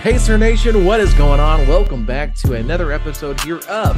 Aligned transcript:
Pacer 0.00 0.38
Nation, 0.38 0.84
what 0.84 1.00
is 1.00 1.12
going 1.14 1.40
on? 1.40 1.66
Welcome 1.66 2.06
back 2.06 2.34
to 2.36 2.52
another 2.52 2.92
episode 2.92 3.40
here 3.40 3.58
of 3.68 3.96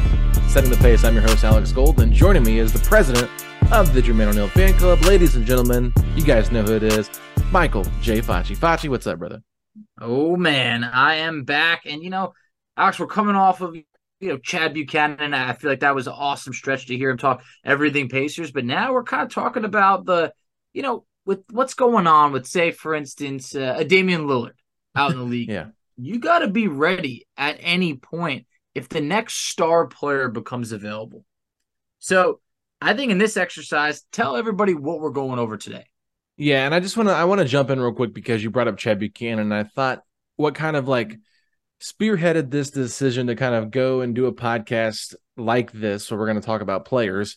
Setting 0.48 0.70
the 0.70 0.78
Pace. 0.78 1.04
I'm 1.04 1.12
your 1.12 1.22
host, 1.22 1.44
Alex 1.44 1.70
Gold, 1.70 2.00
and 2.00 2.12
joining 2.12 2.44
me 2.44 2.58
is 2.60 2.72
the 2.72 2.78
president 2.78 3.30
of 3.70 3.92
the 3.92 4.00
Jermaine 4.00 4.28
O'Neal 4.28 4.48
Fan 4.48 4.72
Club. 4.78 5.03
Ladies 5.03 5.36
and 5.36 5.44
gentlemen, 5.44 5.92
you 6.16 6.25
guys 6.25 6.50
know 6.50 6.62
who 6.62 6.76
it 6.76 6.82
is. 6.82 7.10
Michael 7.50 7.84
J. 8.00 8.20
Facci. 8.20 8.56
Facci, 8.56 8.88
what's 8.88 9.06
up, 9.06 9.19
brother? 9.19 9.42
Oh 10.00 10.36
man, 10.36 10.84
I 10.84 11.16
am 11.16 11.44
back, 11.44 11.82
and 11.84 12.03
you 12.03 12.10
know, 12.10 12.32
Alex, 12.76 12.98
we're 12.98 13.06
coming 13.06 13.36
off 13.36 13.60
of 13.60 13.76
you 13.76 13.84
know 14.20 14.38
Chad 14.38 14.74
Buchanan. 14.74 15.34
I 15.34 15.53
feel 15.53 15.70
like 15.70 15.80
that 15.80 15.94
was 15.94 16.06
an 16.06 16.14
awesome 16.16 16.53
stretch 16.53 16.86
to 16.86 16.97
hear 16.97 17.10
him 17.10 17.19
talk 17.19 17.42
everything 17.64 18.08
Pacers, 18.08 18.50
but 18.50 18.64
now 18.64 18.92
we're 18.92 19.04
kind 19.04 19.24
of 19.24 19.28
talking 19.30 19.64
about 19.64 20.06
the, 20.06 20.32
you 20.72 20.82
know, 20.82 21.04
with 21.28 21.44
what's 21.50 21.75
going 21.75 22.06
on 22.06 22.33
with, 22.33 22.47
say, 22.47 22.71
for 22.71 22.94
instance, 22.94 23.55
uh, 23.55 23.75
a 23.77 23.84
Damian 23.84 24.22
Lillard 24.27 24.55
out 24.97 25.12
in 25.12 25.19
the 25.19 25.25
league. 25.37 25.50
Yeah. 25.50 25.66
You 25.99 26.19
got 26.19 26.39
to 26.39 26.49
be 26.49 26.69
ready 26.69 27.27
at 27.37 27.59
any 27.61 27.97
point 27.97 28.47
if 28.75 28.89
the 28.89 29.03
next 29.03 29.34
star 29.34 29.87
player 29.87 30.28
becomes 30.28 30.72
available. 30.72 31.25
So, 31.99 32.41
I 32.81 32.94
think 32.94 33.12
in 33.12 33.19
this 33.19 33.37
exercise, 33.37 34.05
tell 34.12 34.37
everybody 34.37 34.72
what 34.72 35.00
we're 35.00 35.11
going 35.11 35.39
over 35.39 35.56
today. 35.56 35.84
Yeah, 36.37 36.65
and 36.65 36.75
I 36.75 36.81
just 36.81 36.97
want 36.97 37.09
to 37.09 37.15
I 37.15 37.25
want 37.25 37.41
to 37.41 37.45
jump 37.45 37.71
in 37.71 37.81
real 37.81 37.93
quick 37.93 38.15
because 38.15 38.43
you 38.43 38.50
brought 38.50 38.69
up 38.69 38.78
Chad 38.78 39.00
Buchanan, 39.00 39.41
and 39.41 39.55
I 39.55 39.65
thought 39.65 40.05
what 40.37 40.55
kind 40.55 40.77
of 40.77 40.87
like 40.87 41.19
spearheaded 41.83 42.50
this 42.50 42.71
decision 42.71 43.27
to 43.27 43.34
kind 43.34 43.56
of 43.56 43.72
go 43.72 44.00
and 44.00 44.15
do 44.15 44.27
a 44.27 44.33
podcast 44.33 45.16
like 45.37 45.72
this, 45.72 46.09
where 46.09 46.19
we're 46.19 46.27
going 46.27 46.41
to 46.41 46.47
talk 46.47 46.62
about 46.62 46.84
players. 46.84 47.37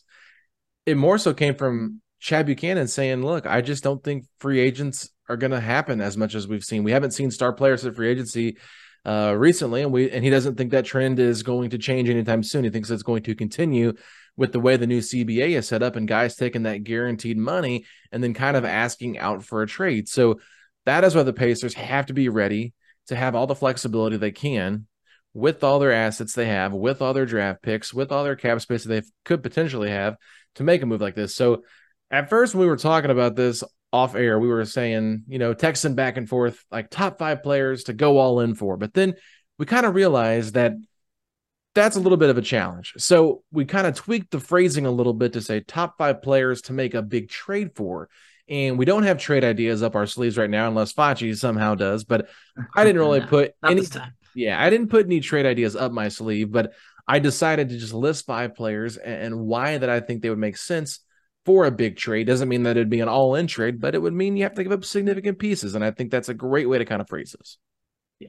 It 0.85 0.95
more 0.95 1.17
so 1.17 1.33
came 1.33 1.55
from 1.55 2.01
Chad 2.21 2.45
Buchanan 2.45 2.87
saying, 2.87 3.25
"Look, 3.25 3.45
I 3.45 3.61
just 3.61 3.83
don't 3.83 4.01
think 4.01 4.25
free 4.39 4.59
agents 4.59 5.09
are 5.27 5.37
going 5.37 5.51
to 5.51 5.59
happen 5.59 5.99
as 5.99 6.15
much 6.15 6.35
as 6.35 6.47
we've 6.47 6.63
seen. 6.63 6.83
We 6.83 6.91
haven't 6.91 7.11
seen 7.11 7.31
star 7.31 7.51
players 7.51 7.85
at 7.85 7.95
free 7.95 8.09
agency 8.09 8.57
uh, 9.05 9.35
recently, 9.37 9.81
and 9.81 9.91
we 9.91 10.09
and 10.09 10.23
he 10.23 10.29
doesn't 10.29 10.55
think 10.55 10.71
that 10.71 10.85
trend 10.85 11.19
is 11.19 11.43
going 11.43 11.71
to 11.71 11.77
change 11.77 12.09
anytime 12.09 12.43
soon. 12.43 12.63
He 12.63 12.69
thinks 12.69 12.89
it's 12.89 13.03
going 13.03 13.23
to 13.23 13.35
continue." 13.35 13.93
With 14.37 14.53
the 14.53 14.61
way 14.61 14.77
the 14.77 14.87
new 14.87 15.01
CBA 15.01 15.57
is 15.57 15.67
set 15.67 15.83
up 15.83 15.97
and 15.97 16.07
guys 16.07 16.37
taking 16.37 16.63
that 16.63 16.85
guaranteed 16.85 17.37
money 17.37 17.83
and 18.13 18.23
then 18.23 18.33
kind 18.33 18.55
of 18.55 18.63
asking 18.63 19.19
out 19.19 19.43
for 19.43 19.61
a 19.61 19.67
trade. 19.67 20.07
So 20.07 20.39
that 20.85 21.03
is 21.03 21.13
why 21.13 21.23
the 21.23 21.33
Pacers 21.33 21.73
have 21.73 22.05
to 22.05 22.13
be 22.13 22.29
ready 22.29 22.73
to 23.07 23.15
have 23.17 23.35
all 23.35 23.45
the 23.45 23.55
flexibility 23.55 24.15
they 24.15 24.31
can 24.31 24.87
with 25.33 25.63
all 25.63 25.79
their 25.79 25.91
assets 25.91 26.33
they 26.33 26.47
have, 26.47 26.73
with 26.73 27.01
all 27.01 27.13
their 27.13 27.25
draft 27.25 27.61
picks, 27.61 27.93
with 27.93 28.11
all 28.11 28.23
their 28.23 28.37
cap 28.37 28.61
space 28.61 28.83
that 28.83 28.89
they 28.89 29.07
could 29.25 29.43
potentially 29.43 29.89
have 29.89 30.15
to 30.55 30.63
make 30.63 30.81
a 30.81 30.85
move 30.85 31.01
like 31.01 31.15
this. 31.15 31.35
So 31.35 31.63
at 32.11 32.29
first, 32.29 32.53
when 32.53 32.61
we 32.61 32.67
were 32.67 32.77
talking 32.77 33.09
about 33.09 33.35
this 33.35 33.63
off 33.93 34.15
air, 34.15 34.39
we 34.39 34.47
were 34.47 34.65
saying, 34.65 35.23
you 35.27 35.39
know, 35.39 35.53
texting 35.53 35.95
back 35.95 36.17
and 36.17 36.27
forth 36.27 36.63
like 36.71 36.89
top 36.89 37.17
five 37.17 37.41
players 37.41 37.85
to 37.85 37.93
go 37.93 38.17
all 38.17 38.41
in 38.41 38.53
for. 38.53 38.77
But 38.77 38.93
then 38.93 39.15
we 39.57 39.65
kind 39.65 39.85
of 39.85 39.95
realized 39.95 40.53
that 40.53 40.73
that's 41.73 41.95
a 41.95 41.99
little 41.99 42.17
bit 42.17 42.29
of 42.29 42.37
a 42.37 42.41
challenge. 42.41 42.93
So 42.97 43.43
we 43.51 43.65
kind 43.65 43.87
of 43.87 43.95
tweaked 43.95 44.31
the 44.31 44.39
phrasing 44.39 44.85
a 44.85 44.91
little 44.91 45.13
bit 45.13 45.33
to 45.33 45.41
say 45.41 45.61
top 45.61 45.97
five 45.97 46.21
players 46.21 46.63
to 46.63 46.73
make 46.73 46.93
a 46.93 47.01
big 47.01 47.29
trade 47.29 47.71
for. 47.75 48.09
And 48.49 48.77
we 48.77 48.83
don't 48.83 49.03
have 49.03 49.17
trade 49.17 49.45
ideas 49.45 49.81
up 49.81 49.95
our 49.95 50.05
sleeves 50.05 50.37
right 50.37 50.49
now, 50.49 50.67
unless 50.67 50.93
Facci 50.93 51.37
somehow 51.37 51.75
does. 51.75 52.03
But 52.03 52.27
I 52.75 52.83
didn't 52.83 52.99
really 52.99 53.21
No, 53.21 53.27
put 53.27 53.53
any. 53.63 53.83
Yeah, 54.33 54.61
I 54.61 54.69
didn't 54.69 54.87
put 54.89 55.05
any 55.05 55.19
trade 55.19 55.45
ideas 55.45 55.75
up 55.75 55.91
my 55.91 56.07
sleeve, 56.09 56.51
but 56.51 56.73
I 57.07 57.19
decided 57.19 57.69
to 57.69 57.77
just 57.77 57.93
list 57.93 58.25
five 58.25 58.55
players 58.55 58.97
and, 58.97 59.21
and 59.23 59.39
why 59.41 59.77
that 59.77 59.89
I 59.89 59.99
think 59.99 60.21
they 60.21 60.29
would 60.29 60.39
make 60.39 60.57
sense 60.57 60.99
for 61.45 61.65
a 61.65 61.71
big 61.71 61.97
trade. 61.97 62.27
Doesn't 62.27 62.49
mean 62.49 62.63
that 62.63 62.77
it'd 62.77 62.89
be 62.89 62.99
an 63.01 63.09
all-in 63.09 63.47
trade, 63.47 63.79
but 63.81 63.95
it 63.95 63.99
would 64.01 64.13
mean 64.13 64.37
you 64.37 64.43
have 64.43 64.55
to 64.55 64.63
give 64.63 64.71
up 64.71 64.85
significant 64.85 65.39
pieces. 65.39 65.75
And 65.75 65.83
I 65.83 65.91
think 65.91 66.11
that's 66.11 66.29
a 66.29 66.33
great 66.33 66.69
way 66.69 66.77
to 66.77 66.85
kind 66.85 67.01
of 67.01 67.09
phrase 67.09 67.35
this. 67.37 67.57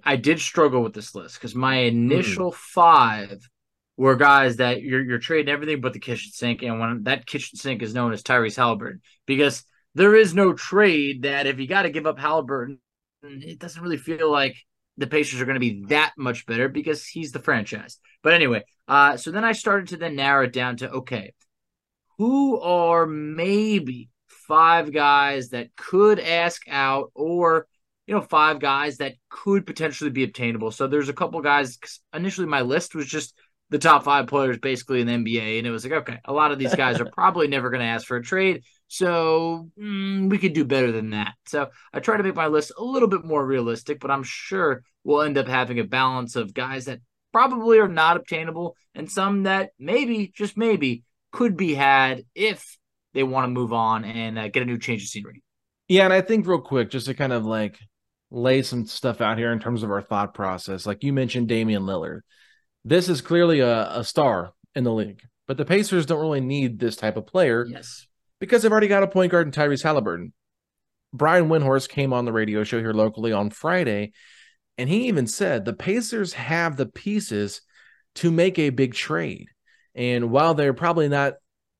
I 0.02 0.16
did 0.16 0.40
struggle 0.40 0.82
with 0.82 0.94
this 0.94 1.14
list 1.14 1.34
because 1.36 1.54
my 1.54 1.76
Hmm. 2.08 2.46
initial 2.46 2.52
five 2.52 3.48
were 3.96 4.16
guys 4.16 4.56
that 4.56 4.82
you're 4.82 5.02
you're 5.02 5.18
trading 5.18 5.52
everything 5.52 5.80
but 5.80 5.92
the 5.92 5.98
kitchen 6.00 6.32
sink, 6.32 6.62
and 6.62 6.80
when 6.80 7.02
that 7.04 7.26
kitchen 7.26 7.58
sink 7.58 7.82
is 7.82 7.94
known 7.94 8.12
as 8.12 8.22
Tyrese 8.22 8.56
Halliburton, 8.56 9.02
because 9.26 9.64
there 9.94 10.14
is 10.16 10.34
no 10.34 10.54
trade 10.54 11.22
that 11.22 11.46
if 11.46 11.58
you 11.60 11.66
got 11.66 11.82
to 11.82 11.90
give 11.90 12.06
up 12.06 12.18
Halliburton, 12.18 12.78
it 13.22 13.58
doesn't 13.58 13.82
really 13.82 13.98
feel 13.98 14.30
like 14.30 14.56
the 14.96 15.06
Pacers 15.06 15.40
are 15.40 15.44
going 15.44 15.54
to 15.54 15.60
be 15.60 15.84
that 15.88 16.12
much 16.16 16.46
better 16.46 16.68
because 16.68 17.06
he's 17.06 17.32
the 17.32 17.38
franchise. 17.38 17.98
But 18.22 18.32
anyway, 18.32 18.64
uh, 18.88 19.16
so 19.18 19.30
then 19.30 19.44
I 19.44 19.52
started 19.52 19.88
to 19.88 19.96
then 19.98 20.16
narrow 20.16 20.44
it 20.44 20.52
down 20.52 20.78
to 20.78 20.90
okay, 20.90 21.34
who 22.18 22.60
are 22.60 23.06
maybe 23.06 24.08
five 24.28 24.92
guys 24.92 25.50
that 25.50 25.74
could 25.76 26.18
ask 26.18 26.62
out 26.68 27.10
or 27.14 27.66
you 28.06 28.14
know 28.14 28.20
five 28.20 28.58
guys 28.58 28.98
that 28.98 29.14
could 29.28 29.66
potentially 29.66 30.10
be 30.10 30.24
obtainable? 30.24 30.70
So 30.70 30.86
there's 30.86 31.08
a 31.08 31.14
couple 31.14 31.40
guys 31.40 31.78
initially 32.14 32.46
my 32.46 32.62
list 32.62 32.94
was 32.94 33.06
just 33.06 33.34
the 33.72 33.78
top 33.78 34.04
five 34.04 34.26
players 34.26 34.58
basically 34.58 35.00
in 35.00 35.06
the 35.06 35.14
nba 35.14 35.56
and 35.56 35.66
it 35.66 35.70
was 35.70 35.82
like 35.82 35.94
okay 35.94 36.18
a 36.26 36.32
lot 36.32 36.52
of 36.52 36.58
these 36.58 36.74
guys 36.74 37.00
are 37.00 37.08
probably 37.12 37.48
never 37.48 37.70
going 37.70 37.80
to 37.80 37.86
ask 37.86 38.06
for 38.06 38.18
a 38.18 38.22
trade 38.22 38.62
so 38.88 39.70
mm, 39.80 40.28
we 40.28 40.36
could 40.36 40.52
do 40.52 40.66
better 40.66 40.92
than 40.92 41.10
that. 41.10 41.32
So 41.46 41.70
i 41.92 41.98
try 41.98 42.18
to 42.18 42.22
make 42.22 42.36
my 42.36 42.48
list 42.48 42.72
a 42.78 42.84
little 42.84 43.08
bit 43.08 43.24
more 43.24 43.44
realistic 43.44 43.98
but 43.98 44.10
i'm 44.10 44.22
sure 44.22 44.82
we'll 45.04 45.22
end 45.22 45.38
up 45.38 45.48
having 45.48 45.78
a 45.80 45.84
balance 45.84 46.36
of 46.36 46.52
guys 46.52 46.84
that 46.84 47.00
probably 47.32 47.78
are 47.78 47.88
not 47.88 48.18
obtainable 48.18 48.76
and 48.94 49.10
some 49.10 49.44
that 49.44 49.70
maybe 49.78 50.30
just 50.36 50.56
maybe 50.56 51.02
could 51.32 51.56
be 51.56 51.74
had 51.74 52.24
if 52.34 52.78
they 53.14 53.22
want 53.22 53.44
to 53.44 53.48
move 53.48 53.72
on 53.72 54.04
and 54.04 54.38
uh, 54.38 54.48
get 54.48 54.62
a 54.62 54.66
new 54.66 54.78
change 54.78 55.02
of 55.02 55.08
scenery. 55.08 55.42
Yeah, 55.88 56.04
and 56.04 56.12
I 56.12 56.20
think 56.20 56.46
real 56.46 56.60
quick, 56.60 56.90
just 56.90 57.06
to 57.06 57.14
kind 57.14 57.32
of 57.32 57.44
like 57.44 57.78
lay 58.30 58.62
some 58.62 58.86
stuff 58.86 59.20
out 59.20 59.38
here 59.38 59.52
in 59.52 59.58
terms 59.58 59.82
of 59.82 59.90
our 59.90 60.00
thought 60.00 60.34
process. 60.34 60.86
Like 60.86 61.02
you 61.02 61.12
mentioned, 61.12 61.48
Damian 61.48 61.82
Lillard. 61.82 62.20
This 62.84 63.08
is 63.08 63.20
clearly 63.20 63.60
a, 63.60 63.98
a 63.98 64.04
star 64.04 64.52
in 64.74 64.84
the 64.84 64.92
league, 64.92 65.22
but 65.46 65.56
the 65.56 65.64
Pacers 65.64 66.06
don't 66.06 66.20
really 66.20 66.40
need 66.40 66.78
this 66.78 66.96
type 66.96 67.16
of 67.16 67.26
player. 67.26 67.66
Yes. 67.68 68.06
Because 68.40 68.62
they've 68.62 68.72
already 68.72 68.88
got 68.88 69.02
a 69.02 69.08
point 69.08 69.30
guard 69.30 69.46
in 69.46 69.52
Tyrese 69.52 69.82
Halliburton. 69.82 70.32
Brian 71.12 71.48
Windhorst 71.48 71.90
came 71.90 72.12
on 72.12 72.24
the 72.24 72.32
radio 72.32 72.64
show 72.64 72.80
here 72.80 72.94
locally 72.94 73.32
on 73.32 73.50
Friday, 73.50 74.12
and 74.78 74.88
he 74.88 75.08
even 75.08 75.26
said 75.26 75.64
the 75.64 75.74
Pacers 75.74 76.32
have 76.32 76.76
the 76.76 76.86
pieces 76.86 77.60
to 78.16 78.30
make 78.30 78.58
a 78.58 78.70
big 78.70 78.94
trade. 78.94 79.48
And 79.94 80.30
while 80.30 80.54
they're 80.54 80.74
probably 80.74 81.08
not, 81.08 81.34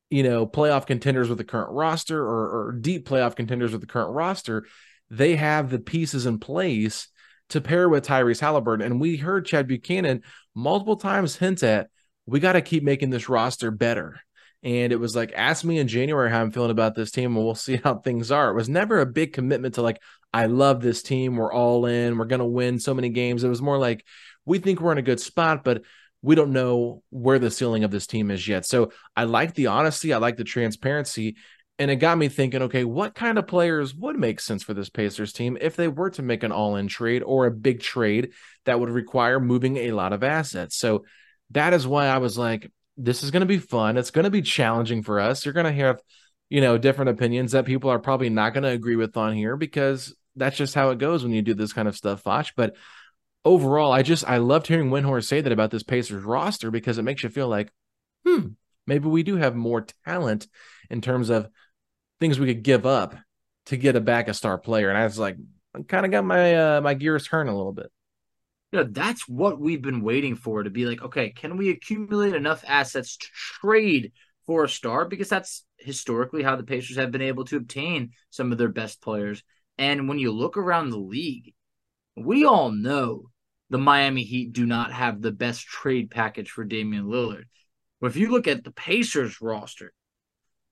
you 0.09 0.23
know, 0.23 0.45
playoff 0.45 0.85
contenders 0.85 1.29
with 1.29 1.37
the 1.37 1.43
current 1.43 1.71
roster 1.71 2.21
or, 2.21 2.67
or 2.67 2.71
deep 2.79 3.07
playoff 3.07 3.35
contenders 3.35 3.71
with 3.71 3.81
the 3.81 3.87
current 3.87 4.13
roster, 4.13 4.65
they 5.09 5.35
have 5.35 5.69
the 5.69 5.79
pieces 5.79 6.25
in 6.25 6.39
place 6.39 7.07
to 7.49 7.61
pair 7.61 7.89
with 7.89 8.05
Tyrese 8.05 8.39
Halliburton. 8.39 8.85
And 8.85 9.01
we 9.01 9.17
heard 9.17 9.45
Chad 9.45 9.67
Buchanan 9.67 10.21
multiple 10.55 10.95
times 10.95 11.35
hint 11.35 11.63
at 11.63 11.89
we 12.25 12.39
got 12.39 12.53
to 12.53 12.61
keep 12.61 12.83
making 12.83 13.09
this 13.09 13.27
roster 13.29 13.71
better. 13.71 14.19
And 14.63 14.93
it 14.93 14.99
was 14.99 15.13
like, 15.13 15.33
ask 15.35 15.65
me 15.65 15.77
in 15.77 15.89
January 15.89 16.29
how 16.29 16.39
I'm 16.39 16.51
feeling 16.51 16.71
about 16.71 16.95
this 16.95 17.11
team, 17.11 17.35
and 17.35 17.43
we'll 17.43 17.53
see 17.53 17.81
how 17.83 17.95
things 17.95 18.31
are. 18.31 18.49
It 18.49 18.55
was 18.55 18.69
never 18.69 19.01
a 19.01 19.05
big 19.05 19.33
commitment 19.33 19.75
to 19.75 19.81
like, 19.81 20.01
I 20.33 20.45
love 20.45 20.81
this 20.81 21.03
team. 21.03 21.35
We're 21.35 21.51
all 21.51 21.85
in. 21.85 22.17
We're 22.17 22.25
going 22.25 22.39
to 22.39 22.45
win 22.45 22.79
so 22.79 22.93
many 22.93 23.09
games. 23.09 23.43
It 23.43 23.49
was 23.49 23.61
more 23.61 23.77
like, 23.77 24.05
we 24.45 24.59
think 24.59 24.79
we're 24.79 24.93
in 24.93 24.97
a 24.97 25.03
good 25.03 25.19
spot, 25.19 25.65
but 25.65 25.83
we 26.23 26.35
don't 26.35 26.53
know 26.53 27.03
where 27.09 27.37
the 27.37 27.51
ceiling 27.51 27.83
of 27.83 27.91
this 27.91 28.07
team 28.07 28.31
is 28.31 28.47
yet. 28.47 28.65
So 28.65 28.91
I 29.15 29.25
like 29.25 29.53
the 29.53 29.67
honesty. 29.67 30.13
I 30.13 30.17
like 30.17 30.37
the 30.37 30.45
transparency. 30.45 31.35
And 31.77 31.91
it 31.91 31.97
got 31.97 32.17
me 32.17 32.29
thinking, 32.29 32.63
okay, 32.63 32.85
what 32.85 33.13
kind 33.13 33.37
of 33.37 33.45
players 33.45 33.93
would 33.93 34.15
make 34.15 34.39
sense 34.39 34.63
for 34.63 34.73
this 34.73 34.89
Pacers 34.89 35.33
team 35.33 35.57
if 35.59 35.75
they 35.75 35.89
were 35.89 36.11
to 36.11 36.21
make 36.21 36.43
an 36.43 36.53
all 36.53 36.77
in 36.77 36.87
trade 36.87 37.23
or 37.23 37.45
a 37.45 37.51
big 37.51 37.81
trade 37.81 38.31
that 38.65 38.79
would 38.79 38.89
require 38.89 39.39
moving 39.39 39.75
a 39.77 39.91
lot 39.91 40.13
of 40.13 40.23
assets? 40.23 40.77
So 40.77 41.03
that 41.51 41.73
is 41.73 41.85
why 41.85 42.07
I 42.07 42.19
was 42.19 42.37
like, 42.37 42.71
this 42.95 43.21
is 43.21 43.31
going 43.31 43.41
to 43.41 43.45
be 43.45 43.57
fun. 43.57 43.97
It's 43.97 44.11
going 44.11 44.23
to 44.23 44.31
be 44.31 44.41
challenging 44.41 45.03
for 45.03 45.19
us. 45.19 45.43
You're 45.43 45.53
going 45.53 45.65
to 45.65 45.83
have, 45.83 45.99
you 46.47 46.61
know, 46.61 46.77
different 46.77 47.09
opinions 47.09 47.51
that 47.51 47.65
people 47.65 47.89
are 47.89 47.99
probably 47.99 48.29
not 48.29 48.53
going 48.53 48.63
to 48.63 48.69
agree 48.69 48.95
with 48.95 49.17
on 49.17 49.33
here 49.33 49.57
because 49.57 50.15
that's 50.37 50.55
just 50.55 50.73
how 50.73 50.91
it 50.91 50.99
goes 50.99 51.23
when 51.23 51.33
you 51.33 51.41
do 51.41 51.53
this 51.53 51.73
kind 51.73 51.87
of 51.87 51.97
stuff, 51.97 52.23
Facci. 52.23 52.51
But 52.55 52.75
overall, 53.45 53.91
I 53.91 54.01
just, 54.01 54.27
I 54.27 54.37
loved 54.37 54.67
hearing 54.67 54.89
Windhorst 54.89 55.25
say 55.25 55.41
that 55.41 55.51
about 55.51 55.71
this 55.71 55.83
Pacers 55.83 56.23
roster 56.23 56.71
because 56.71 56.97
it 56.97 57.03
makes 57.03 57.23
you 57.23 57.29
feel 57.29 57.47
like, 57.47 57.71
hmm, 58.25 58.49
maybe 58.87 59.07
we 59.07 59.23
do 59.23 59.35
have 59.35 59.55
more 59.55 59.85
talent 60.05 60.47
in 60.89 61.01
terms 61.01 61.29
of 61.29 61.49
things 62.19 62.39
we 62.39 62.47
could 62.47 62.63
give 62.63 62.85
up 62.85 63.15
to 63.67 63.77
get 63.77 63.95
a 63.95 64.01
back 64.01 64.27
a 64.27 64.33
star 64.33 64.57
player. 64.57 64.89
And 64.89 64.97
I 64.97 65.03
was 65.03 65.19
like, 65.19 65.37
I 65.75 65.81
kind 65.81 66.05
of 66.05 66.11
got 66.11 66.25
my 66.25 66.55
uh, 66.55 66.81
my 66.81 66.93
gears 66.93 67.27
turned 67.27 67.49
a 67.49 67.55
little 67.55 67.73
bit. 67.73 67.91
Yeah, 68.71 68.83
that's 68.89 69.27
what 69.27 69.59
we've 69.59 69.81
been 69.81 70.01
waiting 70.01 70.35
for 70.35 70.63
to 70.63 70.69
be 70.69 70.85
like, 70.85 71.01
okay, 71.03 71.29
can 71.29 71.57
we 71.57 71.69
accumulate 71.69 72.33
enough 72.33 72.63
assets 72.67 73.17
to 73.17 73.27
trade 73.33 74.13
for 74.45 74.63
a 74.63 74.69
star? 74.69 75.05
Because 75.05 75.29
that's 75.29 75.63
historically 75.77 76.43
how 76.43 76.55
the 76.55 76.63
Pacers 76.63 76.97
have 76.97 77.11
been 77.11 77.21
able 77.21 77.45
to 77.45 77.57
obtain 77.57 78.11
some 78.31 78.51
of 78.51 78.57
their 78.57 78.69
best 78.69 79.01
players. 79.01 79.43
And 79.77 80.07
when 80.07 80.17
you 80.17 80.31
look 80.31 80.57
around 80.57 80.89
the 80.89 80.97
league, 80.97 81.53
we 82.15 82.45
all 82.45 82.71
know 82.71 83.29
the 83.73 83.79
Miami 83.79 84.21
Heat 84.21 84.53
do 84.53 84.67
not 84.67 84.93
have 84.93 85.19
the 85.19 85.31
best 85.31 85.65
trade 85.65 86.11
package 86.11 86.51
for 86.51 86.63
Damian 86.63 87.05
Lillard. 87.05 87.45
But 87.99 88.11
if 88.11 88.17
you 88.17 88.29
look 88.29 88.47
at 88.47 88.63
the 88.63 88.71
Pacers 88.71 89.41
roster, 89.41 89.93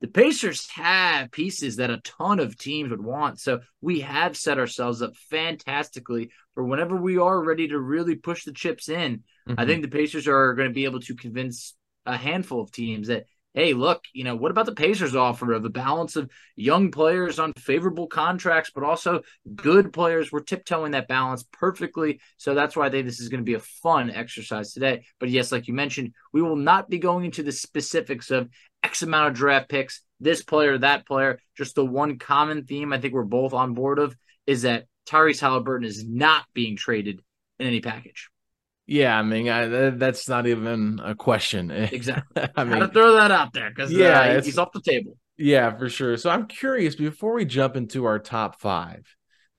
the 0.01 0.07
Pacers 0.07 0.69
have 0.75 1.31
pieces 1.31 1.77
that 1.77 1.89
a 1.89 2.00
ton 2.03 2.39
of 2.39 2.59
teams 2.59 2.92
would 2.92 3.03
want. 3.03 3.39
So 3.39 3.62
we 3.81 4.01
have 4.01 4.38
set 4.38 4.59
ourselves 4.59 5.01
up 5.01 5.18
fantastically 5.18 6.30
for 6.53 6.63
whenever 6.63 6.95
we 6.95 7.18
are 7.18 7.44
ready 7.44 7.69
to 7.69 7.80
really 7.80 8.13
push 8.13 8.44
the 8.44 8.53
chips 8.53 8.88
in. 8.88 9.24
Mm-hmm. 9.50 9.59
I 9.59 9.65
think 9.65 9.81
the 9.81 9.89
Pacers 9.89 10.27
are 10.27 10.54
going 10.54 10.69
to 10.69 10.74
be 10.74 10.86
able 10.86 11.00
to 11.00 11.15
convince 11.15 11.74
a 12.06 12.15
handful 12.15 12.62
of 12.62 12.71
teams 12.71 13.07
that 13.07 13.25
hey, 13.53 13.74
look, 13.74 14.06
you 14.13 14.24
know, 14.24 14.36
what 14.36 14.51
about 14.51 14.65
the 14.65 14.74
Pacers 14.74 15.15
offer 15.15 15.51
of 15.53 15.65
a 15.65 15.69
balance 15.69 16.15
of 16.15 16.30
young 16.56 16.92
players 16.92 17.38
on 17.38 17.53
favorable 17.53 18.07
contracts, 18.07 18.71
but 18.74 18.83
also 18.83 19.21
good 19.53 19.92
players? 19.92 20.31
We're 20.31 20.42
tiptoeing 20.42 20.92
that 20.92 21.07
balance 21.07 21.44
perfectly. 21.51 22.21
So 22.38 22.53
that's 22.56 22.75
why 22.75 22.88
I 22.88 22.89
think 22.89 23.06
this 23.06 23.19
is 23.19 23.30
going 23.30 23.42
to 23.42 23.45
be 23.45 23.56
a 23.56 23.59
fun 23.59 24.09
exercise 24.09 24.74
today. 24.74 25.03
But 25.19 25.30
yes, 25.30 25.51
like 25.51 25.68
you 25.68 25.74
mentioned, 25.74 26.13
we 26.33 26.42
will 26.42 26.56
not 26.56 26.89
be 26.89 27.00
going 27.00 27.25
into 27.25 27.44
the 27.44 27.51
specifics 27.51 28.31
of 28.31 28.50
X 28.83 29.01
amount 29.03 29.30
of 29.30 29.33
draft 29.36 29.69
picks, 29.69 30.01
this 30.19 30.44
player, 30.44 30.77
that 30.77 31.06
player. 31.06 31.39
Just 31.57 31.75
the 31.75 31.86
one 31.86 32.18
common 32.18 32.65
theme 32.65 32.94
I 32.94 33.00
think 33.00 33.13
we're 33.13 33.24
both 33.24 33.54
on 33.54 33.74
board 33.74 34.00
of 34.00 34.15
is 34.47 34.63
that 34.63 34.86
Tyrese 35.07 35.42
Halliburton 35.42 35.88
is 35.88 36.07
not 36.07 36.45
being 36.54 36.75
traded 36.77 37.21
in 37.59 37.68
any 37.68 37.81
package. 37.81 38.31
Yeah, 38.92 39.18
I 39.18 39.22
mean, 39.22 39.48
I, 39.48 39.92
that's 39.92 40.28
not 40.28 40.48
even 40.48 41.00
a 41.02 41.16
question. 41.16 41.72
Exactly. 41.72 42.44
I 42.58 42.66
mean, 42.66 42.82
to 42.82 42.90
throw 42.90 43.14
that 43.14 43.32
out 43.32 43.54
there 43.54 43.70
because 43.70 43.90
yeah, 43.90 44.20
uh, 44.20 44.42
he's 44.42 44.58
off 44.58 44.74
the 44.74 44.82
table. 44.82 45.18
Yeah, 45.38 45.78
for 45.78 45.88
sure. 45.88 46.18
So 46.18 46.30
I'm 46.30 46.46
curious 46.46 46.96
before 46.96 47.36
we 47.36 47.46
jump 47.46 47.78
into 47.78 48.04
our 48.04 48.20
top 48.20 48.60
five, 48.60 49.06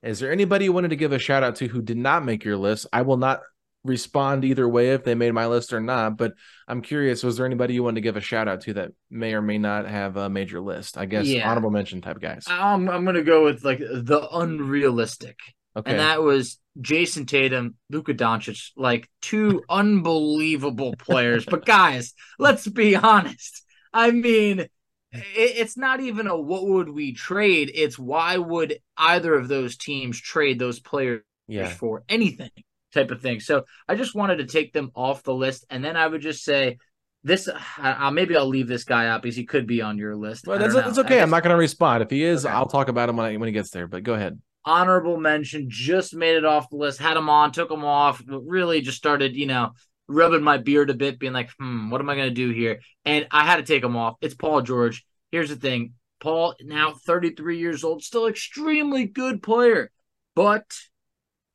is 0.03 0.19
there 0.19 0.31
anybody 0.31 0.65
you 0.65 0.71
wanted 0.71 0.89
to 0.89 0.95
give 0.95 1.13
a 1.13 1.17
shout 1.17 1.41
out 1.41 1.55
to 1.55 1.67
who 1.67 1.81
did 1.81 1.97
not 1.97 2.23
make 2.23 2.43
your 2.43 2.57
list? 2.57 2.85
I 2.93 3.01
will 3.01 3.17
not 3.17 3.41
respond 3.83 4.45
either 4.45 4.69
way 4.69 4.91
if 4.91 5.03
they 5.03 5.15
made 5.15 5.33
my 5.33 5.47
list 5.47 5.73
or 5.73 5.81
not, 5.81 6.15
but 6.15 6.33
I'm 6.67 6.83
curious, 6.83 7.23
was 7.23 7.37
there 7.37 7.47
anybody 7.47 7.73
you 7.73 7.81
wanted 7.81 7.95
to 7.95 8.01
give 8.01 8.17
a 8.17 8.21
shout 8.21 8.47
out 8.47 8.61
to 8.61 8.73
that 8.75 8.91
may 9.09 9.33
or 9.33 9.41
may 9.41 9.57
not 9.57 9.87
have 9.87 10.15
a 10.15 10.29
major 10.29 10.61
list? 10.61 10.95
I 10.95 11.07
guess 11.07 11.25
yeah. 11.25 11.49
honorable 11.49 11.71
mention 11.71 12.01
type 12.01 12.19
guys. 12.19 12.43
I'm, 12.45 12.87
I'm 12.87 13.03
going 13.03 13.15
to 13.15 13.23
go 13.23 13.45
with 13.45 13.65
like 13.65 13.79
the 13.79 14.27
unrealistic. 14.31 15.39
Okay. 15.75 15.89
And 15.89 15.99
that 15.99 16.21
was 16.21 16.59
Jayson 16.79 17.27
Tatum, 17.27 17.75
Luka 17.89 18.13
Doncic, 18.13 18.71
like 18.75 19.09
two 19.21 19.63
unbelievable 19.69 20.95
players. 20.97 21.45
But 21.45 21.65
guys, 21.65 22.13
let's 22.39 22.67
be 22.67 22.95
honest. 22.95 23.63
I 23.93 24.11
mean, 24.11 24.67
it's 25.11 25.77
not 25.77 25.99
even 25.99 26.27
a 26.27 26.35
what 26.35 26.67
would 26.67 26.89
we 26.89 27.13
trade? 27.13 27.71
It's 27.73 27.99
why 27.99 28.37
would 28.37 28.79
either 28.97 29.35
of 29.35 29.47
those 29.47 29.77
teams 29.77 30.19
trade 30.19 30.57
those 30.57 30.79
players 30.79 31.21
yeah. 31.47 31.69
for 31.69 32.03
anything 32.09 32.49
type 32.93 33.11
of 33.11 33.21
thing. 33.21 33.39
So 33.39 33.65
I 33.87 33.95
just 33.95 34.15
wanted 34.15 34.37
to 34.37 34.45
take 34.45 34.73
them 34.73 34.91
off 34.95 35.23
the 35.23 35.33
list, 35.33 35.65
and 35.69 35.83
then 35.83 35.95
I 35.95 36.07
would 36.07 36.21
just 36.21 36.43
say 36.43 36.77
this. 37.23 37.47
Uh, 37.77 38.11
maybe 38.11 38.35
I'll 38.35 38.47
leave 38.47 38.67
this 38.67 38.83
guy 38.83 39.07
out 39.07 39.21
because 39.21 39.35
he 39.35 39.45
could 39.45 39.67
be 39.67 39.83
on 39.83 39.99
your 39.99 40.15
list. 40.15 40.47
Well, 40.47 40.57
that's, 40.57 40.73
that's 40.73 40.97
okay. 40.99 41.21
I'm 41.21 41.29
not 41.29 41.43
going 41.43 41.53
to 41.53 41.57
respond. 41.57 42.01
If 42.01 42.09
he 42.09 42.23
is, 42.23 42.45
okay. 42.45 42.53
I'll 42.53 42.65
talk 42.65 42.87
about 42.87 43.09
him 43.09 43.17
when 43.17 43.27
I, 43.27 43.37
when 43.37 43.47
he 43.47 43.53
gets 43.53 43.69
there. 43.69 43.87
But 43.87 44.01
go 44.01 44.15
ahead 44.15 44.39
honorable 44.65 45.17
mention, 45.17 45.69
just 45.69 46.13
made 46.13 46.35
it 46.35 46.45
off 46.45 46.69
the 46.69 46.77
list, 46.77 46.99
had 46.99 47.17
him 47.17 47.29
on, 47.29 47.51
took 47.51 47.71
him 47.71 47.85
off, 47.85 48.21
really 48.27 48.81
just 48.81 48.97
started, 48.97 49.35
you 49.35 49.45
know, 49.45 49.71
rubbing 50.07 50.43
my 50.43 50.57
beard 50.57 50.89
a 50.89 50.93
bit, 50.93 51.19
being 51.19 51.33
like, 51.33 51.49
hmm, 51.59 51.89
what 51.89 52.01
am 52.01 52.09
I 52.09 52.15
going 52.15 52.29
to 52.29 52.33
do 52.33 52.49
here? 52.49 52.79
And 53.05 53.27
I 53.31 53.45
had 53.45 53.57
to 53.57 53.63
take 53.63 53.83
him 53.83 53.95
off. 53.95 54.15
It's 54.21 54.35
Paul 54.35 54.61
George. 54.61 55.05
Here's 55.31 55.49
the 55.49 55.55
thing 55.55 55.93
Paul, 56.19 56.55
now 56.61 56.93
33 56.93 57.59
years 57.59 57.83
old, 57.83 58.03
still 58.03 58.27
extremely 58.27 59.05
good 59.05 59.43
player, 59.43 59.91
but 60.35 60.65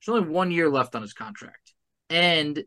there's 0.06 0.16
only 0.16 0.30
one 0.30 0.50
year 0.50 0.68
left 0.68 0.94
on 0.94 1.02
his 1.02 1.14
contract. 1.14 1.72
And 2.10 2.62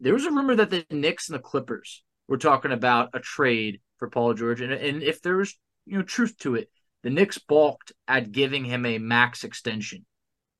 there 0.00 0.12
was 0.12 0.24
a 0.24 0.30
rumor 0.30 0.54
that 0.56 0.70
the 0.70 0.84
Knicks 0.90 1.28
and 1.28 1.34
the 1.34 1.42
Clippers 1.42 2.02
were 2.28 2.38
talking 2.38 2.72
about 2.72 3.10
a 3.14 3.20
trade 3.20 3.80
for 3.98 4.08
Paul 4.08 4.34
George. 4.34 4.60
And, 4.60 4.72
and 4.72 5.02
if 5.02 5.22
there 5.22 5.36
was 5.36 5.56
you 5.86 5.98
know, 5.98 6.04
truth 6.04 6.36
to 6.38 6.56
it, 6.56 6.70
the 7.02 7.10
Knicks 7.10 7.38
balked 7.38 7.92
at 8.08 8.32
giving 8.32 8.64
him 8.64 8.84
a 8.84 8.98
max 8.98 9.44
extension. 9.44 10.04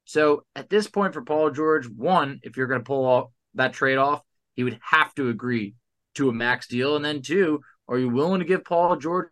So 0.05 0.45
at 0.55 0.71
this 0.71 0.89
point 0.89 1.15
for 1.15 1.23
Paul 1.23 1.51
George, 1.51 1.89
one, 1.89 2.41
if 2.43 2.57
you're 2.57 2.69
going 2.69 2.81
to 2.81 2.85
pull 2.85 3.05
off 3.05 3.31
that 3.55 3.73
trade 3.73 3.97
off, 3.97 4.23
he 4.55 4.63
would 4.63 4.79
have 4.83 5.15
to 5.15 5.29
agree 5.29 5.75
to 6.15 6.29
a 6.29 6.33
max 6.33 6.69
deal. 6.69 6.97
And 6.97 7.05
then 7.05 7.23
two, 7.23 7.61
are 7.89 7.99
you 7.99 8.09
willing 8.09 8.41
to 8.41 8.47
give 8.47 8.65
Paul 8.65 8.97
George 8.97 9.29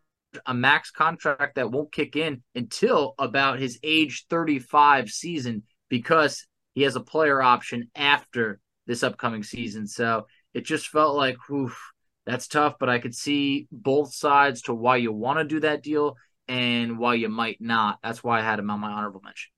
a 0.46 0.54
max 0.54 0.90
contract 0.90 1.54
that 1.56 1.70
won't 1.70 1.92
kick 1.92 2.16
in 2.16 2.42
until 2.54 3.14
about 3.18 3.60
his 3.60 3.78
age 3.82 4.26
35 4.28 5.08
season 5.10 5.62
because 5.88 6.46
he 6.74 6.82
has 6.82 6.96
a 6.96 7.00
player 7.00 7.40
option 7.40 7.90
after 7.94 8.60
this 8.86 9.02
upcoming 9.02 9.42
season. 9.42 9.86
So 9.86 10.26
it 10.52 10.64
just 10.64 10.88
felt 10.88 11.16
like, 11.16 11.36
oof, 11.50 11.78
that's 12.26 12.48
tough, 12.48 12.74
but 12.80 12.88
I 12.88 12.98
could 12.98 13.14
see 13.14 13.68
both 13.70 14.14
sides 14.14 14.62
to 14.62 14.74
why 14.74 14.96
you 14.96 15.12
want 15.12 15.38
to 15.38 15.44
do 15.44 15.60
that 15.60 15.82
deal 15.82 16.16
and 16.48 16.98
why 16.98 17.14
you 17.14 17.28
might 17.28 17.58
not. 17.60 17.98
That's 18.02 18.22
why 18.22 18.40
I 18.40 18.42
had 18.42 18.58
him 18.58 18.70
on 18.70 18.80
my 18.80 18.90
honorable 18.90 19.20
mention. 19.24 19.50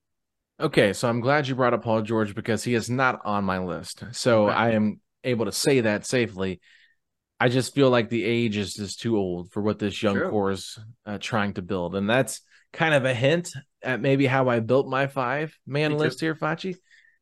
Okay, 0.58 0.92
so 0.92 1.08
I'm 1.08 1.20
glad 1.20 1.46
you 1.46 1.54
brought 1.54 1.74
up 1.74 1.82
Paul 1.82 2.02
George 2.02 2.34
because 2.34 2.64
he 2.64 2.74
is 2.74 2.88
not 2.88 3.20
on 3.24 3.44
my 3.44 3.58
list. 3.58 4.04
So 4.12 4.48
okay. 4.48 4.56
I 4.56 4.70
am 4.70 5.00
able 5.22 5.44
to 5.44 5.52
say 5.52 5.82
that 5.82 6.06
safely. 6.06 6.60
I 7.38 7.50
just 7.50 7.74
feel 7.74 7.90
like 7.90 8.08
the 8.08 8.24
age 8.24 8.56
is 8.56 8.72
just 8.72 9.00
too 9.00 9.18
old 9.18 9.52
for 9.52 9.60
what 9.60 9.78
this 9.78 10.02
young 10.02 10.14
True. 10.14 10.30
core 10.30 10.50
is 10.52 10.78
uh, 11.04 11.18
trying 11.18 11.52
to 11.54 11.62
build. 11.62 11.94
And 11.94 12.08
that's 12.08 12.40
kind 12.72 12.94
of 12.94 13.04
a 13.04 13.12
hint 13.12 13.52
at 13.82 14.00
maybe 14.00 14.26
how 14.26 14.48
I 14.48 14.60
built 14.60 14.88
my 14.88 15.06
five 15.06 15.56
man 15.66 15.98
list 15.98 16.20
here, 16.20 16.34
Facci. 16.34 16.76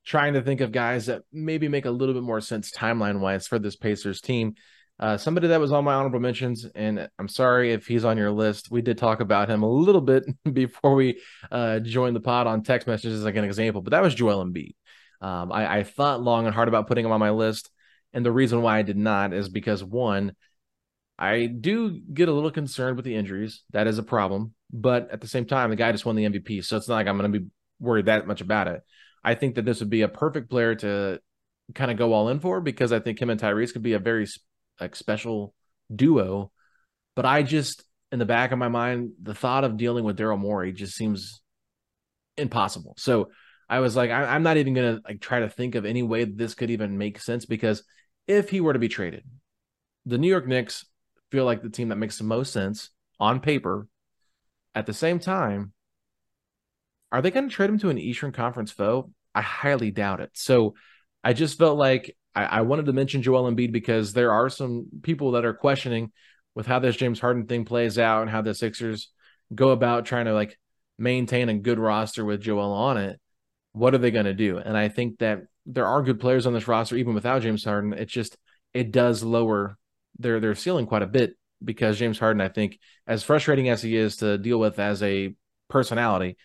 Trying 0.04 0.34
to 0.34 0.42
think 0.42 0.60
of 0.60 0.70
guys 0.70 1.06
that 1.06 1.22
maybe 1.32 1.66
make 1.66 1.86
a 1.86 1.90
little 1.90 2.14
bit 2.14 2.22
more 2.22 2.40
sense 2.40 2.70
timeline 2.70 3.20
wise 3.20 3.48
for 3.48 3.58
this 3.58 3.74
Pacers 3.74 4.20
team. 4.20 4.54
Uh, 5.00 5.16
somebody 5.16 5.48
that 5.48 5.58
was 5.60 5.72
on 5.72 5.84
my 5.84 5.94
honorable 5.94 6.20
mentions, 6.20 6.64
and 6.74 7.08
I'm 7.18 7.28
sorry 7.28 7.72
if 7.72 7.86
he's 7.86 8.04
on 8.04 8.16
your 8.16 8.30
list. 8.30 8.70
We 8.70 8.80
did 8.80 8.96
talk 8.96 9.20
about 9.20 9.50
him 9.50 9.62
a 9.62 9.68
little 9.68 10.00
bit 10.00 10.24
before 10.52 10.94
we 10.94 11.20
uh, 11.50 11.80
joined 11.80 12.14
the 12.14 12.20
pod 12.20 12.46
on 12.46 12.62
text 12.62 12.86
messages, 12.86 13.24
like 13.24 13.36
an 13.36 13.44
example, 13.44 13.82
but 13.82 13.90
that 13.90 14.02
was 14.02 14.14
Joel 14.14 14.44
Embiid. 14.44 14.74
Um, 15.20 15.50
I, 15.50 15.78
I 15.78 15.82
thought 15.82 16.22
long 16.22 16.46
and 16.46 16.54
hard 16.54 16.68
about 16.68 16.86
putting 16.86 17.04
him 17.04 17.12
on 17.12 17.20
my 17.20 17.30
list, 17.30 17.70
and 18.12 18.24
the 18.24 18.32
reason 18.32 18.62
why 18.62 18.78
I 18.78 18.82
did 18.82 18.96
not 18.96 19.32
is 19.32 19.48
because 19.48 19.82
one, 19.82 20.36
I 21.18 21.46
do 21.46 22.00
get 22.12 22.28
a 22.28 22.32
little 22.32 22.50
concerned 22.50 22.96
with 22.96 23.04
the 23.04 23.16
injuries. 23.16 23.62
That 23.70 23.88
is 23.88 23.98
a 23.98 24.02
problem, 24.04 24.54
but 24.72 25.10
at 25.10 25.20
the 25.20 25.28
same 25.28 25.44
time, 25.44 25.70
the 25.70 25.76
guy 25.76 25.90
just 25.90 26.06
won 26.06 26.14
the 26.14 26.24
MVP, 26.26 26.64
so 26.64 26.76
it's 26.76 26.88
not 26.88 26.96
like 26.96 27.08
I'm 27.08 27.18
going 27.18 27.32
to 27.32 27.40
be 27.40 27.46
worried 27.80 28.06
that 28.06 28.28
much 28.28 28.40
about 28.40 28.68
it. 28.68 28.82
I 29.24 29.34
think 29.34 29.56
that 29.56 29.64
this 29.64 29.80
would 29.80 29.90
be 29.90 30.02
a 30.02 30.08
perfect 30.08 30.50
player 30.50 30.76
to 30.76 31.18
kind 31.74 31.90
of 31.90 31.96
go 31.96 32.12
all 32.12 32.28
in 32.28 32.40
for 32.40 32.60
because 32.60 32.92
I 32.92 33.00
think 33.00 33.20
him 33.20 33.30
and 33.30 33.40
Tyrese 33.40 33.72
could 33.72 33.82
be 33.82 33.94
a 33.94 33.98
very 33.98 34.26
like 34.80 34.96
special 34.96 35.54
duo. 35.94 36.50
But 37.16 37.26
I 37.26 37.42
just, 37.42 37.84
in 38.10 38.18
the 38.18 38.24
back 38.24 38.52
of 38.52 38.58
my 38.58 38.68
mind, 38.68 39.12
the 39.22 39.34
thought 39.34 39.64
of 39.64 39.76
dealing 39.76 40.04
with 40.04 40.18
Daryl 40.18 40.38
Morey 40.38 40.72
just 40.72 40.94
seems 40.94 41.40
impossible. 42.36 42.94
So 42.98 43.30
I 43.68 43.80
was 43.80 43.96
like, 43.96 44.10
I, 44.10 44.34
am 44.34 44.42
not 44.42 44.56
even 44.56 44.74
gonna 44.74 45.00
like 45.06 45.20
try 45.20 45.40
to 45.40 45.48
think 45.48 45.74
of 45.74 45.84
any 45.84 46.02
way 46.02 46.24
this 46.24 46.54
could 46.54 46.70
even 46.70 46.98
make 46.98 47.18
sense 47.20 47.46
because 47.46 47.84
if 48.26 48.50
he 48.50 48.60
were 48.60 48.72
to 48.72 48.78
be 48.78 48.88
traded, 48.88 49.24
the 50.06 50.18
New 50.18 50.28
York 50.28 50.46
Knicks 50.46 50.86
feel 51.30 51.44
like 51.44 51.62
the 51.62 51.70
team 51.70 51.88
that 51.88 51.96
makes 51.96 52.18
the 52.18 52.24
most 52.24 52.52
sense 52.52 52.90
on 53.18 53.40
paper. 53.40 53.88
At 54.74 54.86
the 54.86 54.92
same 54.92 55.20
time, 55.20 55.72
are 57.12 57.22
they 57.22 57.30
going 57.30 57.48
to 57.48 57.54
trade 57.54 57.70
him 57.70 57.78
to 57.78 57.90
an 57.90 57.98
Eastern 57.98 58.32
Conference 58.32 58.72
foe? 58.72 59.12
I 59.34 59.40
highly 59.40 59.92
doubt 59.92 60.20
it. 60.20 60.30
So 60.34 60.74
I 61.22 61.32
just 61.32 61.58
felt 61.58 61.78
like 61.78 62.16
I, 62.34 62.44
I, 62.44 62.60
wanted 62.62 62.86
to 62.86 62.92
mention 62.92 63.22
Joel 63.22 63.50
Embiid 63.50 63.72
because 63.72 64.12
there 64.12 64.32
are 64.32 64.48
some 64.48 64.86
people 65.02 65.32
that 65.32 65.44
are 65.44 65.54
questioning 65.54 66.12
with 66.54 66.66
how 66.66 66.78
this 66.78 66.96
James 66.96 67.20
Harden 67.20 67.46
thing 67.46 67.64
plays 67.64 67.98
out 67.98 68.22
and 68.22 68.30
how 68.30 68.42
the 68.42 68.54
Sixers 68.54 69.10
go 69.54 69.70
about 69.70 70.06
trying 70.06 70.26
to 70.26 70.34
like 70.34 70.58
maintain 70.98 71.48
a 71.48 71.54
good 71.54 71.78
roster 71.78 72.24
with 72.24 72.40
Joel 72.40 72.72
on 72.72 72.96
it. 72.96 73.20
What 73.72 73.94
are 73.94 73.98
they 73.98 74.10
going 74.10 74.26
to 74.26 74.34
do? 74.34 74.58
And 74.58 74.76
I 74.76 74.88
think 74.88 75.18
that 75.18 75.42
there 75.66 75.86
are 75.86 76.02
good 76.02 76.20
players 76.20 76.46
on 76.46 76.52
this 76.52 76.68
roster 76.68 76.96
even 76.96 77.14
without 77.14 77.42
James 77.42 77.64
Harden. 77.64 77.92
It's 77.92 78.12
just 78.12 78.36
it 78.72 78.92
does 78.92 79.22
lower 79.22 79.78
their 80.18 80.40
their 80.40 80.54
ceiling 80.54 80.86
quite 80.86 81.02
a 81.02 81.06
bit 81.06 81.34
because 81.62 81.98
James 81.98 82.18
Harden, 82.18 82.40
I 82.40 82.48
think, 82.48 82.78
as 83.06 83.22
frustrating 83.22 83.68
as 83.68 83.82
he 83.82 83.96
is 83.96 84.16
to 84.16 84.38
deal 84.38 84.58
with 84.58 84.78
as 84.78 85.02
a 85.02 85.34
personality, 85.68 86.36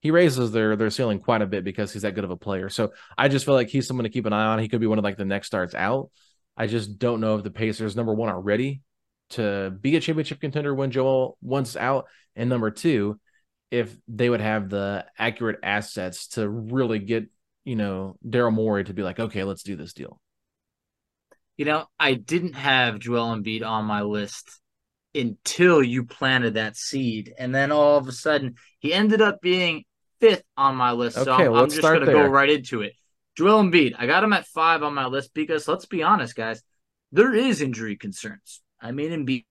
he 0.00 0.10
raises 0.10 0.52
their 0.52 0.76
their 0.76 0.90
ceiling 0.90 1.18
quite 1.18 1.42
a 1.42 1.46
bit 1.46 1.64
because 1.64 1.92
he's 1.92 2.02
that 2.02 2.14
good 2.14 2.24
of 2.24 2.30
a 2.30 2.36
player. 2.36 2.68
So 2.68 2.92
I 3.16 3.28
just 3.28 3.44
feel 3.44 3.54
like 3.54 3.68
he's 3.68 3.86
someone 3.86 4.04
to 4.04 4.10
keep 4.10 4.26
an 4.26 4.32
eye 4.32 4.46
on. 4.46 4.58
He 4.58 4.68
could 4.68 4.80
be 4.80 4.86
one 4.86 4.98
of 4.98 5.04
like 5.04 5.16
the 5.16 5.24
next 5.24 5.48
starts 5.48 5.74
out. 5.74 6.10
I 6.56 6.66
just 6.66 6.98
don't 6.98 7.20
know 7.20 7.36
if 7.36 7.44
the 7.44 7.50
Pacers 7.50 7.96
number 7.96 8.14
one 8.14 8.28
are 8.28 8.40
ready 8.40 8.82
to 9.30 9.70
be 9.70 9.96
a 9.96 10.00
championship 10.00 10.40
contender 10.40 10.74
when 10.74 10.90
Joel 10.90 11.36
once 11.42 11.76
out, 11.76 12.06
and 12.34 12.48
number 12.48 12.70
two, 12.70 13.20
if 13.70 13.94
they 14.06 14.30
would 14.30 14.40
have 14.40 14.70
the 14.70 15.04
accurate 15.18 15.60
assets 15.62 16.28
to 16.28 16.48
really 16.48 16.98
get 16.98 17.26
you 17.64 17.76
know 17.76 18.16
Daryl 18.26 18.52
Morey 18.52 18.84
to 18.84 18.94
be 18.94 19.02
like, 19.02 19.18
okay, 19.18 19.44
let's 19.44 19.62
do 19.62 19.76
this 19.76 19.92
deal. 19.92 20.20
You 21.56 21.64
know, 21.64 21.86
I 21.98 22.14
didn't 22.14 22.54
have 22.54 23.00
Joel 23.00 23.36
Embiid 23.36 23.66
on 23.66 23.84
my 23.84 24.02
list 24.02 24.60
until 25.12 25.82
you 25.82 26.04
planted 26.04 26.54
that 26.54 26.76
seed, 26.76 27.34
and 27.36 27.52
then 27.52 27.72
all 27.72 27.98
of 27.98 28.06
a 28.06 28.12
sudden 28.12 28.54
he 28.78 28.92
ended 28.92 29.20
up 29.20 29.40
being 29.40 29.84
fifth 30.20 30.42
on 30.56 30.76
my 30.76 30.92
list. 30.92 31.16
So 31.16 31.32
I'm, 31.32 31.54
I'm 31.54 31.70
just 31.70 31.82
going 31.82 32.00
to 32.00 32.06
go 32.06 32.26
right 32.26 32.50
into 32.50 32.82
it. 32.82 32.94
Joel 33.36 33.62
Embiid, 33.62 33.94
I 33.98 34.06
got 34.06 34.24
him 34.24 34.32
at 34.32 34.46
five 34.46 34.82
on 34.82 34.94
my 34.94 35.06
list 35.06 35.32
because 35.32 35.68
let's 35.68 35.86
be 35.86 36.02
honest, 36.02 36.34
guys, 36.34 36.62
there 37.12 37.34
is 37.34 37.60
injury 37.60 37.96
concerns. 37.96 38.60
I 38.80 38.92
mean, 38.92 39.10
Embiid 39.10 39.44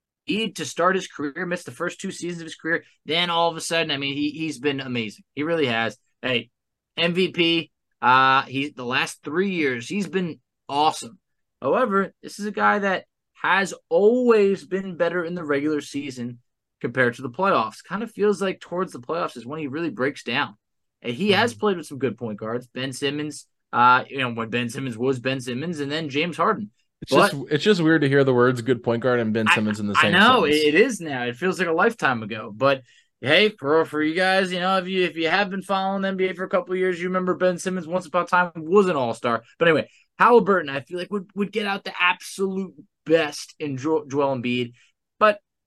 to 0.56 0.66
start 0.66 0.96
his 0.96 1.08
career, 1.08 1.46
missed 1.46 1.66
the 1.66 1.72
first 1.72 2.02
two 2.02 2.12
seasons 2.12 2.42
of 2.42 2.46
his 2.46 2.56
career. 2.56 2.84
Then 3.06 3.30
all 3.30 3.50
of 3.50 3.56
a 3.58 3.62
sudden, 3.62 3.92
I 3.92 3.98
mean, 3.98 4.16
he 4.16 4.32
he's 4.32 4.60
been 4.60 4.82
amazing. 4.82 5.24
He 5.36 5.44
really 5.44 5.68
has. 5.68 5.98
Hey, 6.22 6.50
MVP. 6.98 7.72
Uh, 8.02 8.44
he's 8.44 8.74
the 8.74 8.86
last 8.86 9.24
three 9.24 9.52
years 9.52 9.88
he's 9.88 10.08
been 10.08 10.40
awesome. 10.70 11.18
However, 11.62 12.14
this 12.22 12.40
is 12.40 12.46
a 12.46 12.52
guy 12.52 12.80
that 12.80 13.06
has 13.34 13.74
always 13.90 14.66
been 14.66 14.98
better 14.98 15.24
in 15.24 15.34
the 15.34 15.44
regular 15.44 15.82
season 15.82 16.40
compared 16.82 17.16
to 17.16 17.22
the 17.22 17.30
playoffs. 17.30 17.84
Kind 17.84 18.04
of 18.04 18.12
feels 18.12 18.42
like 18.42 18.60
towards 18.60 18.94
the 18.94 19.00
playoffs 19.00 19.38
is 19.38 19.46
when 19.46 19.60
he 19.60 19.68
really 19.68 19.90
breaks 19.90 20.24
down. 20.24 20.56
And 21.02 21.14
he 21.14 21.32
has 21.32 21.52
mm-hmm. 21.52 21.60
played 21.60 21.78
with 21.78 21.86
some 21.86 22.00
good 22.00 22.18
point 22.18 22.40
guards. 22.40 22.68
Ben 22.68 22.94
Simmons, 22.94 23.46
uh, 23.72 24.04
you 24.10 24.20
know, 24.20 24.32
when 24.32 24.50
Ben 24.50 24.70
Simmons 24.70 24.98
was 24.98 25.20
Ben 25.20 25.40
Simmons, 25.40 25.80
and 25.80 25.92
then 25.92 26.10
James 26.10 26.38
Harden. 26.38 26.72
It's 27.02 27.12
but, 27.12 27.32
just 27.32 27.44
it's 27.52 27.64
just 27.64 27.82
weird 27.82 28.02
to 28.02 28.10
hear 28.10 28.24
the 28.24 28.34
words 28.34 28.62
"good 28.62 28.84
point 28.84 29.04
guard" 29.04 29.20
and 29.20 29.34
Ben 29.34 29.48
Simmons 29.54 29.80
I, 29.80 29.82
in 29.82 29.88
the 29.88 29.96
same. 29.96 30.16
I 30.16 30.20
know 30.20 30.46
sentence. 30.46 30.64
it 30.64 30.76
is 30.76 31.00
now. 31.00 31.24
It 31.24 31.36
feels 31.36 31.60
like 31.60 31.68
a 31.68 31.74
lifetime 31.74 32.24
ago. 32.24 32.52
But 32.56 32.82
hey, 33.22 33.50
for 33.50 33.86
for 33.86 34.02
you 34.02 34.16
guys, 34.16 34.52
you 34.52 34.60
know, 34.60 34.78
if 34.78 34.88
you 34.88 35.04
if 35.04 35.16
you 35.16 35.30
have 35.30 35.50
been 35.50 35.62
following 35.62 36.02
NBA 36.02 36.36
for 36.36 36.44
a 36.44 36.50
couple 36.50 36.76
years, 36.76 37.00
you 37.00 37.08
remember 37.08 37.36
Ben 37.36 37.60
Simmons 37.60 37.88
once 37.88 38.08
upon 38.08 38.24
a 38.24 38.28
time 38.28 38.52
was 38.56 38.88
an 38.88 38.96
All 38.96 39.14
Star. 39.14 39.44
But 39.60 39.68
anyway, 39.68 39.90
Halliburton, 40.18 40.70
I 40.70 40.82
feel 40.82 40.98
like 40.98 41.12
would 41.12 41.30
would 41.36 41.52
get 41.52 41.68
out 41.68 41.84
the 41.84 41.94
absolute 42.00 42.74
best 43.06 43.54
in 43.60 43.78
jo- 43.78 44.06
Joel 44.08 44.36
Embiid, 44.36 44.74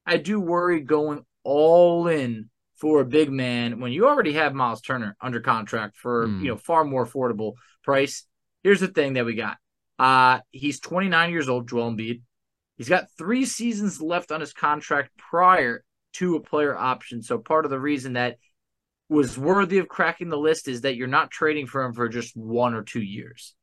I 0.06 0.16
do 0.16 0.40
worry 0.40 0.80
going 0.80 1.24
all 1.44 2.08
in 2.08 2.50
for 2.76 3.00
a 3.00 3.06
big 3.06 3.30
man 3.30 3.80
when 3.80 3.92
you 3.92 4.06
already 4.06 4.32
have 4.32 4.54
Miles 4.54 4.80
Turner 4.80 5.16
under 5.20 5.40
contract 5.40 5.96
for 5.96 6.26
mm. 6.26 6.42
you 6.42 6.48
know 6.48 6.56
far 6.56 6.84
more 6.84 7.06
affordable 7.06 7.54
price. 7.82 8.24
Here's 8.62 8.80
the 8.80 8.88
thing 8.88 9.14
that 9.14 9.24
we 9.24 9.34
got. 9.34 9.58
Uh, 9.98 10.40
he's 10.50 10.80
29 10.80 11.30
years 11.30 11.48
old, 11.48 11.68
Joel 11.68 11.92
Embiid. 11.92 12.22
He's 12.76 12.88
got 12.88 13.10
three 13.18 13.44
seasons 13.44 14.00
left 14.00 14.32
on 14.32 14.40
his 14.40 14.54
contract 14.54 15.10
prior 15.18 15.84
to 16.14 16.36
a 16.36 16.40
player 16.40 16.76
option. 16.76 17.22
So 17.22 17.38
part 17.38 17.66
of 17.66 17.70
the 17.70 17.78
reason 17.78 18.14
that 18.14 18.38
was 19.10 19.36
worthy 19.36 19.78
of 19.78 19.88
cracking 19.88 20.30
the 20.30 20.38
list 20.38 20.68
is 20.68 20.82
that 20.82 20.96
you're 20.96 21.08
not 21.08 21.30
trading 21.30 21.66
for 21.66 21.82
him 21.82 21.92
for 21.92 22.08
just 22.08 22.34
one 22.36 22.74
or 22.74 22.82
two 22.82 23.02
years. 23.02 23.54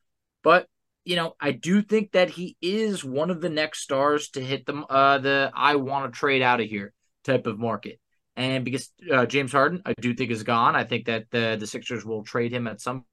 But 0.44 0.68
you 1.08 1.16
know, 1.16 1.38
I 1.40 1.52
do 1.52 1.82
think 1.82 2.12
that 2.12 2.30
he 2.30 2.58
is 2.62 3.02
one 3.02 3.30
of 3.30 3.40
the 3.40 3.50
next 3.50 3.80
stars 3.80 4.28
to 4.32 4.42
hit 4.42 4.66
the 4.66 4.76
uh, 4.76 5.20
the 5.20 5.50
I 5.56 5.78
want 5.78 6.12
to 6.12 6.20
trade 6.20 6.42
out 6.42 6.60
of 6.60 6.68
here 6.68 6.94
type 7.24 7.48
of 7.48 7.58
market. 7.58 8.02
And 8.36 8.66
because 8.66 8.92
uh, 9.10 9.26
James 9.26 9.54
Harden, 9.54 9.82
I 9.86 9.94
do 9.94 10.14
think 10.14 10.32
is 10.32 10.44
gone. 10.44 10.76
I 10.76 10.84
think 10.84 11.06
that 11.06 11.32
the 11.32 11.56
the 11.58 11.66
Sixers 11.66 12.04
will 12.04 12.26
trade 12.26 12.52
him 12.52 12.68
at 12.68 12.82
some 12.82 13.06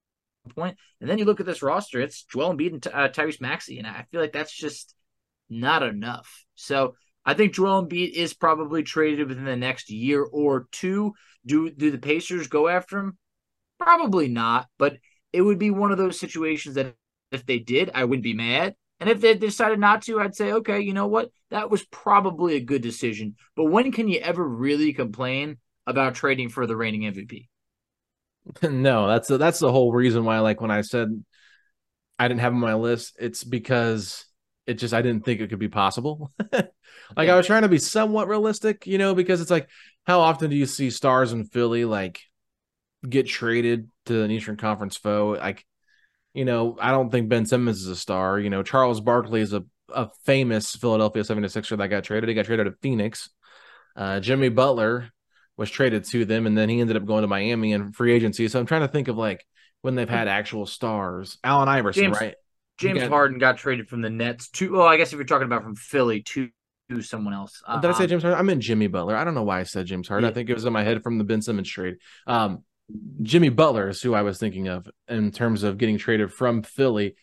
point. 0.56 0.76
And 1.00 1.08
then 1.08 1.18
you 1.18 1.24
look 1.24 1.38
at 1.38 1.46
this 1.46 1.62
roster; 1.62 2.00
it's 2.00 2.24
Joel 2.24 2.56
Embiid 2.56 2.72
and 2.72 2.86
uh, 2.88 3.08
Tyrese 3.10 3.40
Maxey, 3.40 3.78
and 3.78 3.86
I 3.86 4.06
feel 4.10 4.20
like 4.20 4.32
that's 4.32 4.52
just 4.52 4.92
not 5.48 5.84
enough. 5.84 6.44
So 6.56 6.96
I 7.24 7.34
think 7.34 7.54
Joel 7.54 7.86
Embiid 7.86 8.10
is 8.10 8.34
probably 8.34 8.82
traded 8.82 9.28
within 9.28 9.44
the 9.44 9.54
next 9.54 9.88
year 9.88 10.20
or 10.24 10.66
two. 10.72 11.14
Do 11.46 11.70
do 11.70 11.92
the 11.92 11.98
Pacers 11.98 12.48
go 12.48 12.66
after 12.66 12.98
him? 12.98 13.18
Probably 13.78 14.26
not, 14.26 14.66
but 14.78 14.96
it 15.32 15.42
would 15.42 15.60
be 15.60 15.70
one 15.70 15.92
of 15.92 15.98
those 15.98 16.18
situations 16.18 16.74
that 16.74 16.96
if 17.35 17.47
they 17.47 17.59
did, 17.59 17.91
I 17.95 18.05
wouldn't 18.05 18.25
be 18.25 18.35
mad. 18.35 18.75
And 19.00 19.11
if 19.11 19.21
they 19.21 19.35
decided 19.35 19.79
not 19.79 20.03
to, 20.03 20.21
I'd 20.21 20.37
say, 20.37 20.53
okay, 20.53 20.81
you 20.81 20.95
know 20.95 21.07
what? 21.07 21.31
That 21.50 21.71
was 21.71 21.85
probably 21.85 22.57
a 22.57 22.61
good 22.61 22.83
decision. 22.83 23.37
But 23.57 23.64
when 23.64 23.93
can 23.93 24.09
you 24.09 24.21
ever 24.21 24.47
really 24.47 24.93
complain 24.93 25.59
about 25.87 26.14
trading 26.14 26.49
for 26.49 26.67
the 26.67 26.76
reigning 26.76 27.03
MVP? 27.12 27.49
no, 28.62 29.09
that's 29.09 29.29
the, 29.29 29.38
that's 29.38 29.59
the 29.59 29.73
whole 29.73 29.93
reason 29.93 30.25
why. 30.25 30.41
Like 30.41 30.61
when 30.61 30.71
I 30.71 30.83
said 30.83 31.09
I 32.19 32.29
didn't 32.29 32.41
have 32.41 32.53
on 32.53 32.61
my 32.61 32.75
list, 32.75 33.17
it's 33.19 33.45
because 33.45 34.25
it 34.67 34.75
just 34.75 34.95
I 34.95 35.03
didn't 35.03 35.25
think 35.25 35.41
it 35.41 35.50
could 35.50 35.59
be 35.59 35.69
possible. 35.69 36.33
like 36.53 36.71
yeah. 37.17 37.35
I 37.35 37.37
was 37.37 37.47
trying 37.47 37.62
to 37.62 37.69
be 37.69 37.79
somewhat 37.79 38.29
realistic, 38.29 38.87
you 38.87 38.99
know, 38.99 39.14
because 39.14 39.41
it's 39.41 39.50
like 39.50 39.69
how 40.07 40.21
often 40.21 40.50
do 40.50 40.57
you 40.57 40.67
see 40.67 40.91
stars 40.91 41.33
in 41.33 41.45
Philly 41.45 41.85
like 41.85 42.21
get 43.09 43.26
traded 43.26 43.91
to 44.07 44.23
an 44.23 44.31
Eastern 44.31 44.57
Conference 44.57 44.97
foe? 44.97 45.37
Like 45.38 45.64
you 46.35 46.45
know, 46.45 46.76
I 46.81 46.91
don't 46.91 47.11
think 47.11 47.29
Ben 47.29 47.47
Simmons 47.47 47.81
is 47.81 47.87
a 47.87 47.97
star. 47.97 48.38
You 48.38 48.50
know, 48.50 48.62
Charles 48.62 49.00
Barkley 49.00 49.41
is 49.41 49.53
a, 49.53 49.64
a 49.88 50.11
famous 50.25 50.75
Philadelphia 50.75 51.23
76er 51.23 51.79
that 51.79 51.88
got 51.88 52.05
traded. 52.05 52.29
He 52.29 52.35
got 52.35 52.45
traded 52.45 52.67
to 52.67 52.73
Phoenix. 52.83 53.31
Uh, 53.97 54.19
Jimmy 54.21 54.49
Butler 54.49 55.11
was 55.57 55.71
traded 55.71 56.05
to 56.07 56.25
them, 56.25 56.47
and 56.47 56.59
then 56.59 56.69
he 56.69 56.81
ended 56.81 56.97
up 56.97 57.07
going 57.07 57.23
to 57.23 57.29
Miami 57.29 57.73
in 57.73 57.93
free 57.93 58.12
agency. 58.12 58.49
So 58.49 58.59
I'm 58.59 58.67
trying 58.67 58.83
to 58.83 58.88
think 58.88 59.07
of 59.07 59.17
like 59.17 59.47
when 59.83 59.95
they've 59.95 60.09
had 60.09 60.26
actual 60.26 60.67
stars. 60.67 61.38
Allen 61.45 61.69
Iverson, 61.69 62.05
James, 62.05 62.21
right? 62.21 62.35
James 62.79 63.00
got, 63.00 63.09
Harden 63.11 63.38
got 63.38 63.57
traded 63.57 63.88
from 63.88 64.03
the 64.03 64.11
Nets 64.11 64.50
to. 64.50 64.73
Well, 64.73 64.87
I 64.87 64.97
guess 64.97 65.12
if 65.12 65.17
you're 65.17 65.25
talking 65.25 65.47
about 65.47 65.62
from 65.62 65.76
Philly 65.76 66.23
to 66.23 66.49
to 66.91 67.00
someone 67.00 67.33
else. 67.33 67.62
Uh, 67.67 67.81
Did 67.81 67.91
I 67.91 67.95
say 67.95 68.07
James 68.07 68.23
Harden? 68.23 68.38
I 68.38 68.43
meant 68.43 68.61
Jimmy 68.61 68.88
Butler. 68.88 69.17
I 69.17 69.25
don't 69.25 69.35
know 69.35 69.45
why 69.45 69.61
I 69.61 69.62
said 69.62 69.87
James 69.87 70.09
Harden. 70.09 70.25
Yeah. 70.25 70.31
I 70.31 70.35
think 70.35 70.50
it 70.50 70.55
was 70.55 70.64
in 70.64 70.73
my 70.73 70.83
head 70.83 71.03
from 71.03 71.19
the 71.19 71.25
Ben 71.25 71.41
Simmons 71.41 71.71
trade. 71.71 71.97
Um, 72.26 72.64
Jimmy 73.23 73.49
Butler 73.49 73.88
is 73.88 74.03
who 74.03 74.14
I 74.14 74.23
was 74.23 74.38
thinking 74.38 74.69
of 74.69 74.88
in 75.09 75.31
terms 75.31 75.62
of 75.62 75.79
getting 75.79 75.99
traded 75.99 76.33
from 76.33 76.62
Philly 76.62 77.17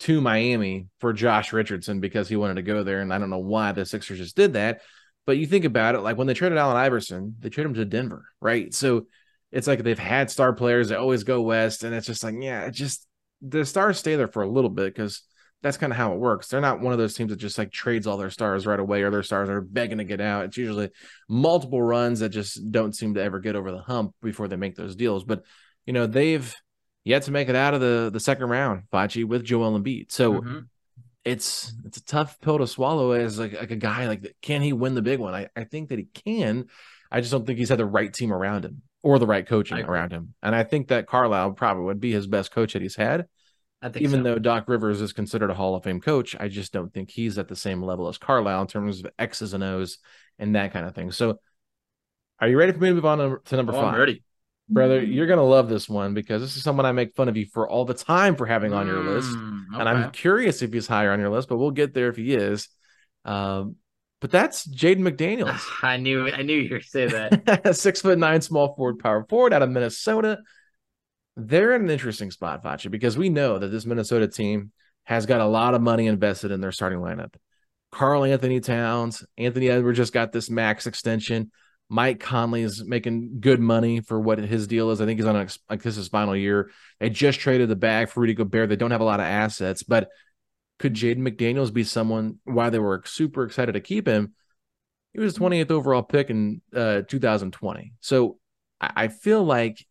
to 0.00 0.20
Miami 0.20 0.86
for 1.00 1.12
Josh 1.12 1.52
Richardson 1.52 2.00
because 2.00 2.28
he 2.28 2.36
wanted 2.36 2.54
to 2.54 2.62
go 2.62 2.84
there. 2.84 3.00
And 3.00 3.12
I 3.12 3.18
don't 3.18 3.30
know 3.30 3.38
why 3.38 3.72
the 3.72 3.84
Sixers 3.84 4.18
just 4.18 4.36
did 4.36 4.52
that. 4.52 4.80
But 5.26 5.38
you 5.38 5.46
think 5.46 5.64
about 5.64 5.94
it, 5.94 6.00
like 6.00 6.16
when 6.16 6.26
they 6.26 6.34
traded 6.34 6.56
Allen 6.56 6.76
Iverson, 6.76 7.36
they 7.40 7.50
traded 7.50 7.70
him 7.70 7.74
to 7.74 7.84
Denver, 7.84 8.24
right? 8.40 8.72
So 8.72 9.06
it's 9.50 9.66
like 9.66 9.82
they've 9.82 9.98
had 9.98 10.30
star 10.30 10.52
players 10.52 10.88
that 10.88 10.98
always 10.98 11.24
go 11.24 11.42
west. 11.42 11.84
And 11.84 11.94
it's 11.94 12.06
just 12.06 12.24
like, 12.24 12.36
yeah, 12.38 12.62
it 12.62 12.70
just 12.70 13.06
the 13.42 13.64
stars 13.64 13.98
stay 13.98 14.16
there 14.16 14.28
for 14.28 14.42
a 14.42 14.50
little 14.50 14.70
bit 14.70 14.94
because 14.94 15.22
that's 15.62 15.76
kind 15.76 15.92
of 15.92 15.96
how 15.96 16.12
it 16.12 16.18
works. 16.18 16.48
They're 16.48 16.60
not 16.60 16.80
one 16.80 16.92
of 16.92 16.98
those 16.98 17.14
teams 17.14 17.30
that 17.30 17.36
just 17.36 17.58
like 17.58 17.72
trades 17.72 18.06
all 18.06 18.16
their 18.16 18.30
stars 18.30 18.66
right 18.66 18.78
away 18.78 19.02
or 19.02 19.10
their 19.10 19.22
stars 19.22 19.48
are 19.48 19.60
begging 19.60 19.98
to 19.98 20.04
get 20.04 20.20
out. 20.20 20.44
It's 20.44 20.56
usually 20.56 20.90
multiple 21.28 21.82
runs 21.82 22.20
that 22.20 22.28
just 22.28 22.70
don't 22.70 22.94
seem 22.94 23.14
to 23.14 23.22
ever 23.22 23.40
get 23.40 23.56
over 23.56 23.72
the 23.72 23.82
hump 23.82 24.14
before 24.22 24.46
they 24.46 24.56
make 24.56 24.76
those 24.76 24.94
deals. 24.94 25.24
But 25.24 25.42
you 25.84 25.92
know, 25.92 26.06
they've 26.06 26.54
yet 27.04 27.22
to 27.24 27.32
make 27.32 27.48
it 27.48 27.56
out 27.56 27.74
of 27.74 27.80
the 27.80 28.10
the 28.12 28.20
second 28.20 28.48
round, 28.48 28.84
Facci, 28.92 29.24
with 29.24 29.44
Joel 29.44 29.78
Embiid. 29.78 30.12
So 30.12 30.34
mm-hmm. 30.34 30.58
it's 31.24 31.72
it's 31.84 31.98
a 31.98 32.04
tough 32.04 32.40
pill 32.40 32.58
to 32.58 32.66
swallow 32.66 33.12
as 33.12 33.38
like, 33.38 33.54
like 33.54 33.72
a 33.72 33.76
guy 33.76 34.06
like 34.06 34.36
can 34.42 34.62
he 34.62 34.72
win 34.72 34.94
the 34.94 35.02
big 35.02 35.18
one? 35.18 35.34
I, 35.34 35.48
I 35.56 35.64
think 35.64 35.88
that 35.88 35.98
he 35.98 36.04
can. 36.04 36.66
I 37.10 37.20
just 37.20 37.32
don't 37.32 37.46
think 37.46 37.58
he's 37.58 37.70
had 37.70 37.78
the 37.78 37.86
right 37.86 38.12
team 38.12 38.32
around 38.32 38.64
him 38.64 38.82
or 39.02 39.18
the 39.18 39.26
right 39.26 39.46
coaching 39.46 39.78
around 39.78 40.12
him. 40.12 40.34
And 40.42 40.54
I 40.54 40.64
think 40.64 40.88
that 40.88 41.06
Carlisle 41.06 41.52
probably 41.52 41.84
would 41.84 42.00
be 42.00 42.12
his 42.12 42.26
best 42.26 42.50
coach 42.50 42.74
that 42.74 42.82
he's 42.82 42.96
had. 42.96 43.26
Even 43.96 44.20
so. 44.20 44.22
though 44.22 44.38
Doc 44.38 44.68
Rivers 44.68 45.00
is 45.00 45.12
considered 45.12 45.50
a 45.50 45.54
Hall 45.54 45.76
of 45.76 45.84
Fame 45.84 46.00
coach, 46.00 46.34
I 46.38 46.48
just 46.48 46.72
don't 46.72 46.92
think 46.92 47.10
he's 47.10 47.38
at 47.38 47.48
the 47.48 47.56
same 47.56 47.82
level 47.82 48.08
as 48.08 48.18
Carlisle 48.18 48.62
in 48.62 48.66
terms 48.66 49.00
of 49.00 49.10
X's 49.18 49.54
and 49.54 49.62
O's 49.62 49.98
and 50.38 50.56
that 50.56 50.72
kind 50.72 50.86
of 50.86 50.94
thing. 50.94 51.12
So, 51.12 51.38
are 52.40 52.48
you 52.48 52.58
ready 52.58 52.72
for 52.72 52.78
me 52.78 52.88
to 52.88 52.94
move 52.94 53.06
on 53.06 53.38
to, 53.44 53.56
number 53.56 53.72
oh, 53.72 53.80
5 53.80 53.94
I'm 53.94 54.00
ready. 54.00 54.22
Brother, 54.68 55.02
you're 55.02 55.26
going 55.26 55.38
to 55.38 55.44
love 55.44 55.68
this 55.68 55.88
one 55.88 56.12
because 56.12 56.42
this 56.42 56.56
is 56.56 56.62
someone 56.62 56.84
I 56.84 56.92
make 56.92 57.14
fun 57.14 57.28
of 57.28 57.36
you 57.36 57.46
for 57.46 57.68
all 57.68 57.84
the 57.84 57.94
time 57.94 58.36
for 58.36 58.44
having 58.44 58.74
on 58.74 58.86
your 58.86 59.02
list. 59.02 59.30
Mm, 59.30 59.64
okay. 59.72 59.80
And 59.80 59.88
I'm 59.88 60.10
curious 60.10 60.60
if 60.60 60.72
he's 60.72 60.86
higher 60.86 61.10
on 61.10 61.20
your 61.20 61.30
list, 61.30 61.48
but 61.48 61.56
we'll 61.56 61.70
get 61.70 61.94
there 61.94 62.08
if 62.08 62.16
he 62.16 62.34
is. 62.34 62.68
Um, 63.24 63.76
but 64.20 64.30
that's 64.30 64.66
Jaden 64.66 64.98
McDaniels. 64.98 65.62
I 65.82 65.96
knew 65.96 66.28
I 66.28 66.42
knew 66.42 66.58
you 66.58 66.74
were 66.74 66.80
say 66.80 67.06
that. 67.06 67.76
Six 67.76 68.02
foot 68.02 68.18
nine, 68.18 68.42
small 68.42 68.74
forward, 68.74 68.98
power 68.98 69.24
forward 69.28 69.52
out 69.52 69.62
of 69.62 69.70
Minnesota. 69.70 70.40
They're 71.40 71.76
in 71.76 71.82
an 71.82 71.90
interesting 71.90 72.32
spot, 72.32 72.64
Facci, 72.64 72.90
because 72.90 73.16
we 73.16 73.28
know 73.28 73.60
that 73.60 73.68
this 73.68 73.86
Minnesota 73.86 74.26
team 74.26 74.72
has 75.04 75.24
got 75.24 75.40
a 75.40 75.46
lot 75.46 75.74
of 75.74 75.80
money 75.80 76.08
invested 76.08 76.50
in 76.50 76.60
their 76.60 76.72
starting 76.72 76.98
lineup. 76.98 77.34
Karl-Anthony 77.92 78.58
Towns, 78.58 79.24
Anthony 79.38 79.68
Edwards 79.68 79.98
just 79.98 80.12
got 80.12 80.32
this 80.32 80.50
max 80.50 80.88
extension. 80.88 81.52
Mike 81.88 82.18
Conley 82.18 82.62
is 82.62 82.84
making 82.84 83.38
good 83.38 83.60
money 83.60 84.00
for 84.00 84.18
what 84.18 84.38
his 84.40 84.66
deal 84.66 84.90
is. 84.90 85.00
I 85.00 85.06
think 85.06 85.20
he's 85.20 85.28
on 85.28 85.36
a, 85.36 85.46
like 85.70 85.80
this 85.80 85.96
is 85.96 86.08
final 86.08 86.34
year. 86.34 86.70
They 86.98 87.08
just 87.08 87.38
traded 87.38 87.68
the 87.68 87.76
bag 87.76 88.10
for 88.10 88.20
Rudy 88.20 88.34
Gobert. 88.34 88.68
They 88.68 88.76
don't 88.76 88.90
have 88.90 89.00
a 89.00 89.04
lot 89.04 89.20
of 89.20 89.26
assets, 89.26 89.84
but 89.84 90.08
could 90.80 90.94
Jaden 90.94 91.18
McDaniels 91.18 91.72
be 91.72 91.84
someone 91.84 92.40
why 92.44 92.68
they 92.70 92.80
were 92.80 93.00
super 93.06 93.44
excited 93.44 93.72
to 93.72 93.80
keep 93.80 94.08
him? 94.08 94.34
He 95.14 95.20
was 95.20 95.38
28th 95.38 95.70
overall 95.70 96.02
pick 96.02 96.30
in 96.30 96.62
uh, 96.74 97.02
2020. 97.08 97.92
So 98.00 98.38
I 98.80 99.08
feel 99.08 99.42
like 99.42 99.84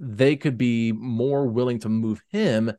they 0.00 0.34
could 0.34 0.56
be 0.56 0.92
more 0.92 1.46
willing 1.46 1.78
to 1.80 1.88
move 1.88 2.22
him 2.30 2.72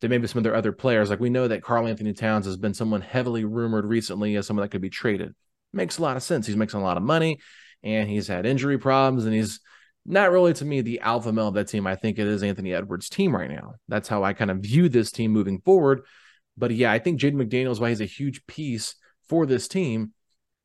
than 0.00 0.10
maybe 0.10 0.26
some 0.26 0.38
of 0.38 0.44
their 0.44 0.54
other 0.54 0.72
players. 0.72 1.10
Like 1.10 1.20
we 1.20 1.28
know 1.28 1.48
that 1.48 1.62
Karl-Anthony 1.62 2.12
Towns 2.12 2.46
has 2.46 2.56
been 2.56 2.74
someone 2.74 3.00
heavily 3.00 3.44
rumored 3.44 3.84
recently 3.84 4.36
as 4.36 4.46
someone 4.46 4.64
that 4.64 4.70
could 4.70 4.80
be 4.80 4.88
traded. 4.88 5.34
Makes 5.72 5.98
a 5.98 6.02
lot 6.02 6.16
of 6.16 6.22
sense. 6.22 6.46
He's 6.46 6.56
making 6.56 6.80
a 6.80 6.82
lot 6.82 6.96
of 6.96 7.02
money 7.02 7.40
and 7.82 8.08
he's 8.08 8.28
had 8.28 8.46
injury 8.46 8.78
problems 8.78 9.24
and 9.24 9.34
he's 9.34 9.60
not 10.06 10.30
really 10.30 10.54
to 10.54 10.64
me 10.64 10.80
the 10.80 11.00
alpha 11.00 11.32
male 11.32 11.48
of 11.48 11.54
that 11.54 11.68
team. 11.68 11.86
I 11.86 11.96
think 11.96 12.18
it 12.18 12.26
is 12.26 12.42
Anthony 12.42 12.72
Edwards' 12.72 13.10
team 13.10 13.34
right 13.34 13.50
now. 13.50 13.74
That's 13.88 14.08
how 14.08 14.22
I 14.22 14.32
kind 14.32 14.50
of 14.50 14.58
view 14.58 14.88
this 14.88 15.10
team 15.10 15.32
moving 15.32 15.60
forward. 15.60 16.02
But 16.56 16.70
yeah, 16.70 16.92
I 16.92 16.98
think 16.98 17.20
Jaden 17.20 17.34
McDaniels, 17.34 17.80
why 17.80 17.90
he's 17.90 18.00
a 18.00 18.06
huge 18.06 18.46
piece 18.46 18.94
for 19.28 19.44
this 19.44 19.68
team. 19.68 20.12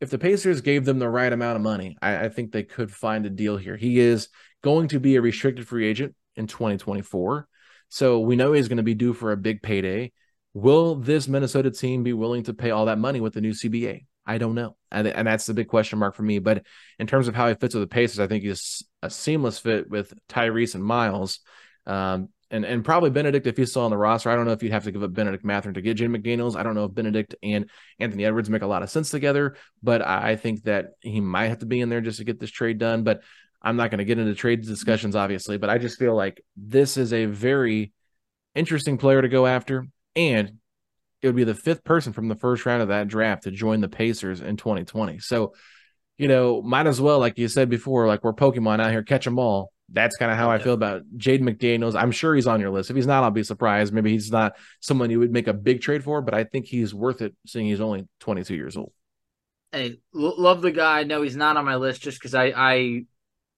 If 0.02 0.10
the 0.10 0.18
Pacers 0.18 0.62
gave 0.62 0.86
them 0.86 1.00
the 1.00 1.10
right 1.10 1.32
amount 1.32 1.56
of 1.56 1.62
money, 1.62 1.98
I, 2.02 2.26
I 2.26 2.30
think 2.30 2.52
they 2.52 2.64
could 2.64 2.92
find 2.92 3.26
a 3.26 3.30
deal 3.30 3.58
here. 3.58 3.76
He 3.76 4.00
is 4.00 4.30
going 4.66 4.88
to 4.88 5.00
be 5.00 5.16
a 5.16 5.22
restricted 5.22 5.68
free 5.68 5.86
agent 5.86 6.16
in 6.36 6.48
2024. 6.48 7.48
So 7.90 8.20
we 8.22 8.36
know 8.36 8.52
he's 8.52 8.68
going 8.68 8.78
to 8.78 8.84
be 8.84 8.96
due 8.96 9.14
for 9.14 9.32
a 9.32 9.38
big 9.38 9.62
payday. 9.62 10.12
Will 10.56 10.96
this 10.96 11.28
Minnesota 11.28 11.70
team 11.70 12.02
be 12.02 12.14
willing 12.14 12.42
to 12.46 12.54
pay 12.56 12.72
all 12.72 12.88
that 12.88 12.98
money 12.98 13.22
with 13.22 13.36
the 13.36 13.42
new 13.42 13.52
CBA? 13.52 14.08
I 14.26 14.40
don't 14.40 14.56
know. 14.56 14.76
And, 14.92 15.08
and 15.08 15.28
that's 15.28 15.46
the 15.46 15.54
big 15.54 15.68
question 15.68 16.00
mark 16.00 16.16
for 16.16 16.24
me. 16.24 16.40
But 16.40 16.66
in 16.98 17.06
terms 17.06 17.28
of 17.28 17.36
how 17.36 17.48
he 17.48 17.54
fits 17.54 17.76
with 17.76 17.84
the 17.84 17.94
Pacers, 17.94 18.20
I 18.20 18.26
think 18.26 18.44
he's 18.44 18.82
a 19.04 19.10
seamless 19.12 19.60
fit 19.60 19.88
with 19.88 20.16
Tyrese 20.30 20.74
and 20.74 20.84
Miles. 20.84 21.42
Um, 21.86 22.30
and, 22.50 22.66
and 22.66 22.84
probably 22.84 23.12
Benedict 23.12 23.46
if 23.46 23.58
he's 23.58 23.70
still 23.70 23.84
on 23.84 23.92
the 23.92 23.98
roster. 23.98 24.32
I 24.32 24.36
don't 24.36 24.46
know 24.46 24.52
if 24.52 24.64
you'd 24.64 24.72
have 24.72 24.86
to 24.86 24.92
give 24.92 25.04
up 25.04 25.14
Benedict 25.14 25.46
Mathurin 25.46 25.76
to 25.76 25.82
get 25.82 25.96
Jim 25.98 26.12
McDaniels. 26.14 26.56
I 26.56 26.64
don't 26.64 26.74
know 26.74 26.86
if 26.86 26.94
Benedict 26.94 27.36
and 27.44 27.70
Anthony 28.00 28.26
Edwards 28.26 28.50
make 28.50 28.64
a 28.64 28.68
lot 28.68 28.82
of 28.82 28.90
sense 28.90 29.12
together, 29.12 29.58
but 29.84 30.02
I 30.02 30.36
think 30.38 30.64
that 30.64 30.94
he 31.02 31.22
might 31.22 31.50
have 31.50 31.60
to 31.60 31.68
be 31.68 31.82
in 31.82 31.90
there 31.90 32.02
just 32.02 32.18
to 32.18 32.24
get 32.24 32.40
this 32.40 32.50
trade 32.50 32.80
done. 32.80 33.04
But 33.04 33.22
I'm 33.66 33.76
not 33.76 33.90
going 33.90 33.98
to 33.98 34.06
get 34.06 34.20
into 34.20 34.36
trade 34.36 34.62
mm-hmm. 34.62 34.70
discussions, 34.70 35.16
obviously, 35.16 35.58
but 35.58 35.70
I 35.70 35.80
just 35.80 35.98
feel 35.98 36.16
like 36.16 36.42
this 36.56 36.96
is 36.96 37.12
a 37.12 37.26
very 37.26 37.92
interesting 38.54 38.98
player 38.98 39.22
to 39.22 39.28
go 39.28 39.48
after. 39.48 39.88
And 40.16 40.60
it 41.22 41.28
would 41.28 41.36
be 41.36 41.44
the 41.44 41.56
fifth 41.56 41.84
person 41.84 42.14
from 42.14 42.28
the 42.28 42.36
first 42.36 42.66
round 42.66 42.84
of 42.84 42.90
that 42.90 43.08
draft 43.08 43.44
to 43.44 43.52
join 43.52 43.82
the 43.82 43.90
Pacers 43.90 44.42
in 44.42 44.58
2020. 44.58 45.20
So, 45.20 45.54
you 46.18 46.28
know, 46.28 46.62
might 46.62 46.86
as 46.86 47.02
well, 47.02 47.20
like 47.20 47.40
you 47.40 47.48
said 47.48 47.70
before, 47.70 48.06
like 48.08 48.24
we're 48.24 48.34
Pokemon 48.34 48.80
out 48.80 48.92
here, 48.92 49.02
catch 49.02 49.26
them 49.26 49.40
all. 49.40 49.72
That's 49.90 50.16
kind 50.18 50.32
of 50.32 50.38
how 50.38 50.50
I 50.50 50.58
feel 50.58 50.74
about 50.74 51.04
Jaden 51.18 51.42
McDaniels. 51.42 52.00
I'm 52.00 52.12
sure 52.12 52.34
he's 52.34 52.48
on 52.48 52.60
your 52.60 52.72
list. 52.72 52.90
If 52.90 52.96
he's 52.96 53.06
not, 53.06 53.24
I'll 53.24 53.32
be 53.32 53.44
surprised. 53.44 53.94
Maybe 53.94 54.12
he's 54.12 54.32
not 54.32 54.54
someone 54.80 55.12
you 55.12 55.20
would 55.20 55.32
make 55.32 55.48
a 55.48 55.54
big 55.54 55.82
trade 55.82 56.04
for, 56.04 56.22
but 56.22 56.34
I 56.34 56.44
think 56.44 56.66
he's 56.66 56.94
worth 56.94 57.22
it 57.22 57.36
seeing 57.46 57.68
he's 57.68 57.82
only 57.82 58.08
22 58.20 58.56
years 58.56 58.78
old. 58.78 58.92
Hey, 59.72 60.00
love 60.14 60.62
the 60.62 60.72
guy. 60.72 61.04
No, 61.04 61.22
he's 61.22 61.36
not 61.36 61.58
on 61.58 61.66
my 61.66 61.76
list 61.76 62.02
just 62.02 62.20
because 62.20 62.34
I, 62.34 62.54
I 62.56 63.06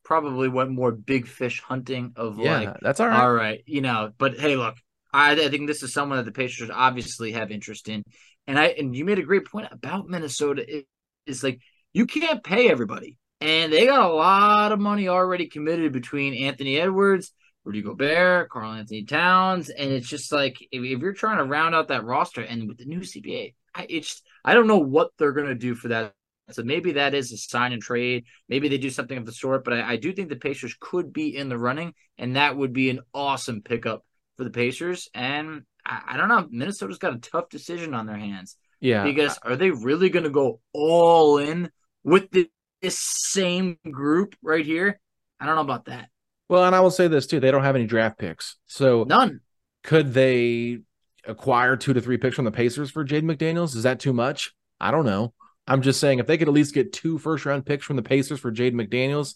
probably 0.07 0.47
went 0.47 0.71
more 0.71 0.93
big 0.93 1.27
fish 1.27 1.61
hunting 1.61 2.13
of 2.15 2.39
yeah, 2.39 2.59
like, 2.59 2.79
that's 2.81 3.01
all 3.01 3.09
right. 3.09 3.19
All 3.19 3.33
right. 3.33 3.61
You 3.65 3.81
know, 3.81 4.13
but 4.17 4.39
hey, 4.39 4.55
look, 4.55 4.75
I, 5.11 5.33
I 5.33 5.49
think 5.49 5.67
this 5.67 5.83
is 5.83 5.91
someone 5.91 6.17
that 6.17 6.23
the 6.23 6.31
Pacers 6.31 6.69
obviously 6.73 7.33
have 7.33 7.51
interest 7.51 7.89
in. 7.89 8.03
And 8.47 8.57
I 8.57 8.67
and 8.67 8.95
you 8.95 9.03
made 9.03 9.19
a 9.19 9.23
great 9.23 9.45
point 9.45 9.67
about 9.69 10.07
Minnesota. 10.07 10.63
It, 10.65 10.85
it's 11.25 11.43
like 11.43 11.59
you 11.91 12.05
can't 12.05 12.41
pay 12.41 12.69
everybody. 12.69 13.17
And 13.41 13.71
they 13.71 13.85
got 13.85 14.09
a 14.09 14.13
lot 14.13 14.71
of 14.71 14.79
money 14.79 15.09
already 15.09 15.47
committed 15.47 15.91
between 15.91 16.33
Anthony 16.33 16.79
Edwards, 16.79 17.33
Rudy 17.65 17.81
Gobert, 17.81 18.49
Karl-Anthony 18.49 19.03
Towns. 19.03 19.69
And 19.69 19.91
it's 19.91 20.07
just 20.07 20.31
like 20.31 20.55
if, 20.71 20.83
if, 20.83 20.99
you're 21.01 21.13
trying 21.13 21.39
to 21.39 21.43
round 21.43 21.75
out 21.75 21.89
that 21.89 22.05
roster 22.05 22.41
and 22.41 22.65
with 22.69 22.77
the 22.77 22.85
new 22.85 23.01
CBA, 23.01 23.55
I 23.75 23.85
it's 23.89 24.21
I 24.45 24.53
don't 24.53 24.67
know 24.67 24.79
what 24.79 25.11
they're 25.19 25.33
gonna 25.33 25.53
do 25.53 25.75
for 25.75 25.89
that. 25.89 26.13
So 26.51 26.63
maybe 26.63 26.93
that 26.93 27.13
is 27.13 27.31
a 27.31 27.37
sign 27.37 27.73
and 27.73 27.81
trade. 27.81 28.25
Maybe 28.47 28.69
they 28.69 28.77
do 28.77 28.89
something 28.89 29.17
of 29.17 29.25
the 29.25 29.31
sort, 29.31 29.63
but 29.63 29.73
I, 29.73 29.93
I 29.93 29.95
do 29.97 30.13
think 30.13 30.29
the 30.29 30.37
Pacers 30.37 30.75
could 30.79 31.11
be 31.11 31.35
in 31.35 31.49
the 31.49 31.57
running, 31.57 31.93
and 32.17 32.35
that 32.35 32.55
would 32.55 32.73
be 32.73 32.89
an 32.89 33.01
awesome 33.13 33.61
pickup 33.61 34.05
for 34.37 34.43
the 34.43 34.49
Pacers. 34.49 35.09
And 35.13 35.63
I, 35.85 36.01
I 36.07 36.17
don't 36.17 36.29
know. 36.29 36.47
Minnesota's 36.49 36.99
got 36.99 37.15
a 37.15 37.19
tough 37.19 37.49
decision 37.49 37.93
on 37.93 38.05
their 38.05 38.17
hands. 38.17 38.55
Yeah. 38.79 39.03
Because 39.03 39.37
are 39.43 39.55
they 39.55 39.71
really 39.71 40.09
going 40.09 40.23
to 40.23 40.29
go 40.29 40.61
all 40.71 41.37
in 41.37 41.69
with 42.03 42.31
the, 42.31 42.49
this 42.81 42.99
same 42.99 43.77
group 43.89 44.35
right 44.41 44.65
here? 44.65 44.99
I 45.39 45.45
don't 45.45 45.55
know 45.55 45.61
about 45.61 45.85
that. 45.85 46.09
Well, 46.49 46.63
and 46.63 46.75
I 46.75 46.79
will 46.79 46.91
say 46.91 47.07
this 47.07 47.27
too: 47.27 47.39
they 47.39 47.51
don't 47.51 47.63
have 47.63 47.75
any 47.75 47.87
draft 47.87 48.17
picks, 48.17 48.55
so 48.67 49.03
none. 49.03 49.41
Could 49.83 50.13
they 50.13 50.79
acquire 51.25 51.75
two 51.75 51.93
to 51.93 51.99
three 51.99 52.17
picks 52.17 52.37
from 52.37 52.45
the 52.45 52.51
Pacers 52.51 52.89
for 52.89 53.03
Jaden 53.03 53.23
McDaniels? 53.23 53.75
Is 53.75 53.83
that 53.83 53.99
too 53.99 54.13
much? 54.13 54.53
I 54.79 54.91
don't 54.91 55.05
know. 55.05 55.33
I'm 55.67 55.81
just 55.81 55.99
saying 55.99 56.19
if 56.19 56.27
they 56.27 56.37
could 56.37 56.47
at 56.47 56.53
least 56.53 56.73
get 56.73 56.93
two 56.93 57.17
first 57.17 57.45
round 57.45 57.65
picks 57.65 57.85
from 57.85 57.95
the 57.95 58.03
Pacers 58.03 58.39
for 58.39 58.51
Jaden 58.51 58.73
McDaniels, 58.73 59.35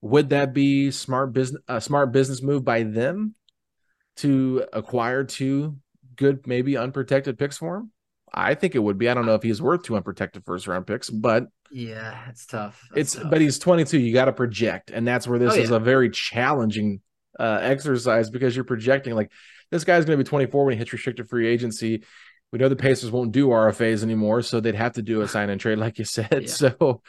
would 0.00 0.30
that 0.30 0.52
be 0.52 0.90
smart 0.90 1.32
business 1.32 1.62
a 1.68 1.80
smart 1.80 2.12
business 2.12 2.42
move 2.42 2.64
by 2.64 2.82
them? 2.82 3.34
to 4.16 4.64
acquire 4.72 5.24
two 5.24 5.76
good, 6.16 6.46
maybe 6.46 6.76
unprotected 6.76 7.38
picks 7.38 7.58
for 7.58 7.76
him? 7.76 7.90
I 8.32 8.54
think 8.54 8.74
it 8.74 8.78
would 8.78 8.98
be. 8.98 9.08
I 9.08 9.14
don't 9.14 9.26
know 9.26 9.34
if 9.34 9.42
he's 9.42 9.60
worth 9.60 9.82
two 9.82 9.96
unprotected 9.96 10.44
first 10.44 10.66
round 10.66 10.86
picks, 10.86 11.10
but 11.10 11.48
yeah, 11.70 12.18
it's 12.28 12.46
tough. 12.46 12.82
That's 12.90 13.14
it's 13.14 13.22
tough. 13.22 13.30
but 13.30 13.40
he's 13.40 13.58
22. 13.58 13.98
You 13.98 14.12
got 14.12 14.26
to 14.26 14.32
project, 14.32 14.90
and 14.90 15.06
that's 15.06 15.28
where 15.28 15.38
this 15.38 15.54
oh, 15.54 15.56
is 15.56 15.70
yeah. 15.70 15.76
a 15.76 15.80
very 15.80 16.10
challenging 16.10 17.00
uh, 17.38 17.58
exercise 17.60 18.30
because 18.30 18.56
you're 18.56 18.64
projecting 18.64 19.14
like 19.14 19.30
this 19.70 19.84
guy's 19.84 20.04
going 20.04 20.18
to 20.18 20.24
be 20.24 20.28
24 20.28 20.64
when 20.64 20.72
he 20.72 20.78
hits 20.78 20.92
restricted 20.92 21.28
free 21.28 21.46
agency. 21.46 22.04
We 22.52 22.58
know 22.58 22.68
the 22.68 22.76
Pacers 22.76 23.10
won't 23.10 23.32
do 23.32 23.48
RFAs 23.48 24.02
anymore, 24.02 24.42
so 24.42 24.60
they'd 24.60 24.74
have 24.74 24.92
to 24.92 25.02
do 25.02 25.22
a 25.22 25.28
sign 25.28 25.48
and 25.48 25.60
trade, 25.60 25.78
like 25.78 25.98
you 25.98 26.04
said. 26.04 26.28
Yeah. 26.42 26.48
So 26.48 27.02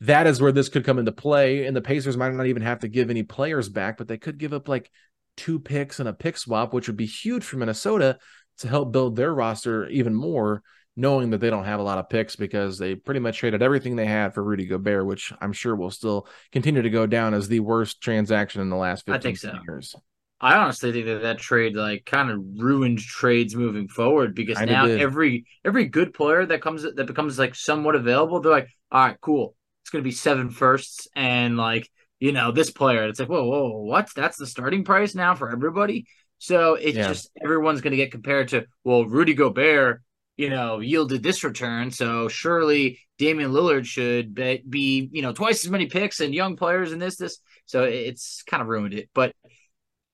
that 0.00 0.26
is 0.26 0.40
where 0.40 0.52
this 0.52 0.68
could 0.68 0.84
come 0.84 0.98
into 0.98 1.12
play. 1.12 1.64
And 1.66 1.74
the 1.74 1.80
Pacers 1.80 2.16
might 2.16 2.34
not 2.34 2.46
even 2.46 2.62
have 2.62 2.80
to 2.80 2.88
give 2.88 3.08
any 3.08 3.22
players 3.22 3.68
back, 3.68 3.96
but 3.96 4.08
they 4.08 4.18
could 4.18 4.38
give 4.38 4.52
up 4.52 4.68
like 4.68 4.90
two 5.38 5.58
picks 5.58 6.00
and 6.00 6.08
a 6.08 6.12
pick 6.12 6.36
swap, 6.36 6.74
which 6.74 6.86
would 6.86 6.98
be 6.98 7.06
huge 7.06 7.44
for 7.44 7.56
Minnesota 7.56 8.18
to 8.58 8.68
help 8.68 8.92
build 8.92 9.16
their 9.16 9.32
roster 9.32 9.88
even 9.88 10.14
more, 10.14 10.62
knowing 10.96 11.30
that 11.30 11.38
they 11.38 11.48
don't 11.48 11.64
have 11.64 11.80
a 11.80 11.84
lot 11.84 11.96
of 11.96 12.10
picks 12.10 12.36
because 12.36 12.76
they 12.76 12.94
pretty 12.94 13.20
much 13.20 13.38
traded 13.38 13.62
everything 13.62 13.96
they 13.96 14.06
had 14.06 14.34
for 14.34 14.44
Rudy 14.44 14.66
Gobert, 14.66 15.06
which 15.06 15.32
I'm 15.40 15.54
sure 15.54 15.74
will 15.74 15.90
still 15.90 16.28
continue 16.52 16.82
to 16.82 16.90
go 16.90 17.06
down 17.06 17.32
as 17.32 17.48
the 17.48 17.60
worst 17.60 18.02
transaction 18.02 18.60
in 18.60 18.68
the 18.68 18.76
last 18.76 19.06
15 19.06 19.14
I 19.14 19.18
think 19.18 19.38
so. 19.38 19.58
years. 19.66 19.94
I 20.40 20.56
honestly 20.56 20.92
think 20.92 21.06
that 21.06 21.22
that 21.22 21.38
trade 21.38 21.76
like 21.76 22.04
kind 22.06 22.30
of 22.30 22.40
ruined 22.56 22.98
trades 22.98 23.54
moving 23.54 23.88
forward 23.88 24.34
because 24.34 24.62
Kinda 24.62 24.64
now 24.64 24.88
did. 24.88 24.96
every 24.96 25.44
every 25.64 25.84
good 25.86 26.14
player 26.14 26.46
that 26.46 26.62
comes 26.62 26.82
that 26.82 27.06
becomes 27.06 27.38
like 27.38 27.54
somewhat 27.54 27.94
available, 27.94 28.40
they're 28.40 28.52
like, 28.52 28.68
all 28.90 29.06
right, 29.06 29.20
cool. 29.20 29.54
It's 29.82 29.90
gonna 29.90 30.04
be 30.04 30.12
seven 30.12 30.50
firsts 30.50 31.08
and 31.14 31.56
like 31.56 31.88
you 32.18 32.32
know, 32.32 32.52
this 32.52 32.70
player. 32.70 33.04
It's 33.08 33.18
like, 33.18 33.30
whoa, 33.30 33.44
whoa, 33.44 33.78
what? 33.82 34.10
That's 34.14 34.36
the 34.36 34.46
starting 34.46 34.84
price 34.84 35.14
now 35.14 35.34
for 35.34 35.50
everybody. 35.50 36.04
So 36.38 36.74
it's 36.74 36.98
Yeah. 36.98 37.06
just 37.06 37.30
everyone's 37.42 37.80
going 37.80 37.92
to 37.92 37.96
get 37.96 38.12
compared 38.12 38.48
to, 38.48 38.66
well, 38.84 39.06
Rudy 39.06 39.32
Gobert, 39.32 40.02
you 40.36 40.50
know, 40.50 40.80
yielded 40.80 41.22
this 41.22 41.42
return. 41.44 41.90
So 41.90 42.28
surely 42.28 42.98
Damian 43.16 43.52
Lillard 43.52 43.86
should 43.86 44.34
be, 44.34 44.62
be, 44.68 45.08
you 45.12 45.22
know, 45.22 45.32
twice 45.32 45.64
as 45.64 45.70
many 45.70 45.86
picks 45.86 46.20
and 46.20 46.34
young 46.34 46.56
players 46.56 46.92
and 46.92 47.00
this, 47.00 47.16
this. 47.16 47.38
So 47.64 47.84
it's 47.84 48.42
kind 48.42 48.60
of 48.60 48.68
ruined 48.68 48.92
it. 48.92 49.08
But 49.14 49.32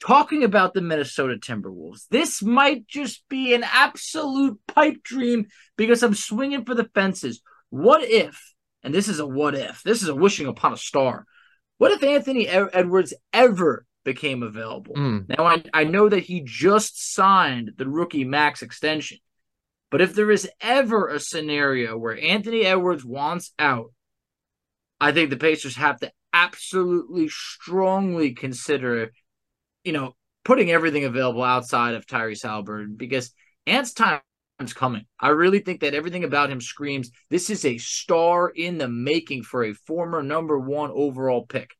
talking 0.00 0.44
about 0.44 0.74
the 0.74 0.80
Minnesota 0.80 1.36
Timberwolves, 1.36 2.06
this 2.10 2.42
might 2.42 2.86
just 2.86 3.26
be 3.28 3.54
an 3.54 3.64
absolute 3.64 4.58
pipe 4.66 5.02
dream 5.02 5.46
because 5.76 6.02
I'm 6.02 6.14
swinging 6.14 6.64
for 6.64 6.74
the 6.74 6.88
fences. 6.94 7.40
What 7.70 8.02
if, 8.02 8.54
and 8.82 8.94
this 8.94 9.08
is 9.08 9.18
a 9.18 9.26
what 9.26 9.54
if, 9.54 9.82
this 9.82 10.02
is 10.02 10.08
a 10.08 10.14
wishing 10.14 10.46
upon 10.46 10.72
a 10.72 10.76
star. 10.76 11.26
What 11.78 11.92
if 11.92 12.02
Anthony 12.02 12.48
Edwards 12.48 13.12
ever 13.32 13.84
became 14.04 14.42
available? 14.42 14.94
Mm. 14.94 15.28
Now, 15.28 15.44
I, 15.44 15.62
I 15.74 15.84
know 15.84 16.08
that 16.08 16.24
he 16.24 16.42
just 16.44 17.14
signed 17.14 17.72
the 17.76 17.88
rookie 17.88 18.24
max 18.24 18.62
extension, 18.62 19.18
but 19.90 20.00
if 20.00 20.14
there 20.14 20.30
is 20.30 20.48
ever 20.60 21.08
a 21.08 21.20
scenario 21.20 21.96
where 21.96 22.18
Anthony 22.18 22.64
Edwards 22.64 23.04
wants 23.04 23.52
out, 23.58 23.92
I 25.00 25.12
think 25.12 25.30
the 25.30 25.36
Pacers 25.36 25.76
have 25.76 26.00
to 26.00 26.10
absolutely 26.32 27.28
strongly 27.28 28.32
consider, 28.32 29.12
you 29.86 29.92
know, 29.92 30.14
putting 30.44 30.70
everything 30.70 31.04
available 31.04 31.42
outside 31.42 31.94
of 31.94 32.06
Tyrese 32.06 32.42
Halliburton 32.42 32.96
because 32.96 33.32
Ant's 33.66 33.92
time 33.92 34.20
is 34.60 34.72
coming. 34.72 35.06
I 35.18 35.28
really 35.28 35.60
think 35.60 35.80
that 35.80 35.94
everything 35.94 36.24
about 36.24 36.50
him 36.50 36.60
screams 36.60 37.10
this 37.30 37.50
is 37.50 37.64
a 37.64 37.78
star 37.78 38.48
in 38.48 38.78
the 38.78 38.88
making 38.88 39.44
for 39.44 39.64
a 39.64 39.72
former 39.72 40.22
number 40.22 40.58
one 40.58 40.90
overall 40.92 41.46
pick. 41.46 41.70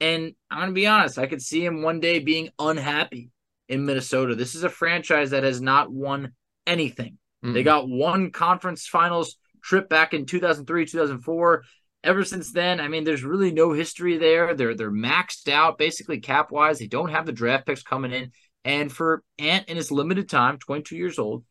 And 0.00 0.34
I'm 0.50 0.58
going 0.58 0.68
to 0.70 0.74
be 0.74 0.86
honest, 0.86 1.18
I 1.18 1.26
could 1.26 1.40
see 1.40 1.64
him 1.64 1.82
one 1.82 2.00
day 2.00 2.18
being 2.18 2.50
unhappy 2.58 3.30
in 3.68 3.86
Minnesota. 3.86 4.34
This 4.34 4.54
is 4.54 4.64
a 4.64 4.68
franchise 4.68 5.30
that 5.30 5.44
has 5.44 5.60
not 5.60 5.90
won 5.90 6.32
anything. 6.66 7.18
They 7.42 7.62
Mm. 7.62 7.64
got 7.64 7.88
one 7.88 8.30
conference 8.30 8.86
finals 8.86 9.36
trip 9.62 9.88
back 9.88 10.12
in 10.12 10.26
2003, 10.26 10.86
2004. 10.86 11.62
Ever 12.04 12.22
since 12.22 12.52
then, 12.52 12.80
I 12.80 12.88
mean, 12.88 13.04
there's 13.04 13.24
really 13.24 13.50
no 13.50 13.72
history 13.72 14.18
there. 14.18 14.54
They're 14.54 14.74
they're 14.74 14.92
maxed 14.92 15.48
out 15.48 15.78
basically 15.78 16.20
cap 16.20 16.52
wise. 16.52 16.78
They 16.78 16.86
don't 16.86 17.10
have 17.10 17.24
the 17.24 17.32
draft 17.32 17.66
picks 17.66 17.82
coming 17.82 18.12
in. 18.12 18.30
And 18.64 18.92
for 18.92 19.22
Ant 19.38 19.68
in 19.68 19.76
his 19.76 19.90
limited 19.90 20.28
time, 20.28 20.58
22 20.58 20.96
years 20.96 21.18
old, 21.18 21.44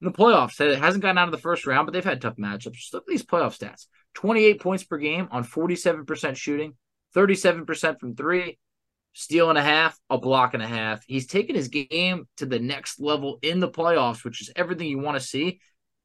in 0.00 0.06
the 0.06 0.16
playoffs, 0.16 0.60
it 0.60 0.78
hasn't 0.78 1.02
gotten 1.02 1.18
out 1.18 1.28
of 1.28 1.32
the 1.32 1.38
first 1.38 1.66
round, 1.66 1.86
but 1.86 1.92
they've 1.92 2.04
had 2.04 2.20
tough 2.20 2.36
matchups. 2.36 2.72
Just 2.72 2.94
look 2.94 3.02
at 3.02 3.08
these 3.08 3.24
playoff 3.24 3.58
stats: 3.58 3.86
28 4.14 4.60
points 4.60 4.84
per 4.84 4.96
game 4.96 5.26
on 5.32 5.44
47% 5.44 6.36
shooting, 6.36 6.74
37% 7.14 7.98
from 7.98 8.14
three, 8.14 8.58
steal 9.12 9.48
and 9.48 9.58
a 9.58 9.62
half, 9.62 9.98
a 10.10 10.18
block 10.18 10.54
and 10.54 10.62
a 10.62 10.68
half. 10.68 11.02
He's 11.06 11.26
taken 11.26 11.56
his 11.56 11.68
game 11.68 12.28
to 12.36 12.46
the 12.46 12.58
next 12.58 13.00
level 13.00 13.38
in 13.42 13.58
the 13.58 13.68
playoffs, 13.68 14.22
which 14.24 14.40
is 14.42 14.52
everything 14.54 14.88
you 14.88 14.98
want 14.98 15.18
to 15.18 15.26
see. 15.26 15.58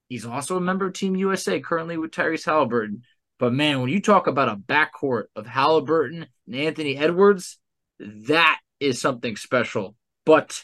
He's 0.07 0.25
also 0.25 0.57
a 0.57 0.61
member 0.61 0.87
of 0.87 0.93
Team 0.93 1.15
USA 1.15 1.59
currently 1.59 1.97
with 1.97 2.11
Tyrese 2.11 2.45
Halliburton. 2.45 3.03
But 3.41 3.53
man, 3.53 3.81
when 3.81 3.89
you 3.89 3.99
talk 3.99 4.27
about 4.27 4.49
a 4.49 4.55
backcourt 4.55 5.23
of 5.35 5.47
Halliburton 5.47 6.27
and 6.45 6.55
Anthony 6.55 6.95
Edwards, 6.95 7.57
that 7.99 8.59
is 8.79 9.01
something 9.01 9.35
special. 9.35 9.95
But 10.27 10.63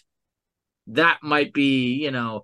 that 0.85 1.17
might 1.23 1.53
be, 1.53 1.95
you 1.95 2.11
know, 2.11 2.43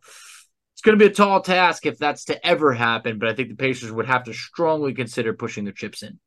it's 0.74 0.82
going 0.82 0.98
to 0.98 1.06
be 1.06 1.12
a 1.12 1.14
tall 1.14 1.42
task 1.42 1.86
if 1.86 2.00
that's 2.00 2.26
to 2.26 2.46
ever 2.46 2.74
happen. 2.74 3.20
But 3.20 3.30
I 3.30 3.36
think 3.36 3.50
the 3.50 3.56
Pacers 3.56 3.92
would 3.92 4.08
have 4.08 4.24
to 4.24 4.34
strongly 4.34 4.96
consider 4.96 5.34
pushing 5.34 5.66
their 5.66 5.74
chips 5.74 6.02
in. 6.02 6.20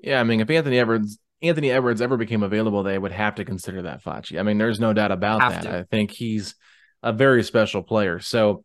Yeah, 0.00 0.20
I 0.20 0.24
mean, 0.24 0.40
if 0.40 0.48
Anthony 0.48 0.78
Edwards 0.78 1.18
Anthony 1.42 1.70
Edwards 1.70 2.00
ever 2.00 2.16
became 2.16 2.42
available, 2.42 2.82
they 2.82 2.98
would 2.98 3.12
have 3.12 3.34
to 3.34 3.44
consider 3.44 3.82
that 3.82 4.02
Facci. 4.02 4.40
I 4.40 4.42
mean, 4.42 4.56
there's 4.56 4.80
no 4.80 4.94
doubt 4.94 5.12
about 5.12 5.42
Have 5.42 5.52
that. 5.52 5.62
to. 5.64 5.78
I 5.80 5.82
think 5.82 6.12
he's 6.12 6.54
a 7.02 7.12
very 7.12 7.42
special 7.42 7.82
player. 7.82 8.20
So 8.20 8.64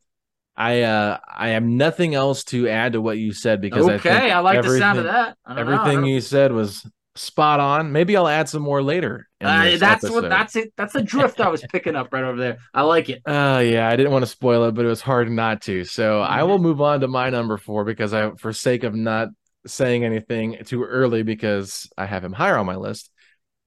I 0.59 0.81
uh 0.81 1.17
I 1.27 1.49
have 1.49 1.63
nothing 1.63 2.13
else 2.15 2.43
to 2.45 2.67
add 2.67 2.93
to 2.93 3.01
what 3.01 3.17
you 3.17 3.33
said 3.33 3.61
because 3.61 3.87
I, 3.87 3.95
okay, 3.95 4.09
think 4.11 4.33
I, 4.33 4.39
like 4.39 4.61
the 4.61 4.77
sound 4.77 4.99
of 4.99 5.05
that. 5.05 5.37
I 5.45 5.55
know, 5.55 5.61
Everything 5.61 6.05
you 6.05 6.19
said 6.19 6.51
was 6.51 6.85
spot 7.15 7.59
on. 7.59 7.91
Maybe 7.91 8.15
I'll 8.15 8.27
add 8.27 8.49
some 8.49 8.61
more 8.61 8.83
later. 8.83 9.27
Uh, 9.41 9.77
that's 9.77 10.03
episode. 10.03 10.13
what 10.13 10.29
that's 10.29 10.55
it. 10.57 10.73
That's 10.75 10.93
the 10.93 11.01
drift 11.01 11.39
I 11.39 11.47
was 11.47 11.61
picking 11.63 11.95
up 11.95 12.11
right 12.11 12.23
over 12.23 12.37
there. 12.37 12.57
I 12.73 12.81
like 12.81 13.09
it. 13.09 13.21
Uh 13.25 13.59
yeah, 13.65 13.87
I 13.87 13.95
didn't 13.95 14.11
want 14.11 14.23
to 14.23 14.27
spoil 14.29 14.65
it, 14.65 14.73
but 14.75 14.83
it 14.85 14.89
was 14.89 15.01
hard 15.01 15.31
not 15.31 15.61
to. 15.63 15.85
So 15.85 16.21
I 16.21 16.39
Mhm. 16.39 16.47
will 16.47 16.59
move 16.59 16.81
on 16.81 16.99
to 17.01 17.07
my 17.07 17.29
number 17.29 17.57
four 17.57 17.85
because 17.85 18.13
I, 18.13 18.31
for 18.31 18.51
sake 18.51 18.83
of 18.83 18.93
not 18.95 19.29
saying 19.65 20.03
anything 20.03 20.57
too 20.65 20.83
early, 20.83 21.23
because 21.23 21.89
I 21.97 22.05
have 22.05 22.23
him 22.23 22.33
higher 22.33 22.57
on 22.57 22.65
my 22.65 22.75
list. 22.75 23.09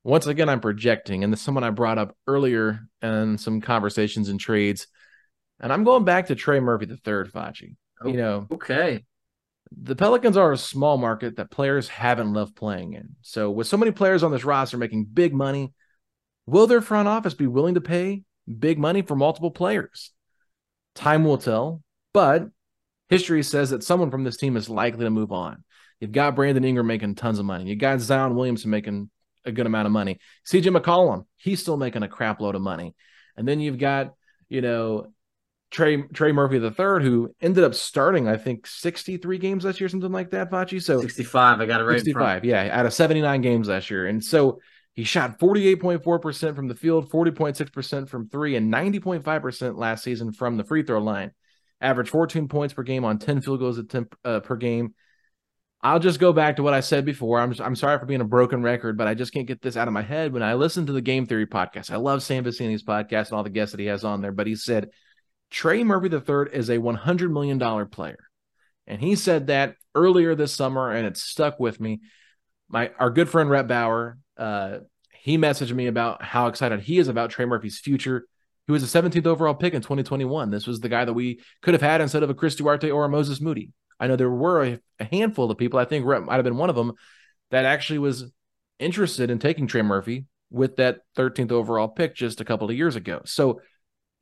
Once 0.05 0.27
again, 0.27 0.49
I'm 0.49 0.61
projecting, 0.61 1.23
and 1.23 1.33
this 1.33 1.41
is 1.41 1.45
someone 1.45 1.65
I 1.65 1.71
brought 1.71 1.99
up 1.99 2.17
earlier 2.27 2.81
in 3.03 3.39
some 3.39 3.61
conversations 3.61 4.29
and 4.29 4.41
trades, 4.41 4.89
and 5.63 5.73
I'm 5.73 5.85
going 5.85 6.05
back 6.05 6.27
to 6.27 6.35
Trey 6.35 6.61
Murphy 6.61 6.87
the 6.87 6.97
third, 6.97 7.33
Facci. 7.33 7.77
You 8.05 8.11
oh, 8.11 8.13
know, 8.13 8.49
Okay. 8.53 9.05
the 9.71 9.97
Pelicans 9.97 10.37
are 10.37 10.53
a 10.53 10.59
small 10.59 10.99
market 10.99 11.37
that 11.37 11.51
players 11.51 11.89
haven't 11.89 12.33
loved 12.33 12.57
playing 12.57 12.95
in. 12.95 13.11
So, 13.23 13.51
with 13.51 13.69
so 13.69 13.77
many 13.77 13.93
players 13.93 14.23
on 14.23 14.33
this 14.33 14.45
roster 14.45 14.77
making 14.77 15.07
big 15.07 15.33
money, 15.33 15.73
will 16.47 16.67
their 16.67 16.81
front 16.81 17.09
office 17.09 17.35
be 17.35 17.47
willing 17.47 17.75
to 17.75 17.81
pay 17.81 18.25
big 18.59 18.79
money 18.79 19.03
for 19.03 19.15
multiple 19.15 19.53
players? 19.53 20.11
Time 20.95 21.25
will 21.25 21.39
tell, 21.39 21.83
but 22.13 22.49
history 23.09 23.43
says 23.43 23.71
that 23.71 23.85
someone 23.85 24.11
from 24.11 24.25
this 24.25 24.37
team 24.37 24.57
is 24.57 24.69
likely 24.69 25.05
to 25.05 25.11
move 25.11 25.33
on. 25.33 25.65
You've 26.01 26.13
got 26.13 26.35
Brandon 26.35 26.65
Ingram 26.65 26.89
making 26.89 27.15
tons 27.15 27.39
of 27.39 27.45
money. 27.45 27.65
You 27.71 27.77
got 27.77 28.01
Zion 28.01 28.35
Williamson 28.35 28.71
making 28.71 29.11
a 29.45 29.53
good 29.53 29.67
amount 29.67 29.87
of 29.87 29.93
money. 29.93 30.19
CJ 30.47 30.77
McCollum, 30.77 31.27
he's 31.37 31.61
still 31.61 31.77
making 31.77 32.03
a 32.03 32.09
crap 32.09 32.41
load 32.41 32.57
of 32.57 32.63
money. 32.63 32.95
And 33.37 33.47
then 33.47 33.61
you've 33.61 33.79
got, 33.79 34.15
you 34.49 34.61
know, 34.61 35.13
Trey 35.73 36.03
Trey 36.03 36.33
Murphy 36.33 36.59
the 36.59 36.71
third, 36.71 37.03
who 37.03 37.35
ended 37.41 37.65
up 37.65 37.75
starting, 37.75 38.29
I 38.29 38.37
think, 38.37 38.67
63 38.67 39.39
games 39.39 39.65
last 39.65 39.81
year, 39.81 39.89
something 39.89 40.13
like 40.13 40.31
that, 40.31 40.51
Facci. 40.51 40.81
So 40.81 41.01
65. 41.01 41.61
I 41.61 41.67
got 41.67 41.81
it 41.81 41.85
right 41.85 41.99
65, 41.99 42.45
yeah, 42.45 42.69
out 42.71 42.87
of 42.87 42.93
79 42.93 43.41
games 43.41 43.69
last 43.69 43.91
year. 43.91 44.07
And 44.07 44.23
so 44.23 44.61
he 44.93 45.05
shot 45.05 45.41
48.4% 45.41 46.55
from 46.55 46.69
the 46.69 46.75
field, 46.75 47.11
40.6% 47.11 48.09
from 48.09 48.29
three, 48.29 48.55
and 48.57 48.73
90.5% 48.73 49.79
last 49.79 50.05
season 50.05 50.33
from 50.33 50.59
the 50.59 50.65
free 50.65 50.83
throw 50.83 51.01
line. 51.01 51.33
Average 51.81 52.11
14 52.11 52.49
points 52.49 52.75
per 52.75 52.83
game 52.83 53.05
on 53.05 53.19
10 53.19 53.41
field 53.41 53.59
goals 53.59 53.79
attempt, 53.79 54.15
uh, 54.27 54.41
per 54.41 54.57
game. 54.57 54.95
I'll 55.81 55.99
just 55.99 56.21
go 56.21 56.35
back 56.35 56.57
to 56.57 56.63
what 56.63 56.75
I 56.75 56.81
said 56.81 57.05
before. 57.05 57.41
I'm 57.41 57.53
I'm 57.61 57.75
sorry 57.75 57.99
for 57.99 58.07
being 58.07 58.21
a 58.21 58.25
broken 58.25 58.63
record, 58.63 58.97
but 58.97 59.09
I 59.09 59.15
just 59.15 59.33
can't 59.33 59.49
get 59.49 59.63
this 59.63 59.77
out 59.77 59.89
of 59.89 59.95
my 59.95 60.03
head. 60.03 60.33
When 60.33 60.43
I 60.43 60.55
listen 60.55 60.87
to 60.87 60.93
the 60.93 61.01
Game 61.01 61.27
Theory 61.27 61.47
podcast, 61.47 61.91
I 61.91 61.97
love 61.97 62.23
Sam 62.23 62.45
Vecenie's 62.45 62.85
podcast 62.85 63.29
and 63.29 63.33
all 63.33 63.43
the 63.43 63.51
guests 63.51 63.73
that 63.73 63.81
he 63.81 63.87
has 63.87 64.05
on 64.05 64.21
there. 64.21 64.31
But 64.31 64.47
he 64.47 64.55
said 64.55 64.91
Trey 65.53 65.85
Murphy 65.85 66.09
III 66.09 66.47
is 66.53 66.71
a 66.71 66.79
100 66.79 67.31
million 67.31 67.59
dollar 67.59 67.85
player, 67.85 68.19
and 68.87 69.01
he 69.01 69.15
said 69.15 69.49
that 69.49 69.77
earlier 69.95 70.35
this 70.35 70.53
summer, 70.53 70.91
and 70.91 71.07
it 71.07 71.17
stuck 71.17 71.61
with 71.61 71.79
me. 71.79 72.01
My 72.69 72.91
our 72.99 73.11
good 73.11 73.29
friend 73.29 73.51
Rhett 73.51 73.69
Bauer, 73.69 74.19
uh, 74.39 74.79
he 75.13 75.37
messaged 75.37 75.73
me 75.73 75.87
about 75.87 76.23
how 76.23 76.47
excited 76.47 76.81
he 76.81 76.99
is 76.99 77.09
about 77.09 77.31
Trey 77.31 77.45
Murphy's 77.45 77.79
future. 77.79 78.27
He 78.67 78.73
was 78.73 78.83
a 78.83 79.03
17th 79.03 79.27
overall 79.27 79.55
pick 79.55 79.75
in 79.75 79.83
2021. 79.83 80.51
This 80.51 80.67
was 80.67 80.81
the 80.81 80.89
guy 80.89 81.05
that 81.05 81.13
we 81.13 81.41
could 81.61 81.75
have 81.75 81.83
had 81.83 82.01
instead 82.01 82.23
of 82.23 82.31
a 82.31 82.35
Chris 82.35 82.57
Duarte 82.57 82.91
or 82.91 83.05
a 83.05 83.09
Moses 83.09 83.41
Moody. 83.41 83.71
I 84.01 84.07
know 84.07 84.17
there 84.17 84.31
were 84.31 84.65
a, 84.65 84.81
a 84.99 85.05
handful 85.05 85.51
of 85.51 85.59
people, 85.59 85.79
I 85.79 85.85
think 85.85 86.07
Rhett 86.07 86.23
might 86.23 86.37
have 86.37 86.45
been 86.45 86.57
one 86.57 86.71
of 86.71 86.77
them, 86.77 86.93
that 87.51 87.65
actually 87.65 87.99
was 87.99 88.33
interested 88.79 89.31
in 89.31 89.39
taking 89.39 89.67
Trey 89.67 89.83
Murphy 89.83 90.27
with 90.51 90.77
that 90.77 91.01
13th 91.17 91.53
overall 91.53 91.89
pick 91.89 92.15
just 92.15 92.41
a 92.41 92.45
couple 92.45 92.71
of 92.71 92.77
years 92.77 92.97
ago. 92.97 93.21
So, 93.25 93.61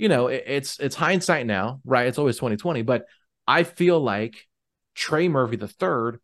you 0.01 0.09
know, 0.09 0.29
it, 0.29 0.45
it's 0.47 0.81
it's 0.81 0.97
hindsight 0.97 1.45
now, 1.45 1.83
right? 1.85 2.07
It's 2.07 2.17
always 2.17 2.37
2020, 2.37 2.81
but 2.83 3.05
I 3.47 3.65
feel 3.65 4.01
like 4.01 4.49
Trey 4.95 5.29
Murphy 5.29 5.57
the 5.57 5.69
third 5.69 6.21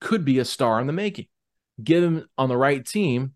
could 0.00 0.24
be 0.24 0.38
a 0.38 0.44
star 0.44 0.80
in 0.80 0.86
the 0.86 0.92
making. 0.92 1.26
Give 1.82 2.04
him 2.04 2.28
on 2.38 2.48
the 2.48 2.56
right 2.56 2.86
team 2.86 3.34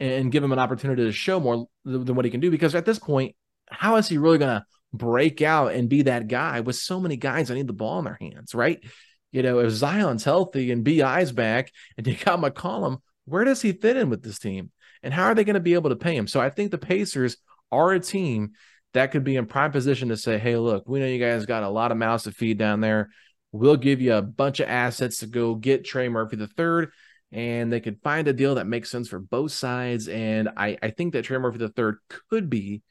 and 0.00 0.32
give 0.32 0.42
him 0.42 0.50
an 0.50 0.58
opportunity 0.58 1.04
to 1.04 1.12
show 1.12 1.38
more 1.38 1.68
th- 1.86 2.04
than 2.04 2.16
what 2.16 2.24
he 2.24 2.32
can 2.32 2.40
do. 2.40 2.50
Because 2.50 2.74
at 2.74 2.84
this 2.84 2.98
point, 2.98 3.36
how 3.70 3.94
is 3.94 4.08
he 4.08 4.18
really 4.18 4.38
going 4.38 4.58
to 4.58 4.66
break 4.92 5.40
out 5.40 5.72
and 5.72 5.88
be 5.88 6.02
that 6.02 6.26
guy 6.26 6.58
with 6.58 6.74
so 6.74 6.98
many 6.98 7.16
guys 7.16 7.46
that 7.46 7.54
need 7.54 7.68
the 7.68 7.72
ball 7.72 8.00
in 8.00 8.06
their 8.06 8.18
hands, 8.20 8.56
right? 8.56 8.82
You 9.30 9.44
know, 9.44 9.60
if 9.60 9.70
Zion's 9.70 10.24
healthy 10.24 10.72
and 10.72 10.82
BI's 10.82 11.30
back 11.30 11.70
and 11.96 12.04
you 12.04 12.16
got 12.16 12.40
McCollum, 12.40 12.98
where 13.24 13.44
does 13.44 13.62
he 13.62 13.70
fit 13.70 13.96
in 13.96 14.10
with 14.10 14.24
this 14.24 14.40
team? 14.40 14.72
And 15.04 15.14
how 15.14 15.26
are 15.26 15.34
they 15.36 15.44
going 15.44 15.54
to 15.54 15.60
be 15.60 15.74
able 15.74 15.90
to 15.90 15.96
pay 15.96 16.16
him? 16.16 16.26
So 16.26 16.40
I 16.40 16.50
think 16.50 16.72
the 16.72 16.78
Pacers 16.78 17.36
are 17.70 17.92
a 17.92 18.00
team 18.00 18.52
that 18.98 19.12
could 19.12 19.22
be 19.22 19.36
in 19.36 19.46
prime 19.46 19.70
position 19.70 20.08
to 20.08 20.16
say, 20.16 20.38
hey, 20.38 20.56
look, 20.56 20.88
we 20.88 20.98
know 20.98 21.06
you 21.06 21.20
guys 21.20 21.46
got 21.46 21.62
a 21.62 21.68
lot 21.68 21.92
of 21.92 21.98
mouths 21.98 22.24
to 22.24 22.32
feed 22.32 22.58
down 22.58 22.80
there. 22.80 23.10
We'll 23.52 23.76
give 23.76 24.00
you 24.00 24.14
a 24.14 24.22
bunch 24.22 24.58
of 24.58 24.68
assets 24.68 25.18
to 25.18 25.26
go 25.26 25.54
get 25.54 25.84
Trey 25.84 26.08
Murphy 26.08 26.34
the 26.34 26.48
third, 26.48 26.90
and 27.30 27.72
they 27.72 27.78
could 27.78 28.02
find 28.02 28.26
a 28.26 28.32
deal 28.32 28.56
that 28.56 28.66
makes 28.66 28.90
sense 28.90 29.08
for 29.08 29.20
both 29.20 29.52
sides. 29.52 30.08
And 30.08 30.48
I, 30.56 30.76
I 30.82 30.90
think 30.90 31.12
that 31.12 31.22
Trey 31.22 31.38
Murphy 31.38 31.58
the 31.58 31.68
third 31.68 31.98
could 32.28 32.50
be, 32.50 32.82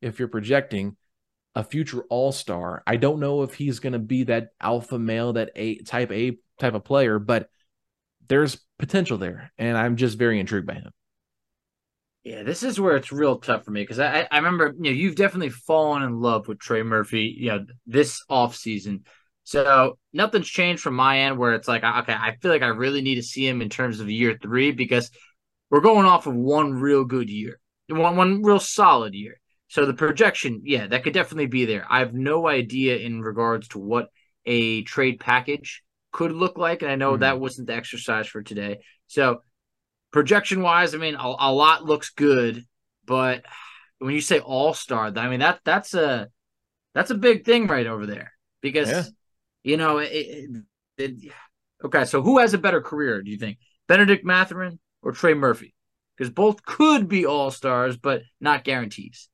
if 0.00 0.20
you're 0.20 0.28
projecting, 0.28 0.96
a 1.56 1.64
future 1.64 2.04
all-star. 2.10 2.84
I 2.86 2.96
don't 2.96 3.18
know 3.18 3.42
if 3.42 3.54
he's 3.54 3.80
going 3.80 3.94
to 3.94 3.98
be 3.98 4.24
that 4.24 4.50
alpha 4.60 4.98
male, 4.98 5.32
that 5.32 5.50
A 5.56 5.78
type 5.78 6.12
A 6.12 6.38
type 6.60 6.74
of 6.74 6.84
player, 6.84 7.18
but 7.18 7.50
there's 8.28 8.58
potential 8.78 9.18
there, 9.18 9.52
and 9.58 9.76
I'm 9.76 9.96
just 9.96 10.16
very 10.16 10.38
intrigued 10.38 10.66
by 10.66 10.74
him. 10.74 10.92
Yeah, 12.26 12.42
this 12.42 12.64
is 12.64 12.80
where 12.80 12.96
it's 12.96 13.12
real 13.12 13.38
tough 13.38 13.64
for 13.64 13.70
me 13.70 13.82
because 13.82 14.00
I, 14.00 14.26
I 14.28 14.38
remember 14.38 14.74
you 14.80 14.90
know 14.90 14.96
you've 14.96 15.14
definitely 15.14 15.50
fallen 15.50 16.02
in 16.02 16.20
love 16.20 16.48
with 16.48 16.58
Trey 16.58 16.82
Murphy 16.82 17.32
you 17.38 17.50
know 17.50 17.66
this 17.86 18.20
off 18.28 18.56
season. 18.56 19.04
So 19.44 19.96
nothing's 20.12 20.48
changed 20.48 20.82
from 20.82 20.96
my 20.96 21.20
end 21.20 21.38
where 21.38 21.54
it's 21.54 21.68
like 21.68 21.84
okay 21.84 22.14
I 22.14 22.34
feel 22.42 22.50
like 22.50 22.62
I 22.62 22.66
really 22.66 23.00
need 23.00 23.14
to 23.14 23.22
see 23.22 23.46
him 23.46 23.62
in 23.62 23.68
terms 23.68 24.00
of 24.00 24.10
year 24.10 24.36
three 24.42 24.72
because 24.72 25.08
we're 25.70 25.78
going 25.78 26.04
off 26.04 26.26
of 26.26 26.34
one 26.34 26.72
real 26.72 27.04
good 27.04 27.30
year, 27.30 27.60
one 27.86 28.16
one 28.16 28.42
real 28.42 28.58
solid 28.58 29.14
year. 29.14 29.38
So 29.68 29.86
the 29.86 29.94
projection, 29.94 30.62
yeah, 30.64 30.88
that 30.88 31.04
could 31.04 31.14
definitely 31.14 31.46
be 31.46 31.64
there. 31.64 31.86
I 31.88 32.00
have 32.00 32.12
no 32.12 32.48
idea 32.48 32.96
in 32.96 33.22
regards 33.22 33.68
to 33.68 33.78
what 33.78 34.08
a 34.44 34.82
trade 34.82 35.20
package 35.20 35.84
could 36.10 36.32
look 36.32 36.58
like, 36.58 36.82
and 36.82 36.90
I 36.90 36.96
know 36.96 37.12
mm-hmm. 37.12 37.20
that 37.20 37.38
wasn't 37.38 37.68
the 37.68 37.74
exercise 37.74 38.26
for 38.26 38.42
today. 38.42 38.78
So 39.06 39.42
projection 40.12 40.62
wise, 40.62 40.94
I 40.94 40.98
mean, 40.98 41.14
a, 41.14 41.34
a 41.38 41.52
lot 41.52 41.84
looks 41.84 42.10
good, 42.10 42.64
but 43.04 43.44
when 43.98 44.14
you 44.14 44.20
say 44.20 44.40
all 44.40 44.74
star, 44.74 45.12
I 45.16 45.28
mean 45.28 45.40
that 45.40 45.60
that's 45.64 45.94
a 45.94 46.28
that's 46.94 47.10
a 47.10 47.14
big 47.16 47.44
thing 47.44 47.66
right 47.66 47.86
over 47.86 48.06
there 48.06 48.32
because 48.60 48.88
yeah. 48.88 49.04
you 49.62 49.76
know 49.76 49.98
it, 49.98 50.10
it, 50.12 50.50
it, 50.98 51.32
okay. 51.84 52.04
So 52.04 52.22
who 52.22 52.38
has 52.38 52.54
a 52.54 52.58
better 52.58 52.80
career? 52.80 53.22
Do 53.22 53.30
you 53.30 53.38
think 53.38 53.58
Benedict 53.88 54.24
Mathurin 54.24 54.78
or 55.02 55.12
Trey 55.12 55.34
Murphy? 55.34 55.74
Because 56.16 56.32
both 56.32 56.64
could 56.64 57.08
be 57.08 57.26
all 57.26 57.50
stars, 57.50 57.96
but 57.96 58.22
not 58.40 58.64
guarantees. 58.64 59.28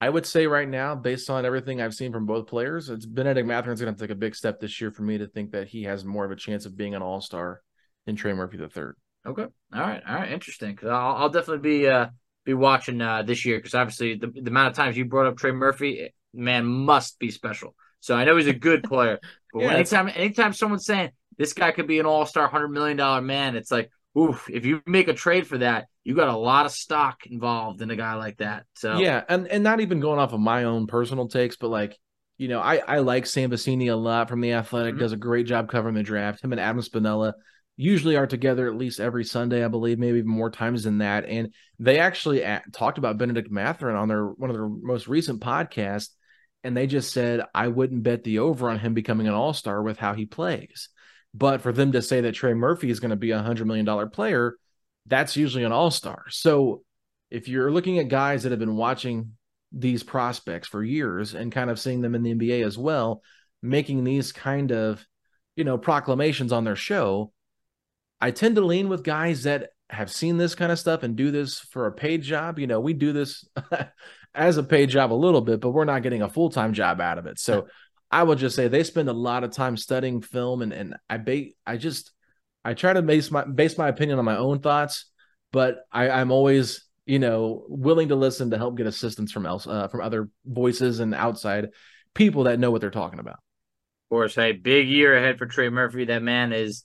I 0.00 0.08
would 0.08 0.26
say 0.26 0.46
right 0.46 0.68
now, 0.68 0.94
based 0.94 1.28
on 1.28 1.44
everything 1.44 1.80
I've 1.80 1.94
seen 1.94 2.12
from 2.12 2.24
both 2.24 2.46
players, 2.46 2.88
it's 2.88 3.04
Benedict 3.04 3.48
Mathurin's 3.48 3.80
going 3.80 3.94
to 3.94 4.00
take 4.00 4.10
a 4.10 4.14
big 4.14 4.36
step 4.36 4.60
this 4.60 4.80
year 4.80 4.92
for 4.92 5.02
me 5.02 5.18
to 5.18 5.26
think 5.26 5.50
that 5.50 5.68
he 5.68 5.82
has 5.84 6.04
more 6.04 6.24
of 6.24 6.30
a 6.30 6.36
chance 6.36 6.66
of 6.66 6.76
being 6.76 6.94
an 6.94 7.02
all 7.02 7.20
star 7.20 7.62
than 8.06 8.14
Trey 8.14 8.32
Murphy 8.32 8.58
the 8.58 8.68
third. 8.68 8.96
Okay. 9.28 9.46
All 9.74 9.80
right. 9.80 10.02
All 10.08 10.14
right. 10.14 10.32
Interesting. 10.32 10.72
Because 10.72 10.88
I'll, 10.88 11.16
I'll 11.16 11.28
definitely 11.28 11.68
be 11.68 11.88
uh 11.88 12.06
be 12.44 12.54
watching 12.54 13.00
uh 13.00 13.22
this 13.22 13.44
year 13.44 13.58
because 13.58 13.74
obviously 13.74 14.14
the, 14.14 14.28
the 14.28 14.50
amount 14.50 14.68
of 14.68 14.74
times 14.74 14.96
you 14.96 15.04
brought 15.04 15.26
up 15.26 15.36
Trey 15.36 15.52
Murphy, 15.52 16.14
man, 16.32 16.64
must 16.64 17.18
be 17.18 17.30
special. 17.30 17.74
So 18.00 18.14
I 18.14 18.24
know 18.24 18.36
he's 18.36 18.46
a 18.46 18.52
good 18.52 18.82
player, 18.82 19.18
but 19.52 19.62
yeah, 19.62 19.74
anytime 19.74 20.08
anytime 20.08 20.52
someone's 20.52 20.86
saying 20.86 21.10
this 21.36 21.52
guy 21.52 21.72
could 21.72 21.86
be 21.86 21.98
an 21.98 22.06
all 22.06 22.26
star, 22.26 22.48
hundred 22.48 22.68
million 22.68 22.96
dollar 22.96 23.20
man, 23.20 23.54
it's 23.54 23.70
like, 23.70 23.90
oof. 24.18 24.48
If 24.50 24.64
you 24.64 24.82
make 24.86 25.08
a 25.08 25.14
trade 25.14 25.46
for 25.46 25.58
that, 25.58 25.88
you 26.04 26.14
got 26.14 26.28
a 26.28 26.36
lot 26.36 26.64
of 26.64 26.72
stock 26.72 27.26
involved 27.26 27.82
in 27.82 27.90
a 27.90 27.96
guy 27.96 28.14
like 28.14 28.38
that. 28.38 28.64
So 28.74 28.98
yeah, 28.98 29.24
and 29.28 29.46
and 29.48 29.62
not 29.62 29.80
even 29.80 30.00
going 30.00 30.18
off 30.18 30.32
of 30.32 30.40
my 30.40 30.64
own 30.64 30.86
personal 30.86 31.28
takes, 31.28 31.56
but 31.56 31.68
like 31.68 31.98
you 32.38 32.48
know, 32.48 32.60
I 32.60 32.76
I 32.76 32.98
like 33.00 33.26
Sam 33.26 33.50
Vecenie 33.50 33.92
a 33.92 33.96
lot 33.96 34.28
from 34.28 34.40
the 34.40 34.52
Athletic. 34.54 34.94
Mm-hmm. 34.94 35.00
Does 35.00 35.12
a 35.12 35.16
great 35.16 35.46
job 35.46 35.68
covering 35.68 35.96
the 35.96 36.02
draft. 36.02 36.42
Him 36.42 36.52
and 36.52 36.60
Adam 36.60 36.80
Spinella 36.80 37.34
usually 37.80 38.16
are 38.16 38.26
together 38.26 38.66
at 38.66 38.76
least 38.76 38.98
every 38.98 39.24
Sunday, 39.24 39.64
I 39.64 39.68
believe, 39.68 40.00
maybe 40.00 40.18
even 40.18 40.30
more 40.30 40.50
times 40.50 40.82
than 40.82 40.98
that. 40.98 41.24
And 41.26 41.54
they 41.78 42.00
actually 42.00 42.42
at, 42.42 42.70
talked 42.72 42.98
about 42.98 43.18
Benedict 43.18 43.52
Mathurin 43.52 43.94
on 43.94 44.08
their 44.08 44.26
one 44.26 44.50
of 44.50 44.56
their 44.56 44.68
most 44.68 45.06
recent 45.06 45.40
podcasts, 45.40 46.08
and 46.64 46.76
they 46.76 46.88
just 46.88 47.12
said 47.12 47.40
I 47.54 47.68
wouldn't 47.68 48.02
bet 48.02 48.24
the 48.24 48.40
over 48.40 48.68
on 48.68 48.80
him 48.80 48.94
becoming 48.94 49.28
an 49.28 49.34
All 49.34 49.52
Star 49.52 49.80
with 49.80 49.96
how 49.96 50.12
he 50.12 50.26
plays. 50.26 50.88
But 51.32 51.60
for 51.60 51.72
them 51.72 51.92
to 51.92 52.02
say 52.02 52.20
that 52.22 52.32
Trey 52.32 52.52
Murphy 52.52 52.90
is 52.90 52.98
going 52.98 53.10
to 53.10 53.16
be 53.16 53.30
a 53.30 53.40
hundred 53.40 53.68
million 53.68 53.86
dollar 53.86 54.08
player, 54.08 54.56
that's 55.06 55.36
usually 55.36 55.62
an 55.62 55.72
All 55.72 55.92
Star. 55.92 56.24
So 56.30 56.82
if 57.30 57.46
you're 57.46 57.70
looking 57.70 58.00
at 58.00 58.08
guys 58.08 58.42
that 58.42 58.50
have 58.50 58.58
been 58.58 58.76
watching 58.76 59.34
these 59.70 60.02
prospects 60.02 60.66
for 60.66 60.82
years 60.82 61.34
and 61.34 61.52
kind 61.52 61.70
of 61.70 61.78
seeing 61.78 62.00
them 62.00 62.16
in 62.16 62.24
the 62.24 62.34
NBA 62.34 62.66
as 62.66 62.76
well, 62.76 63.22
making 63.62 64.02
these 64.02 64.32
kind 64.32 64.72
of 64.72 65.06
you 65.54 65.62
know 65.62 65.78
proclamations 65.78 66.50
on 66.50 66.64
their 66.64 66.74
show 66.74 67.32
I 68.20 68.30
tend 68.30 68.56
to 68.56 68.64
lean 68.64 68.88
with 68.88 69.04
guys 69.04 69.44
that 69.44 69.70
have 69.90 70.10
seen 70.10 70.36
this 70.36 70.54
kind 70.54 70.70
of 70.70 70.78
stuff 70.78 71.02
and 71.02 71.16
do 71.16 71.30
this 71.30 71.58
for 71.58 71.86
a 71.86 71.92
paid 71.92 72.22
job. 72.22 72.58
You 72.58 72.66
know, 72.66 72.80
we 72.80 72.92
do 72.92 73.12
this 73.12 73.44
as 74.34 74.56
a 74.56 74.62
paid 74.62 74.90
job 74.90 75.12
a 75.12 75.14
little 75.14 75.40
bit, 75.40 75.60
but 75.60 75.70
we're 75.70 75.84
not 75.84 76.02
getting 76.02 76.22
a 76.22 76.28
full 76.28 76.50
time 76.50 76.72
job 76.72 77.00
out 77.00 77.18
of 77.18 77.26
it. 77.26 77.38
So 77.38 77.68
I 78.10 78.22
would 78.22 78.38
just 78.38 78.56
say 78.56 78.68
they 78.68 78.84
spend 78.84 79.08
a 79.08 79.14
lot 79.14 79.44
of 79.44 79.52
time 79.52 79.76
studying 79.76 80.20
film, 80.22 80.62
and 80.62 80.72
and 80.72 80.96
I 81.08 81.18
ba- 81.18 81.50
I 81.66 81.76
just 81.76 82.12
I 82.64 82.74
try 82.74 82.92
to 82.92 83.02
base 83.02 83.30
my 83.30 83.44
base 83.44 83.76
my 83.76 83.88
opinion 83.88 84.18
on 84.18 84.24
my 84.24 84.36
own 84.36 84.60
thoughts, 84.60 85.06
but 85.52 85.80
I, 85.92 86.10
I'm 86.10 86.30
always 86.30 86.86
you 87.06 87.18
know 87.18 87.64
willing 87.68 88.08
to 88.08 88.16
listen 88.16 88.50
to 88.50 88.58
help 88.58 88.76
get 88.76 88.86
assistance 88.86 89.32
from 89.32 89.46
else 89.46 89.66
uh, 89.66 89.88
from 89.88 90.00
other 90.00 90.30
voices 90.46 91.00
and 91.00 91.14
outside 91.14 91.68
people 92.14 92.44
that 92.44 92.58
know 92.58 92.70
what 92.70 92.80
they're 92.80 92.90
talking 92.90 93.20
about. 93.20 93.36
Of 93.36 94.10
course, 94.10 94.34
hey, 94.34 94.52
big 94.52 94.88
year 94.88 95.16
ahead 95.16 95.38
for 95.38 95.46
Trey 95.46 95.68
Murphy. 95.68 96.06
That 96.06 96.22
man 96.22 96.52
is 96.52 96.84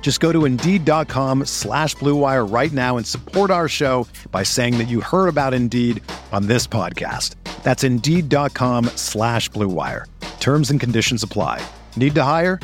Just 0.00 0.20
go 0.20 0.32
to 0.32 0.46
Indeed.com 0.46 1.44
slash 1.44 1.94
BlueWire 1.96 2.50
right 2.50 2.72
now 2.72 2.96
and 2.96 3.06
support 3.06 3.50
our 3.50 3.68
show 3.68 4.08
by 4.32 4.42
saying 4.42 4.78
that 4.78 4.88
you 4.88 5.02
heard 5.02 5.28
about 5.28 5.52
Indeed 5.52 6.02
on 6.32 6.46
this 6.46 6.66
podcast. 6.66 7.34
That's 7.62 7.84
Indeed.com 7.84 8.86
slash 8.96 9.50
BlueWire. 9.50 10.06
Terms 10.40 10.70
and 10.70 10.80
conditions 10.80 11.22
apply. 11.22 11.60
Need 11.96 12.14
to 12.14 12.22
hire? 12.22 12.58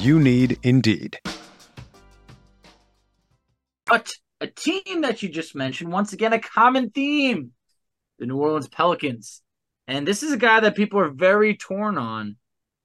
You 0.00 0.20
need 0.20 0.58
Indeed. 0.62 1.18
But 3.86 4.12
a 4.40 4.46
team 4.46 5.00
that 5.00 5.22
you 5.22 5.30
just 5.30 5.54
mentioned, 5.54 5.90
once 5.90 6.12
again, 6.12 6.32
a 6.32 6.38
common 6.38 6.90
theme, 6.90 7.52
the 8.18 8.26
New 8.26 8.36
Orleans 8.36 8.68
Pelicans. 8.68 9.42
And 9.88 10.06
this 10.06 10.22
is 10.22 10.32
a 10.32 10.36
guy 10.36 10.60
that 10.60 10.76
people 10.76 11.00
are 11.00 11.08
very 11.08 11.56
torn 11.56 11.98
on. 11.98 12.36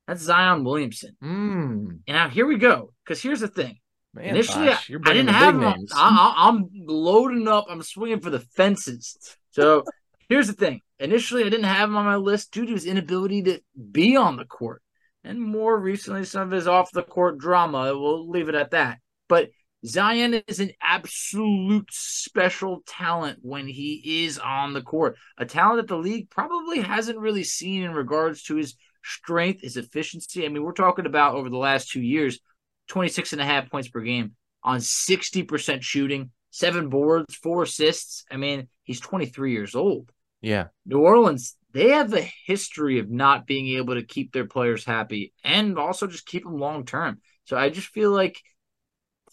That's 0.08 0.22
Zion 0.22 0.63
Williamson. 0.63 1.15
Mm. 1.24 2.00
And 2.08 2.15
now 2.15 2.30
here 2.30 2.46
we 2.46 2.58
go. 2.58 2.94
Because 3.04 3.22
here's 3.22 3.41
the 3.41 3.48
thing 3.48 3.78
Man, 4.15 4.28
Initially, 4.28 4.67
gosh, 4.67 4.89
I 4.89 5.13
didn't 5.13 5.34
have 5.34 5.62
him. 5.62 5.86
I, 5.93 6.47
am 6.47 6.69
loading 6.73 7.49
up. 7.49 7.65
I'm 7.69 7.84
swinging 7.84 8.21
for 8.21 8.30
the 8.30 8.39
fences. 8.39 9.17
So 9.51 9.84
here's 10.30 10.47
the 10.47 10.54
thing. 10.54 10.80
Initially, 10.99 11.41
I 11.43 11.49
didn't 11.49 11.65
have 11.65 11.89
him 11.89 11.97
on 11.97 12.06
my 12.06 12.15
list 12.15 12.54
due 12.54 12.65
to 12.65 12.71
his 12.71 12.86
inability 12.86 13.43
to 13.43 13.60
be 13.91 14.15
on 14.15 14.38
the 14.38 14.45
court, 14.45 14.82
and 15.25 15.41
more 15.41 15.78
recently, 15.78 16.23
some 16.23 16.43
of 16.43 16.51
his 16.51 16.65
off 16.65 16.91
the 16.93 17.04
court 17.04 17.38
drama. 17.39 17.93
We'll 17.93 18.30
leave 18.30 18.47
it 18.47 18.56
at 18.56 18.71
that. 18.71 18.99
But 19.28 19.49
Zion 19.86 20.41
is 20.47 20.62
an 20.62 20.71
absolute 20.82 21.89
special 21.91 22.84
talent 22.88 23.39
when 23.41 23.67
he 23.67 24.23
is 24.23 24.39
on 24.39 24.71
the 24.71 24.82
court. 24.82 25.17
A 25.38 25.45
talent 25.45 25.82
that 25.82 25.93
the 25.93 25.99
league 25.99 26.30
probably 26.30 26.80
hasn't 26.80 27.19
really 27.19 27.43
seen 27.43 27.84
in 27.84 27.91
regards 27.91 28.43
to 28.43 28.56
his 28.56 28.75
strength, 29.04 29.62
his 29.62 29.75
efficiency. 29.75 30.45
I 30.45 30.47
mean, 30.47 30.63
we're 30.63 30.71
talking 30.71 31.06
about 31.06 31.36
over 31.36 31.49
the 31.49 31.58
last 31.58 31.91
two 31.91 32.01
years 32.01 32.39
26 32.88 33.34
and 33.34 33.41
a 33.41 33.45
half 33.45 33.69
points 33.69 33.88
per 33.88 34.02
game 34.02 34.36
on 34.63 34.80
60% 34.80 35.82
shooting, 35.82 36.32
seven 36.50 36.89
boards, 36.89 37.36
four 37.36 37.63
assists. 37.63 38.26
I 38.32 38.38
mean, 38.38 38.67
he's 38.84 39.00
23 39.00 39.52
years 39.52 39.76
old. 39.76 40.12
Yeah. 40.41 40.67
New 40.86 41.00
Orleans, 41.00 41.56
they 41.74 41.89
have 41.89 42.13
a 42.13 42.32
history 42.45 43.00
of 43.00 43.10
not 43.10 43.45
being 43.45 43.78
able 43.78 43.95
to 43.95 44.04
keep 44.04 44.32
their 44.32 44.45
players 44.45 44.86
happy 44.86 45.34
and 45.43 45.78
also 45.78 46.08
just 46.08 46.26
keep 46.26 46.43
them 46.43 46.58
long 46.58 46.86
term. 46.86 47.19
So 47.45 47.58
I 47.58 47.69
just 47.69 47.88
feel 47.88 48.12
like 48.12 48.41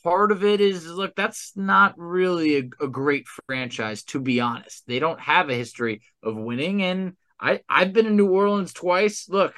part 0.02 0.32
of 0.32 0.44
it 0.44 0.60
is 0.60 0.86
look, 0.86 1.14
that's 1.14 1.52
not 1.56 1.94
really 1.96 2.56
a, 2.56 2.84
a 2.84 2.88
great 2.88 3.26
franchise, 3.46 4.02
to 4.04 4.20
be 4.20 4.40
honest. 4.40 4.84
They 4.86 4.98
don't 4.98 5.20
have 5.20 5.48
a 5.48 5.54
history 5.54 6.02
of 6.22 6.36
winning. 6.36 6.82
And 6.82 7.12
I, 7.40 7.60
I've 7.68 7.92
been 7.92 8.06
in 8.06 8.16
New 8.16 8.30
Orleans 8.30 8.72
twice. 8.72 9.28
Look, 9.28 9.54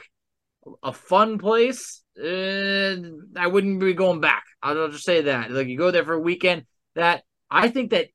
a 0.82 0.92
fun 0.92 1.38
place 1.38 2.04
uh, 2.18 2.96
I 3.36 3.46
wouldn't 3.48 3.80
be 3.80 3.92
going 3.92 4.20
back. 4.20 4.44
I'll 4.62 4.88
just 4.88 5.04
say 5.04 5.22
that. 5.22 5.50
Like 5.50 5.66
you 5.66 5.76
go 5.76 5.90
there 5.90 6.04
for 6.04 6.14
a 6.14 6.20
weekend. 6.20 6.64
That 6.94 7.24
I 7.50 7.68
think 7.68 7.90
that 7.90 8.08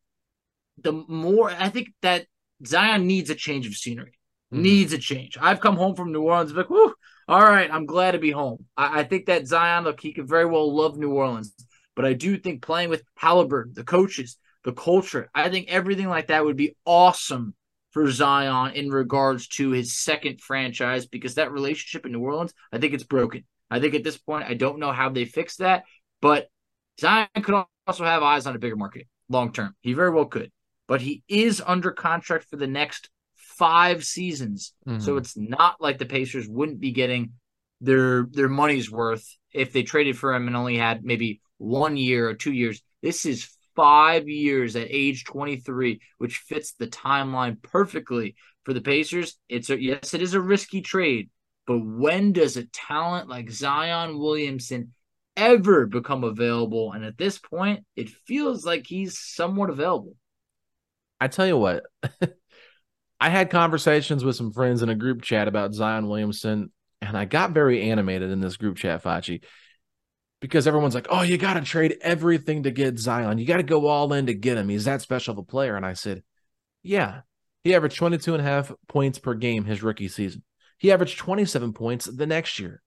the 0.81 0.93
more 0.93 1.51
I 1.51 1.69
think 1.69 1.89
that 2.01 2.25
Zion 2.65 3.07
needs 3.07 3.29
a 3.29 3.35
change 3.35 3.67
of 3.67 3.75
scenery. 3.75 4.13
mm-hmm. 4.53 4.63
needs 4.63 4.93
a 4.93 4.97
change. 4.97 5.37
I've 5.39 5.59
come 5.59 5.75
home 5.75 5.95
from 5.95 6.11
New 6.11 6.21
Orleans, 6.21 6.53
like, 6.53 6.69
whoo, 6.69 6.93
all 7.27 7.41
right, 7.41 7.69
I'm 7.71 7.85
glad 7.85 8.11
to 8.11 8.19
be 8.19 8.31
home. 8.31 8.65
I, 8.77 9.01
I 9.01 9.03
think 9.03 9.25
that 9.25 9.47
Zion, 9.47 9.83
look, 9.83 9.99
he 9.99 10.13
could 10.13 10.27
very 10.27 10.45
well 10.45 10.73
love 10.73 10.97
New 10.97 11.11
Orleans, 11.11 11.53
but 11.95 12.05
I 12.05 12.13
do 12.13 12.37
think 12.37 12.61
playing 12.61 12.89
with 12.89 13.03
Halliburton, 13.15 13.73
the 13.75 13.83
coaches, 13.83 14.37
the 14.63 14.73
culture, 14.73 15.29
I 15.33 15.49
think 15.49 15.69
everything 15.69 16.07
like 16.07 16.27
that 16.27 16.43
would 16.45 16.57
be 16.57 16.75
awesome 16.85 17.53
for 17.91 18.09
Zion 18.11 18.73
in 18.75 18.89
regards 18.89 19.47
to 19.47 19.71
his 19.71 19.97
second 19.97 20.41
franchise 20.41 21.07
because 21.07 21.35
that 21.35 21.51
relationship 21.51 22.05
in 22.05 22.11
New 22.11 22.19
Orleans, 22.19 22.53
I 22.71 22.77
think 22.77 22.93
it's 22.93 23.03
broken. 23.03 23.43
I 23.71 23.79
think 23.79 23.95
at 23.95 24.03
this 24.03 24.17
point, 24.17 24.47
I 24.47 24.53
don't 24.53 24.79
know 24.79 24.91
how 24.91 25.09
they 25.09 25.25
fix 25.25 25.57
that, 25.57 25.83
but 26.21 26.47
Zion 26.99 27.27
could 27.41 27.63
also 27.87 28.03
have 28.03 28.23
eyes 28.23 28.45
on 28.45 28.55
a 28.55 28.59
bigger 28.59 28.75
market 28.75 29.07
long 29.29 29.51
term. 29.51 29.75
He 29.81 29.93
very 29.93 30.09
well 30.09 30.25
could, 30.25 30.51
but 30.87 31.01
he 31.01 31.23
is 31.27 31.61
under 31.65 31.91
contract 31.91 32.45
for 32.49 32.57
the 32.57 32.67
next 32.67 33.09
five 33.35 34.03
seasons. 34.03 34.73
Mm-hmm. 34.87 34.99
So 34.99 35.17
it's 35.17 35.37
not 35.37 35.79
like 35.79 35.97
the 35.97 36.05
Pacers 36.05 36.47
wouldn't 36.47 36.79
be 36.79 36.91
getting 36.91 37.33
their 37.81 38.27
their 38.31 38.49
money's 38.49 38.91
worth 38.91 39.25
if 39.53 39.71
they 39.71 39.83
traded 39.83 40.17
for 40.17 40.33
him 40.33 40.47
and 40.47 40.55
only 40.55 40.77
had 40.77 41.03
maybe 41.03 41.41
one 41.57 41.97
year 41.97 42.27
or 42.27 42.33
two 42.33 42.51
years. 42.51 42.81
This 43.01 43.25
is 43.25 43.49
five 43.79 44.27
years 44.27 44.75
at 44.75 44.87
age 44.89 45.23
23, 45.23 46.01
which 46.17 46.39
fits 46.39 46.73
the 46.73 46.87
timeline 46.87 47.61
perfectly 47.61 48.35
for 48.65 48.73
the 48.73 48.81
Pacers. 48.81 49.37
It's 49.47 49.69
a, 49.69 49.81
yes, 49.81 50.13
it 50.13 50.21
is 50.21 50.33
a 50.33 50.41
risky 50.41 50.81
trade, 50.81 51.29
but 51.65 51.77
when 51.79 52.33
does 52.33 52.57
a 52.57 52.65
talent 52.65 53.29
like 53.29 53.49
Zion 53.49 54.19
Williamson 54.19 54.91
ever 55.37 55.85
become 55.85 56.25
available? 56.25 56.91
And 56.91 57.05
at 57.05 57.17
this 57.17 57.39
point, 57.39 57.85
it 57.95 58.09
feels 58.09 58.65
like 58.65 58.85
he's 58.85 59.17
somewhat 59.17 59.69
available. 59.69 60.17
I 61.21 61.29
tell 61.29 61.47
you 61.47 61.57
what, 61.57 61.83
I 63.21 63.29
had 63.29 63.49
conversations 63.49 64.25
with 64.25 64.35
some 64.35 64.51
friends 64.51 64.81
in 64.81 64.89
a 64.89 64.95
group 64.95 65.21
chat 65.21 65.47
about 65.47 65.73
Zion 65.73 66.09
Williamson, 66.09 66.73
and 67.01 67.17
I 67.17 67.23
got 67.23 67.51
very 67.51 67.89
animated 67.89 68.29
in 68.29 68.41
this 68.41 68.57
group 68.57 68.75
chat, 68.75 69.01
Facci 69.01 69.41
because 70.41 70.67
everyone's 70.67 70.95
like, 70.95 71.07
oh, 71.09 71.21
you 71.21 71.37
got 71.37 71.55
to 71.55 71.61
trade 71.61 71.97
everything 72.01 72.63
to 72.63 72.71
get 72.71 72.97
Zion. 72.97 73.37
You 73.37 73.45
got 73.45 73.57
to 73.57 73.63
go 73.63 73.87
all 73.87 74.13
in 74.13 74.27
to 74.27 74.33
get 74.33 74.57
him. 74.57 74.69
He's 74.69 74.85
that 74.85 75.01
special 75.01 75.33
of 75.33 75.37
a 75.37 75.43
player. 75.43 75.75
And 75.75 75.85
I 75.85 75.93
said, 75.93 76.23
yeah. 76.83 77.21
He 77.63 77.75
averaged 77.75 77.97
22 77.97 78.35
and 78.35 78.41
a 78.41 78.45
half 78.45 78.71
points 78.87 79.19
per 79.19 79.33
game 79.33 79.65
his 79.65 79.83
rookie 79.83 80.07
season. 80.07 80.43
He 80.77 80.93
averaged 80.93 81.19
27 81.19 81.73
points 81.73 82.05
the 82.05 82.25
next 82.25 82.57
year. 82.57 82.81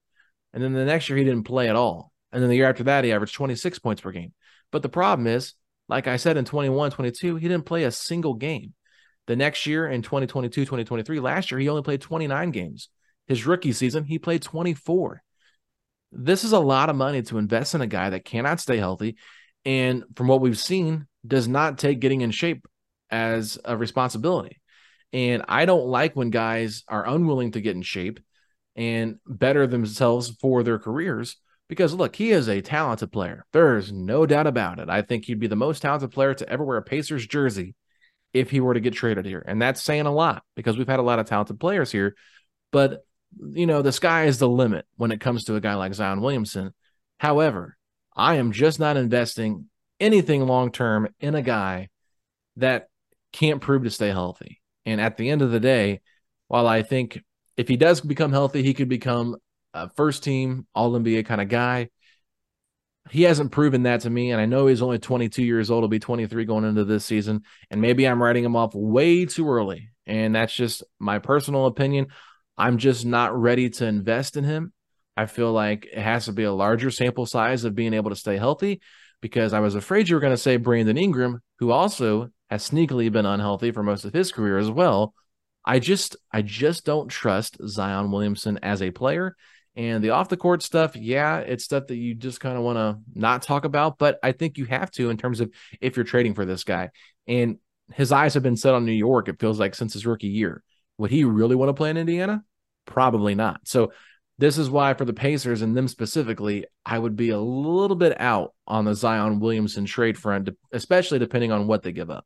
And 0.55 0.63
then 0.63 0.73
the 0.73 0.85
next 0.85 1.09
year, 1.09 1.19
he 1.19 1.25
didn't 1.25 1.45
play 1.45 1.69
at 1.69 1.77
all. 1.77 2.13
And 2.33 2.43
then 2.43 2.49
the 2.49 2.57
year 2.57 2.69
after 2.69 2.85
that, 2.85 3.05
he 3.05 3.13
averaged 3.13 3.35
26 3.35 3.79
points 3.81 4.01
per 4.01 4.13
game. 4.13 4.33
But 4.71 4.81
the 4.81 4.89
problem 4.89 5.27
is, 5.27 5.55
like 5.89 6.07
I 6.07 6.17
said 6.17 6.39
in 6.39 6.47
21, 6.47 6.91
22, 6.91 7.37
he 7.37 7.49
didn't 7.49 7.67
play 7.67 7.85
a 7.85 7.91
single 7.91 8.35
game. 8.35 8.73
The 9.27 9.37
next 9.37 9.67
year 9.67 9.87
in 9.87 10.01
2022, 10.01 10.63
2023, 10.63 11.21
last 11.21 11.51
year, 11.51 11.61
he 11.61 11.69
only 11.69 11.83
played 11.83 12.01
29 12.01 12.51
games. 12.51 12.89
His 13.27 13.47
rookie 13.47 13.73
season, 13.73 14.05
he 14.05 14.19
played 14.19 14.43
24. 14.43 15.23
This 16.13 16.45
is 16.45 16.53
a 16.53 16.59
lot 16.59 16.91
of 16.91 16.97
money 16.97 17.23
to 17.23 17.39
invest 17.39 17.75
in 17.75 17.81
a 17.81 17.87
guy 17.87 18.11
that 18.11 18.25
cannot 18.25 18.61
stay 18.61 18.77
healthy. 18.77 19.17
And 19.65 20.05
from 20.15 20.29
what 20.29 20.41
we've 20.41 20.59
seen, 20.59 21.07
does 21.27 21.49
not 21.49 21.79
take 21.79 22.01
getting 22.01 22.21
in 22.21 22.31
shape 22.31 22.67
as 23.11 23.59
a 23.65 23.77
responsibility. 23.77 24.61
And 25.13 25.45
I 25.49 25.67
don't 25.67 25.87
like 25.87 26.17
when 26.17 26.31
guys 26.31 26.85
are 26.89 27.07
unwilling 27.07 27.53
to 27.53 27.61
get 27.61 27.77
in 27.77 27.83
shape 27.83 28.21
and 28.75 29.19
better 29.27 29.67
themselves 29.67 30.31
for 30.41 30.63
their 30.63 30.79
careers 30.79 31.37
because 31.69 31.95
look, 31.95 32.17
he 32.17 32.33
is 32.33 32.49
a 32.49 32.61
talented 32.61 33.13
player. 33.13 33.47
There's 33.53 33.93
no 33.93 34.27
doubt 34.27 34.47
about 34.47 34.79
it. 34.79 34.91
I 34.91 35.03
think 35.03 35.25
he'd 35.25 35.41
be 35.41 35.47
the 35.47 35.57
most 35.57 35.81
talented 35.81 36.11
player 36.11 36.35
to 36.35 36.49
ever 36.49 36.65
wear 36.65 36.79
a 36.79 36.83
Pacers 36.83 37.27
jersey 37.27 37.75
if 38.33 38.51
he 38.51 38.61
were 38.61 38.75
to 38.75 38.81
get 38.81 38.95
traded 38.95 39.27
here. 39.27 39.45
And 39.47 39.61
that's 39.61 39.83
saying 39.83 40.07
a 40.07 40.13
lot 40.13 40.43
because 40.57 40.77
we've 40.77 40.89
had 40.89 40.99
a 40.99 41.03
lot 41.03 41.19
of 41.19 41.27
talented 41.27 41.61
players 41.61 41.93
here. 41.93 42.15
But 42.73 43.05
you 43.39 43.67
know, 43.67 43.83
the 43.83 43.93
sky 43.93 44.25
is 44.25 44.39
the 44.39 44.49
limit 44.49 44.87
when 44.97 45.13
it 45.13 45.21
comes 45.21 45.45
to 45.45 45.57
a 45.57 45.61
guy 45.61 45.75
like 45.75 45.95
Zion 45.95 46.21
Williamson. 46.21 46.73
However, 47.19 47.77
I 48.15 48.37
am 48.37 48.53
just 48.53 48.79
not 48.79 48.97
investing 48.97 49.67
anything 50.01 50.47
long 50.47 50.73
term 50.73 51.09
in 51.21 51.35
a 51.35 51.43
guy 51.43 51.89
that 52.57 52.89
can't 53.33 53.61
prove 53.61 53.85
to 53.85 53.91
stay 53.91 54.09
healthy. 54.09 54.61
And 54.85 55.01
at 55.01 55.17
the 55.17 55.31
end 55.31 55.43
of 55.43 55.51
the 55.51 55.61
day, 55.61 56.01
while 56.49 56.67
I 56.67 56.83
think 56.83 57.23
if 57.57 57.69
he 57.69 57.77
does 57.77 58.01
become 58.01 58.33
healthy, 58.33 58.63
he 58.63 58.75
could 58.75 58.89
become 58.89 59.37
a 59.75 59.89
first 59.91 60.23
team 60.23 60.67
All 60.75 60.93
NBA 60.93 61.27
kind 61.27 61.41
of 61.41 61.49
guy. 61.49 61.89
He 63.11 63.23
hasn't 63.23 63.53
proven 63.53 63.85
that 63.85 64.03
to 64.03 64.11
me. 64.11 64.31
And 64.31 64.41
I 64.41 64.47
know 64.47 64.67
he's 64.67 64.83
only 64.83 64.99
22 64.99 65.43
years 65.43 65.71
old. 65.71 65.83
He'll 65.83 65.89
be 65.89 65.99
23 65.99 66.45
going 66.45 66.65
into 66.65 66.85
this 66.85 67.05
season. 67.05 67.43
And 67.71 67.81
maybe 67.81 68.07
I'm 68.07 68.23
writing 68.23 68.45
him 68.45 68.57
off 68.57 68.75
way 68.75 69.25
too 69.25 69.49
early. 69.49 69.89
And 70.07 70.35
that's 70.35 70.55
just 70.55 70.85
my 70.99 71.19
personal 71.19 71.67
opinion. 71.67 72.09
I'm 72.57 72.79
just 72.79 73.05
not 73.05 73.39
ready 73.39 73.71
to 73.71 73.87
invest 73.87 74.37
in 74.37 74.45
him. 74.45 74.73
I 75.17 75.27
feel 75.27 75.53
like 75.53 75.87
it 75.87 75.99
has 75.99 76.27
to 76.27 76.33
be 76.33 76.45
a 76.45 76.53
larger 76.53 76.91
sample 76.91 77.27
size 77.27 77.65
of 77.65 77.75
being 77.75 77.95
able 77.95 78.11
to 78.11 78.17
stay 78.17 78.37
healthy 78.37 78.81
because 79.21 79.53
I 79.53 79.61
was 79.61 79.75
afraid 79.75 80.09
you 80.09 80.17
were 80.17 80.21
going 80.21 80.33
to 80.33 80.37
say 80.39 80.57
Brandon 80.57 80.97
Ingram, 80.97 81.41
who 81.59 81.71
also 81.71 82.31
has 82.51 82.69
sneakily 82.69 83.11
been 83.11 83.27
unhealthy 83.27 83.71
for 83.71 83.83
most 83.83 84.05
of 84.05 84.13
his 84.13 84.33
career 84.33 84.59
as 84.59 84.71
well. 84.71 85.15
I 85.65 85.79
just 85.79 86.17
I 86.33 86.43
just 86.43 86.85
don't 86.85 87.09
trust 87.09 87.57
Zion 87.67 88.11
Williamson 88.11 88.59
as 88.63 88.83
a 88.83 88.91
player. 88.91 89.37
And 89.75 90.05
the 90.05 90.11
off 90.11 90.29
the 90.29 90.37
court 90.37 90.63
stuff, 90.63 90.97
yeah, 90.97 91.39
it's 91.39 91.65
stuff 91.65 91.87
that 91.87 91.97
you 91.97 92.15
just 92.15 92.41
kind 92.41 92.59
of 92.59 92.63
want 92.63 92.77
to 92.77 92.99
not 93.15 93.43
talk 93.43 93.65
about, 93.65 93.97
but 93.97 94.19
I 94.23 94.33
think 94.33 94.59
you 94.59 94.67
have 94.67 94.91
to 94.93 95.09
in 95.09 95.17
terms 95.17 95.41
of 95.41 95.51
if 95.81 95.97
you're 95.97 96.05
trading 96.05 96.35
for 96.35 96.45
this 96.45 96.65
guy. 96.65 96.91
And 97.27 97.59
his 97.95 98.13
eyes 98.13 98.35
have 98.35 98.43
been 98.43 98.57
set 98.57 98.75
on 98.75 98.85
New 98.85 98.93
York, 98.93 99.29
it 99.29 99.41
feels 99.41 99.59
like 99.59 99.75
since 99.75 99.95
his 99.95 100.05
rookie 100.05 100.27
year. 100.29 100.63
Would 101.03 101.11
he 101.11 101.25
really 101.25 101.57
want 101.57 101.69
to 101.69 101.75
play 101.75 101.91
in 101.91 101.97
Indiana? 101.97 102.45
Probably 102.87 103.35
not. 103.35 103.63
So 103.65 103.93
this 104.39 104.57
is 104.57 104.71
why 104.71 104.95
for 104.95 105.05
the 105.05 105.13
Pacers 105.13 105.61
and 105.61 105.77
them 105.77 105.89
specifically, 105.89 106.65
I 106.87 106.97
would 106.97 107.17
be 107.17 107.31
a 107.31 107.41
little 107.41 107.97
bit 107.97 108.21
out 108.21 108.55
on 108.69 108.85
the 108.85 108.95
Zion 108.95 109.41
Williamson 109.41 109.85
trade 109.85 110.17
front, 110.17 110.49
especially 110.71 111.19
depending 111.19 111.51
on 111.51 111.67
what 111.67 111.83
they 111.83 111.91
give 111.91 112.09
up. 112.09 112.25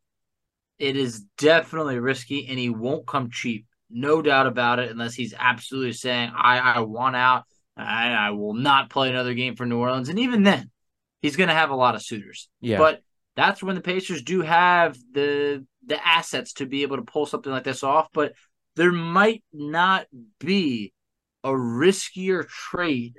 It 0.79 0.95
is 0.95 1.21
definitely 1.39 1.99
risky, 1.99 2.49
and 2.49 2.59
he 2.59 2.69
won't 2.69 3.07
come 3.07 3.31
cheap. 3.31 3.65
No 3.89 4.21
doubt 4.21 4.47
about 4.47 4.79
it, 4.79 4.91
unless 4.91 5.15
he's 5.15 5.33
absolutely 5.39 5.95
saying, 5.95 6.33
I, 6.37 6.59
I 6.59 6.81
want 6.81 7.17
out. 7.17 7.45
I, 7.79 8.11
I 8.11 8.31
will 8.33 8.53
not 8.53 8.91
play 8.91 9.09
another 9.09 9.33
game 9.33 9.57
for 9.57 9.65
New 9.65 9.79
Orleans. 9.79 10.11
And 10.11 10.19
even 10.19 10.43
then, 10.43 10.71
he's 11.23 11.37
going 11.37 11.49
to 11.49 11.55
have 11.55 11.71
a 11.71 11.77
lot 11.77 11.95
of 11.95 12.03
suitors. 12.03 12.51
Yeah. 12.61 12.77
But 12.77 13.01
that's 13.37 13.63
when 13.63 13.75
the 13.75 13.81
Pacers 13.81 14.23
do 14.23 14.43
have 14.43 14.99
the 15.13 15.65
the 15.87 16.07
assets 16.07 16.55
to 16.55 16.67
be 16.67 16.83
able 16.83 16.97
to 16.97 17.03
pull 17.03 17.27
something 17.27 17.53
like 17.53 17.65
this 17.65 17.83
off. 17.83 18.09
But 18.13 18.33
there 18.77 18.93
might 18.93 19.43
not 19.53 20.07
be 20.39 20.93
a 21.43 21.51
riskier 21.51 22.47
trade 22.47 23.19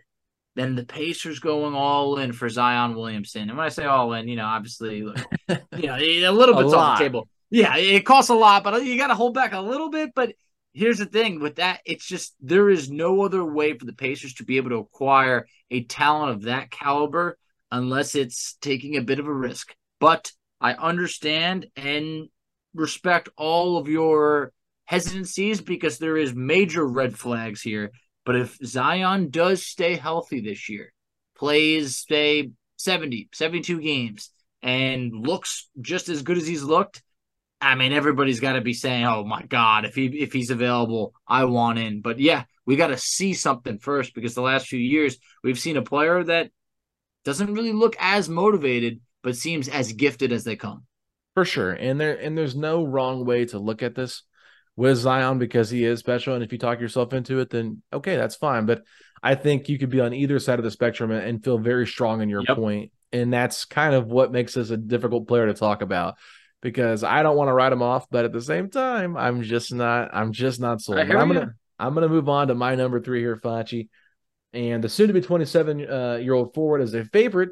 than 0.55 0.75
the 0.75 0.85
Pacers 0.85 1.39
going 1.39 1.75
all 1.75 2.17
in 2.17 2.33
for 2.33 2.49
Zion 2.49 2.95
Williamson. 2.95 3.49
And 3.49 3.57
when 3.57 3.65
I 3.65 3.69
say 3.69 3.85
all 3.85 4.13
in, 4.13 4.27
you 4.27 4.35
know, 4.35 4.45
obviously, 4.45 4.97
you 4.97 5.13
know, 5.47 5.55
a 5.95 6.31
little 6.31 6.55
bit's 6.55 6.73
on 6.73 6.97
the 6.97 7.03
table. 7.03 7.27
Yeah, 7.49 7.77
it 7.77 8.05
costs 8.05 8.29
a 8.29 8.35
lot, 8.35 8.63
but 8.63 8.83
you 8.83 8.97
got 8.97 9.07
to 9.07 9.15
hold 9.15 9.33
back 9.33 9.53
a 9.53 9.59
little 9.59 9.89
bit. 9.89 10.11
But 10.15 10.33
here's 10.73 10.97
the 10.97 11.05
thing 11.05 11.39
with 11.39 11.55
that 11.55 11.81
it's 11.85 12.05
just 12.05 12.35
there 12.41 12.69
is 12.69 12.89
no 12.89 13.21
other 13.21 13.43
way 13.43 13.77
for 13.77 13.85
the 13.85 13.93
Pacers 13.93 14.33
to 14.35 14.45
be 14.45 14.57
able 14.57 14.71
to 14.71 14.77
acquire 14.77 15.47
a 15.71 15.83
talent 15.83 16.31
of 16.31 16.41
that 16.43 16.71
caliber 16.71 17.37
unless 17.71 18.15
it's 18.15 18.57
taking 18.61 18.97
a 18.97 19.01
bit 19.01 19.19
of 19.19 19.27
a 19.27 19.33
risk. 19.33 19.75
But 19.99 20.31
I 20.59 20.73
understand 20.73 21.67
and 21.75 22.29
respect 22.73 23.29
all 23.37 23.77
of 23.77 23.87
your 23.87 24.51
hesitancies 24.87 25.61
because 25.61 25.99
there 25.99 26.17
is 26.17 26.33
major 26.33 26.85
red 26.87 27.15
flags 27.15 27.61
here. 27.61 27.91
But 28.25 28.37
if 28.37 28.57
Zion 28.65 29.29
does 29.29 29.65
stay 29.65 29.95
healthy 29.95 30.41
this 30.41 30.69
year, 30.69 30.91
plays 31.37 32.05
say 32.07 32.51
70, 32.77 33.29
72 33.33 33.79
games, 33.81 34.31
and 34.63 35.13
looks 35.13 35.69
just 35.79 36.09
as 36.09 36.23
good 36.23 36.37
as 36.37 36.47
he's 36.47 36.63
looked, 36.63 37.03
I 37.59 37.75
mean 37.75 37.91
everybody's 37.91 38.39
got 38.39 38.53
to 38.53 38.61
be 38.61 38.73
saying, 38.73 39.05
"Oh 39.05 39.23
my 39.23 39.43
God, 39.43 39.85
if 39.85 39.95
he 39.95 40.05
if 40.05 40.31
he's 40.31 40.51
available, 40.51 41.13
I 41.27 41.45
want 41.45 41.79
in." 41.79 42.01
But 42.01 42.19
yeah, 42.19 42.43
we 42.65 42.75
got 42.75 42.87
to 42.87 42.97
see 42.97 43.33
something 43.33 43.79
first 43.79 44.13
because 44.13 44.35
the 44.35 44.41
last 44.41 44.67
few 44.67 44.79
years 44.79 45.17
we've 45.43 45.59
seen 45.59 45.77
a 45.77 45.81
player 45.81 46.23
that 46.23 46.51
doesn't 47.25 47.53
really 47.53 47.73
look 47.73 47.95
as 47.99 48.29
motivated, 48.29 49.01
but 49.23 49.35
seems 49.35 49.67
as 49.67 49.91
gifted 49.93 50.31
as 50.31 50.43
they 50.43 50.55
come. 50.55 50.85
For 51.33 51.45
sure, 51.45 51.71
and 51.71 51.99
there 51.99 52.15
and 52.15 52.37
there's 52.37 52.55
no 52.55 52.85
wrong 52.85 53.25
way 53.25 53.45
to 53.45 53.59
look 53.59 53.81
at 53.81 53.95
this 53.95 54.23
with 54.77 54.97
Zion 54.97 55.39
because 55.39 55.69
he 55.69 55.83
is 55.83 55.99
special. 55.99 56.35
And 56.35 56.43
if 56.43 56.53
you 56.53 56.57
talk 56.57 56.79
yourself 56.79 57.11
into 57.11 57.39
it, 57.39 57.49
then 57.49 57.81
okay, 57.91 58.15
that's 58.15 58.37
fine. 58.37 58.65
But 58.65 58.83
I 59.21 59.35
think 59.35 59.67
you 59.67 59.77
could 59.77 59.89
be 59.89 59.99
on 59.99 60.13
either 60.13 60.39
side 60.39 60.59
of 60.59 60.63
the 60.63 60.71
spectrum 60.71 61.11
and 61.11 61.43
feel 61.43 61.57
very 61.57 61.85
strong 61.85 62.21
in 62.21 62.29
your 62.29 62.43
yep. 62.47 62.55
point. 62.55 62.91
And 63.11 63.33
that's 63.33 63.65
kind 63.65 63.95
of 63.95 64.07
what 64.07 64.31
makes 64.31 64.55
us 64.55 64.69
a 64.69 64.77
difficult 64.77 65.27
player 65.27 65.47
to 65.47 65.53
talk 65.53 65.81
about 65.81 66.15
because 66.61 67.03
I 67.03 67.23
don't 67.23 67.35
want 67.35 67.49
to 67.49 67.53
write 67.53 67.73
him 67.73 67.81
off, 67.81 68.09
but 68.09 68.25
at 68.25 68.31
the 68.31 68.41
same 68.41 68.69
time, 68.69 69.17
I'm 69.17 69.41
just 69.41 69.73
not 69.73 70.11
I'm 70.13 70.31
just 70.31 70.59
not 70.59 70.81
sold. 70.81 70.99
I'm 70.99 71.09
gonna 71.09 71.53
I'm 71.79 71.93
gonna 71.93 72.09
move 72.09 72.29
on 72.29 72.47
to 72.49 72.55
my 72.55 72.75
number 72.75 73.01
three 73.01 73.19
here, 73.19 73.35
Facci. 73.35 73.89
And 74.53 74.83
the 74.83 74.89
soon 74.89 75.07
to 75.07 75.13
be 75.13 75.21
27 75.21 75.89
uh, 75.89 76.19
year 76.21 76.33
old 76.33 76.53
forward 76.53 76.81
is 76.81 76.93
a 76.93 77.03
favorite 77.05 77.49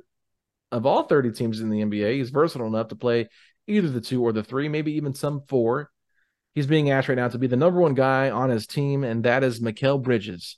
of 0.72 0.86
all 0.86 1.04
30 1.04 1.32
teams 1.32 1.60
in 1.60 1.70
the 1.70 1.82
NBA. 1.82 2.16
He's 2.16 2.30
versatile 2.30 2.68
enough 2.68 2.90
to 2.90 2.96
play 2.96 3.30
either 3.68 3.90
the 3.90 4.02
two 4.02 4.24
or 4.24 4.32
the 4.32 4.44
three, 4.44 4.70
maybe 4.70 4.94
even 4.94 5.14
some 5.14 5.42
four. 5.48 5.92
He's 6.56 6.66
being 6.66 6.90
asked 6.90 7.10
right 7.10 7.18
now 7.18 7.28
to 7.28 7.38
be 7.38 7.48
the 7.48 7.56
number 7.56 7.80
one 7.80 7.94
guy 7.94 8.32
on 8.32 8.50
his 8.50 8.66
team, 8.66 9.04
and 9.04 9.24
that 9.26 9.44
is 9.44 9.60
Mikal 9.60 10.02
Bridges 10.02 10.58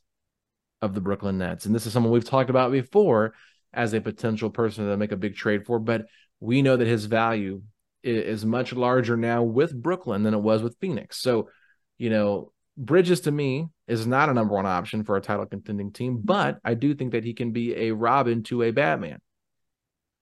of 0.82 0.94
the 0.94 1.02
Brooklyn 1.02 1.40
Nets. 1.40 1.66
And 1.66 1.76
this 1.76 1.86
is 1.86 1.92
someone 1.92 2.14
we've 2.14 2.24
talked 2.24 2.52
about 2.52 2.72
before 2.72 3.34
as 3.74 3.94
a 3.94 4.00
potential 4.00 4.50
person 4.50 4.88
to 4.88 4.96
make 4.96 5.12
a 5.12 5.18
big 5.18 5.36
trade 5.36 5.66
for, 5.66 5.80
but 5.80 6.06
we 6.40 6.62
know 6.62 6.78
that 6.78 6.88
his 6.88 7.06
value 7.06 7.64
is 8.04 8.46
much 8.46 8.72
larger 8.72 9.18
now 9.18 9.44
with 9.44 9.76
Brooklyn 9.76 10.24
than 10.24 10.34
it 10.34 10.42
was 10.42 10.62
with 10.62 10.78
Phoenix. 10.80 11.18
So, 11.18 11.50
you 11.98 12.10
know, 12.10 12.54
Bridges 12.78 13.22
to 13.22 13.32
me 13.32 13.68
is 13.88 14.06
not 14.06 14.30
a 14.30 14.34
number 14.34 14.54
one 14.54 14.68
option 14.68 15.04
for 15.04 15.18
a 15.18 15.22
title 15.22 15.48
contending 15.48 15.92
team, 15.92 16.18
mm-hmm. 16.18 16.26
but 16.26 16.60
I 16.64 16.76
do 16.76 16.94
think 16.94 17.14
that 17.14 17.24
he 17.24 17.34
can 17.34 17.52
be 17.52 17.76
a 17.76 17.92
Robin 17.92 18.44
to 18.44 18.62
a 18.62 18.72
Batman. 18.72 19.20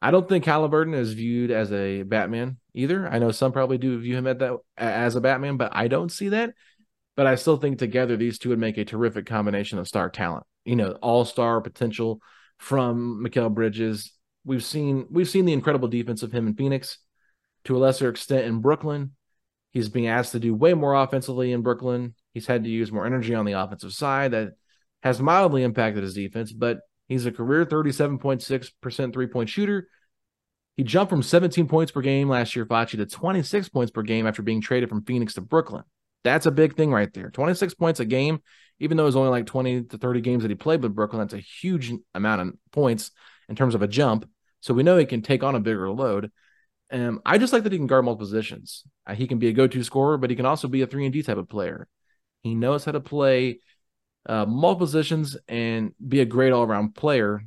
I 0.01 0.11
don't 0.11 0.27
think 0.27 0.45
Halliburton 0.45 0.93
is 0.93 1.13
viewed 1.13 1.51
as 1.51 1.71
a 1.73 2.03
Batman 2.03 2.57
either. 2.75 3.07
I 3.07 3.19
know 3.19 3.31
some 3.31 3.51
probably 3.51 3.77
do 3.77 3.99
view 3.99 4.15
him 4.15 4.27
at 4.27 4.39
that 4.39 4.57
as 4.77 5.15
a 5.15 5.21
Batman, 5.21 5.57
but 5.57 5.75
I 5.75 5.87
don't 5.87 6.11
see 6.11 6.29
that. 6.29 6.53
But 7.15 7.27
I 7.27 7.35
still 7.35 7.57
think 7.57 7.79
together 7.79 8.17
these 8.17 8.37
two 8.37 8.49
would 8.49 8.59
make 8.59 8.77
a 8.77 8.85
terrific 8.85 9.25
combination 9.25 9.79
of 9.79 9.87
star 9.87 10.09
talent. 10.09 10.45
You 10.65 10.75
know, 10.75 10.91
all 11.01 11.25
star 11.25 11.61
potential 11.61 12.19
from 12.57 13.23
Mikal 13.25 13.53
Bridges. 13.53 14.11
We've 14.43 14.63
seen 14.63 15.07
we've 15.09 15.29
seen 15.29 15.45
the 15.45 15.53
incredible 15.53 15.87
defense 15.87 16.23
of 16.23 16.31
him 16.31 16.47
in 16.47 16.55
Phoenix, 16.55 16.97
to 17.65 17.75
a 17.75 17.79
lesser 17.79 18.09
extent 18.09 18.45
in 18.45 18.61
Brooklyn. 18.61 19.11
He's 19.71 19.89
being 19.89 20.07
asked 20.07 20.31
to 20.33 20.39
do 20.39 20.55
way 20.55 20.73
more 20.73 20.93
offensively 20.93 21.51
in 21.51 21.61
Brooklyn. 21.61 22.15
He's 22.33 22.47
had 22.47 22.63
to 22.63 22.69
use 22.69 22.91
more 22.91 23.05
energy 23.05 23.35
on 23.35 23.45
the 23.45 23.53
offensive 23.53 23.93
side 23.93 24.31
that 24.31 24.53
has 25.03 25.21
mildly 25.21 25.63
impacted 25.63 26.03
his 26.03 26.13
defense, 26.13 26.51
but 26.51 26.79
he's 27.07 27.25
a 27.25 27.31
career 27.31 27.65
37.6% 27.65 29.13
three 29.13 29.27
point 29.27 29.49
shooter. 29.49 29.87
He 30.77 30.83
jumped 30.83 31.09
from 31.09 31.23
17 31.23 31.67
points 31.67 31.91
per 31.91 32.01
game 32.01 32.27
last 32.27 32.55
year, 32.55 32.65
Facci, 32.65 32.97
to 32.97 33.05
26 33.05 33.69
points 33.69 33.91
per 33.91 34.01
game 34.01 34.27
after 34.27 34.41
being 34.41 34.61
traded 34.61 34.89
from 34.89 35.03
Phoenix 35.03 35.35
to 35.35 35.41
Brooklyn. 35.41 35.83
That's 36.23 36.45
a 36.45 36.51
big 36.51 36.75
thing 36.75 36.91
right 36.91 37.13
there. 37.13 37.29
26 37.29 37.75
points 37.75 37.99
a 37.99 38.05
game, 38.05 38.39
even 38.79 38.97
though 38.97 39.03
it 39.03 39.07
was 39.07 39.15
only 39.15 39.29
like 39.29 39.45
20 39.45 39.83
to 39.83 39.97
30 39.97 40.21
games 40.21 40.43
that 40.43 40.49
he 40.49 40.55
played 40.55 40.81
with 40.81 40.95
Brooklyn, 40.95 41.21
that's 41.21 41.33
a 41.33 41.37
huge 41.37 41.93
amount 42.13 42.41
of 42.41 42.53
points 42.71 43.11
in 43.47 43.55
terms 43.55 43.75
of 43.75 43.81
a 43.81 43.87
jump. 43.87 44.27
So 44.61 44.73
we 44.73 44.83
know 44.83 44.97
he 44.97 45.05
can 45.05 45.21
take 45.21 45.43
on 45.43 45.55
a 45.55 45.59
bigger 45.59 45.89
load. 45.89 46.31
Um, 46.91 47.21
I 47.25 47.37
just 47.37 47.53
like 47.53 47.63
that 47.63 47.71
he 47.71 47.77
can 47.77 47.87
guard 47.87 48.05
multiple 48.05 48.25
positions. 48.25 48.83
Uh, 49.05 49.15
he 49.15 49.27
can 49.27 49.37
be 49.37 49.47
a 49.47 49.53
go-to 49.53 49.83
scorer, 49.83 50.17
but 50.17 50.29
he 50.29 50.35
can 50.35 50.45
also 50.45 50.67
be 50.67 50.81
a 50.81 50.87
three 50.87 51.05
and 51.05 51.13
D 51.13 51.23
type 51.23 51.37
of 51.37 51.49
player. 51.49 51.87
He 52.41 52.55
knows 52.55 52.85
how 52.85 52.91
to 52.91 52.99
play 52.99 53.59
uh, 54.27 54.45
multiple 54.45 54.87
positions 54.87 55.37
and 55.47 55.93
be 56.05 56.21
a 56.21 56.25
great 56.25 56.51
all-around 56.51 56.95
player. 56.95 57.43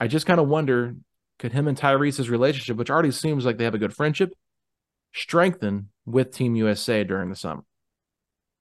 I 0.00 0.06
just 0.06 0.26
kind 0.26 0.40
of 0.40 0.48
wonder, 0.48 0.96
could 1.38 1.52
him 1.52 1.68
and 1.68 1.76
Tyrese's 1.76 2.30
relationship, 2.30 2.76
which 2.76 2.90
already 2.90 3.10
seems 3.10 3.44
like 3.44 3.58
they 3.58 3.64
have 3.64 3.74
a 3.74 3.78
good 3.78 3.94
friendship, 3.94 4.32
strengthen 5.14 5.90
with 6.06 6.32
Team 6.32 6.54
USA 6.56 7.04
during 7.04 7.30
the 7.30 7.36
summer? 7.36 7.62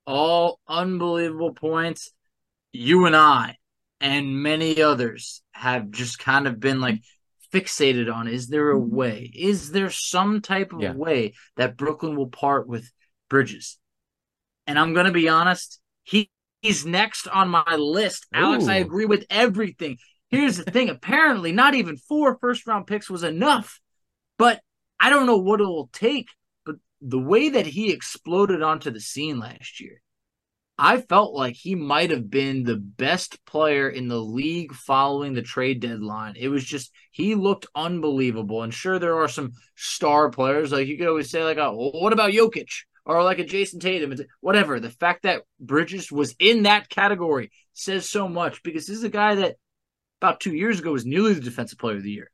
All 0.06 0.60
unbelievable 0.68 1.54
points. 1.54 2.12
You 2.74 3.06
and 3.06 3.16
I 3.16 3.58
and 4.00 4.42
many 4.42 4.82
others 4.82 5.42
have 5.52 5.92
just 5.92 6.20
kind 6.20 6.48
of 6.48 6.60
been 6.60 6.82
like 6.82 7.02
fixated 7.54 8.14
on 8.14 8.28
is 8.28 8.48
there 8.48 8.72
a 8.72 8.80
way? 8.80 9.30
Is 9.34 9.72
there 9.72 9.90
some 9.90 10.42
type 10.42 10.74
of 10.74 10.82
yeah. 10.82 10.94
way 10.94 11.34
that 11.58 11.78
Brooklyn 11.78 12.16
will 12.16 12.30
part 12.30 12.68
with 12.68 12.90
Bridges? 13.30 13.78
And 14.68 14.80
I'm 14.80 14.94
going 14.94 15.06
to 15.06 15.12
be 15.12 15.30
honest, 15.30 15.80
he, 16.04 16.30
he's 16.62 16.86
next 16.86 17.28
on 17.28 17.50
my 17.50 17.76
list. 17.76 18.26
Alex, 18.34 18.66
Ooh. 18.66 18.70
I 18.70 18.76
agree 18.76 19.06
with 19.06 19.26
everything. 19.30 19.98
Here's 20.32 20.58
the 20.58 20.64
thing 20.64 20.90
apparently, 20.90 21.52
not 21.52 21.76
even 21.76 21.98
four 21.98 22.38
first 22.40 22.66
round 22.66 22.88
picks 22.88 23.10
was 23.10 23.24
enough, 23.24 23.82
but 24.38 24.62
I 25.00 25.10
don't 25.10 25.26
know 25.26 25.38
what 25.38 25.60
it'll 25.60 25.90
take. 25.92 26.30
But 26.66 26.76
the 27.02 27.20
way 27.20 27.50
that 27.50 27.68
he 27.68 27.92
exploded 27.92 28.64
onto 28.64 28.92
the 28.92 29.02
scene 29.02 29.40
last 29.40 29.82
year, 29.82 30.02
I 30.78 31.02
felt 31.02 31.34
like 31.34 31.56
he 31.56 31.76
might 31.76 32.12
have 32.12 32.30
been 32.30 32.64
the 32.64 32.78
best 32.78 33.46
player 33.46 33.90
in 33.90 34.08
the 34.08 34.22
league 34.22 34.74
following 34.74 35.34
the 35.34 35.42
trade 35.42 35.82
deadline. 35.82 36.36
It 36.38 36.48
was 36.48 36.64
just 36.64 36.92
he 37.12 37.36
looked 37.36 37.68
unbelievable. 37.76 38.64
And 38.64 38.74
sure, 38.74 39.00
there 39.00 39.20
are 39.22 39.28
some 39.28 39.52
star 39.76 40.30
players 40.30 40.72
like 40.72 40.88
you 40.88 40.98
could 40.98 41.08
always 41.08 41.30
say 41.30 41.44
like, 41.44 41.58
oh, 41.58 41.92
what 41.94 42.14
about 42.14 42.32
Jokic 42.32 42.70
or 43.06 43.22
like 43.22 43.40
a 43.40 43.44
Jayson 43.44 43.82
Tatum? 43.82 44.16
Whatever. 44.40 44.80
The 44.80 44.90
fact 44.90 45.24
that 45.24 45.44
Bridges 45.60 46.10
was 46.10 46.36
in 46.40 46.64
that 46.64 46.90
category 46.90 47.52
says 47.74 48.10
so 48.10 48.30
much 48.30 48.64
because 48.64 48.88
this 48.88 48.98
is 48.98 49.04
a 49.04 49.10
guy 49.10 49.36
that 49.36 49.58
about 50.22 50.40
two 50.40 50.54
years 50.54 50.80
ago 50.80 50.92
was 50.92 51.06
nearly 51.06 51.34
the 51.34 51.42
defensive 51.42 51.80
player 51.80 51.98
of 51.98 52.04
the 52.04 52.12
year. 52.12 52.32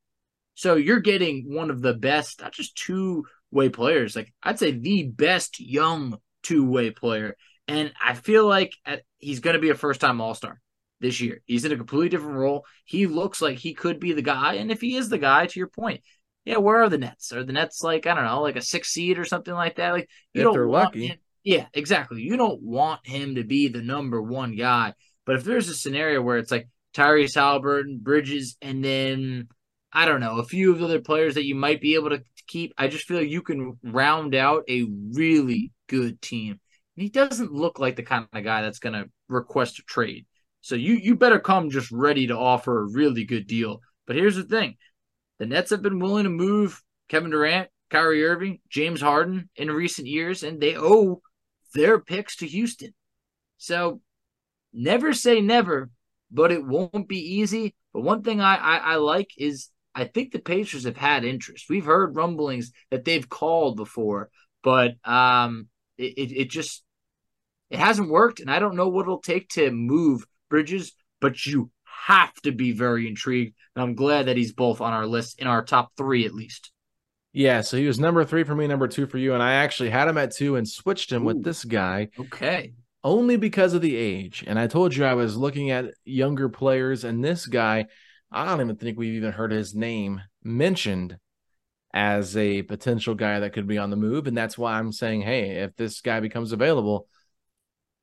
So 0.56 0.76
you're 0.76 1.00
getting 1.00 1.54
one 1.54 1.70
of 1.70 1.82
the 1.82 1.94
best, 1.94 2.42
not 2.42 2.52
just 2.52 2.76
two 2.76 3.26
way 3.52 3.70
players, 3.70 4.16
like 4.16 4.34
I'd 4.44 4.60
say 4.60 4.72
the 4.72 5.04
best 5.04 5.60
young 5.60 6.18
two 6.44 6.70
way 6.70 6.92
player 6.92 7.36
and 7.68 7.92
I 8.02 8.14
feel 8.14 8.48
like 8.48 8.74
at, 8.86 9.02
he's 9.18 9.40
going 9.40 9.56
to 9.56 9.62
be 9.62 9.70
a 9.70 9.76
first 9.76 10.02
time 10.02 10.22
All 10.22 10.34
Star 10.34 10.60
this 11.00 11.20
year. 11.20 11.42
He's 11.46 11.66
in 11.66 11.72
a 11.72 11.78
completely 11.78 12.10
different 12.10 12.38
role. 12.38 12.66
He 12.86 13.08
looks 13.08 13.42
like 13.42 13.58
he 13.58 13.74
could 13.74 14.00
be 14.00 14.14
the 14.14 14.22
guy. 14.22 14.56
And 14.56 14.72
if 14.72 14.82
he 14.82 14.96
is 14.96 15.10
the 15.10 15.18
guy, 15.18 15.46
to 15.46 15.60
your 15.60 15.68
point, 15.68 16.02
yeah, 16.46 16.58
where 16.58 16.82
are 16.82 16.90
the 16.90 16.98
Nets? 16.98 17.34
Are 17.34 17.44
the 17.44 17.54
Nets 17.54 17.84
like, 17.84 18.08
I 18.08 18.14
don't 18.14 18.24
know, 18.24 18.42
like 18.42 18.56
a 18.56 18.62
six 18.62 18.90
seed 18.90 19.20
or 19.20 19.26
something 19.26 19.54
like 19.54 19.76
that? 19.76 19.92
Like, 19.92 20.10
you 20.34 20.42
if 20.42 20.46
don't 20.46 20.54
they're 20.54 20.68
lucky. 20.68 21.08
Him, 21.08 21.18
yeah, 21.44 21.66
exactly. 21.74 22.22
You 22.22 22.38
don't 22.38 22.62
want 22.62 23.06
him 23.06 23.36
to 23.36 23.44
be 23.44 23.68
the 23.68 23.82
number 23.82 24.22
one 24.22 24.56
guy. 24.56 24.94
But 25.26 25.36
if 25.36 25.44
there's 25.44 25.68
a 25.68 25.76
scenario 25.76 26.22
where 26.22 26.38
it's 26.38 26.52
like 26.52 26.70
Tyrese 26.98 27.36
Halliburton, 27.36 28.00
Bridges, 28.02 28.58
and 28.62 28.84
then 28.84 29.48
I 29.93 30.06
don't 30.06 30.22
know, 30.22 30.39
a 30.39 30.45
few 30.45 30.72
of 30.72 30.80
the 30.80 30.86
other 30.86 31.02
players 31.02 31.36
that 31.36 31.45
you 31.45 31.56
might 31.56 31.82
be 31.82 31.95
able 31.95 32.10
to 32.10 32.24
keep, 32.48 32.74
I 32.78 32.88
just 32.88 33.06
feel 33.06 33.22
you 33.22 33.41
can 33.41 33.78
round 33.84 34.36
out 34.36 34.64
a 34.70 34.88
really 35.14 35.72
good 35.88 36.22
team 36.22 36.60
he 36.98 37.10
doesn't 37.10 37.54
look 37.54 37.80
like 37.80 37.95
the 37.95 38.04
kind 38.04 38.28
of 38.34 38.43
guy 38.43 38.64
that's 38.64 38.80
going 38.80 38.93
to 38.93 39.10
request 39.30 39.80
a 39.80 39.84
trade. 39.84 40.26
So 40.62 40.76
you 40.76 40.95
you 40.95 41.16
better 41.16 41.39
come 41.39 41.70
just 41.70 41.91
ready 41.91 42.28
to 42.28 42.38
offer 42.38 42.82
a 42.82 42.91
really 42.91 43.24
good 43.24 43.48
deal. 43.48 43.80
But 44.06 44.16
here's 44.16 44.36
the 44.36 44.43
thing: 44.43 44.76
the 45.38 45.45
Nets 45.45 45.70
have 45.70 45.84
been 45.84 46.00
willing 46.00 46.24
to 46.24 46.30
move 46.30 46.82
Kevin 47.08 47.30
Durant, 47.30 47.70
Kyrie 47.91 48.26
Irving, 48.26 48.60
James 48.70 49.00
Harden 49.00 49.50
in 49.56 49.72
recent 49.72 50.08
years, 50.08 50.43
and 50.43 50.60
they 50.60 50.76
owe 50.76 51.22
their 51.74 52.00
picks 52.00 52.36
to 52.38 52.48
Houston. 52.48 52.93
So 53.58 54.02
never 54.74 55.14
say 55.14 55.39
never, 55.39 55.91
but 56.32 56.51
it 56.51 56.65
won't 56.65 57.07
be 57.07 57.39
easy. 57.39 57.75
But 57.93 58.01
one 58.01 58.23
thing 58.23 58.41
I, 58.41 58.55
I, 58.55 58.78
I 58.78 58.95
like 58.95 59.32
is 59.38 59.69
I 59.95 60.05
think 60.05 60.32
the 60.32 60.39
Pacers 60.39 60.84
have 60.84 60.97
had 60.97 61.25
interest. 61.25 61.65
We've 61.69 61.86
heard 61.86 62.15
rumblings 62.15 62.71
that 62.91 63.05
they've 63.05 63.28
called 63.28 63.78
before, 63.78 64.30
but 64.63 64.93
um, 65.03 65.67
it, 65.97 66.13
it, 66.17 66.32
it 66.38 66.49
just 66.49 66.84
it 67.69 67.80
hasn't 67.80 68.09
worked, 68.09 68.39
and 68.39 68.49
I 68.49 68.59
don't 68.59 68.75
know 68.75 68.88
what 68.88 69.03
it'll 69.03 69.21
take 69.21 69.49
to 69.49 69.71
move 69.71 70.25
Bridges, 70.49 70.93
but 71.19 71.45
you 71.45 71.71
have 71.84 72.34
to 72.43 72.51
be 72.51 72.71
very 72.71 73.07
intrigued. 73.07 73.55
And 73.75 73.84
I'm 73.84 73.95
glad 73.95 74.28
that 74.28 74.38
he's 74.38 74.53
both 74.53 74.82
on 74.82 74.93
our 74.93 75.05
list 75.05 75.41
in 75.41 75.47
our 75.47 75.63
top 75.63 75.91
three 75.97 76.25
at 76.25 76.34
least. 76.34 76.71
Yeah, 77.34 77.61
so 77.61 77.78
he 77.78 77.86
was 77.86 77.99
number 77.99 78.23
three 78.25 78.43
for 78.43 78.55
me, 78.55 78.67
number 78.67 78.88
two 78.88 79.05
for 79.05 79.17
you, 79.17 79.34
and 79.34 79.43
I 79.43 79.53
actually 79.53 79.89
had 79.89 80.07
him 80.07 80.17
at 80.17 80.32
two 80.32 80.55
and 80.55 80.67
switched 80.67 81.11
him 81.11 81.23
Ooh, 81.23 81.25
with 81.25 81.43
this 81.43 81.63
guy. 81.63 82.09
Okay. 82.19 82.73
Only 83.04 83.38
because 83.38 83.74
of 83.74 83.82
the 83.82 83.95
age. 83.95 84.43
And 84.45 84.60
I 84.60 84.68
told 84.68 84.95
you 84.95 85.06
I 85.06 85.14
was 85.14 85.38
looking 85.38 85.72
at 85.72 85.93
younger 86.04 86.50
players, 86.50 87.04
and 87.04 87.24
this 87.24 87.45
guy, 87.45 87.86
I 88.32 88.45
don't 88.45 88.62
even 88.62 88.76
think 88.76 88.98
we've 88.98 89.14
even 89.14 89.32
heard 89.32 89.52
his 89.52 89.76
name 89.76 90.22
mentioned 90.43 91.18
as 91.93 92.36
a 92.36 92.64
potential 92.64 93.16
guy 93.16 93.39
that 93.39 93.54
could 93.54 93.68
be 93.68 93.78
on 93.78 93.89
the 93.89 93.95
move. 93.95 94.28
And 94.28 94.38
that's 94.38 94.58
why 94.58 94.74
I'm 94.74 94.91
saying, 94.91 95.22
hey, 95.22 95.64
if 95.64 95.76
this 95.76 96.02
guy 96.02 96.20
becomes 96.20 96.52
available, 96.52 97.08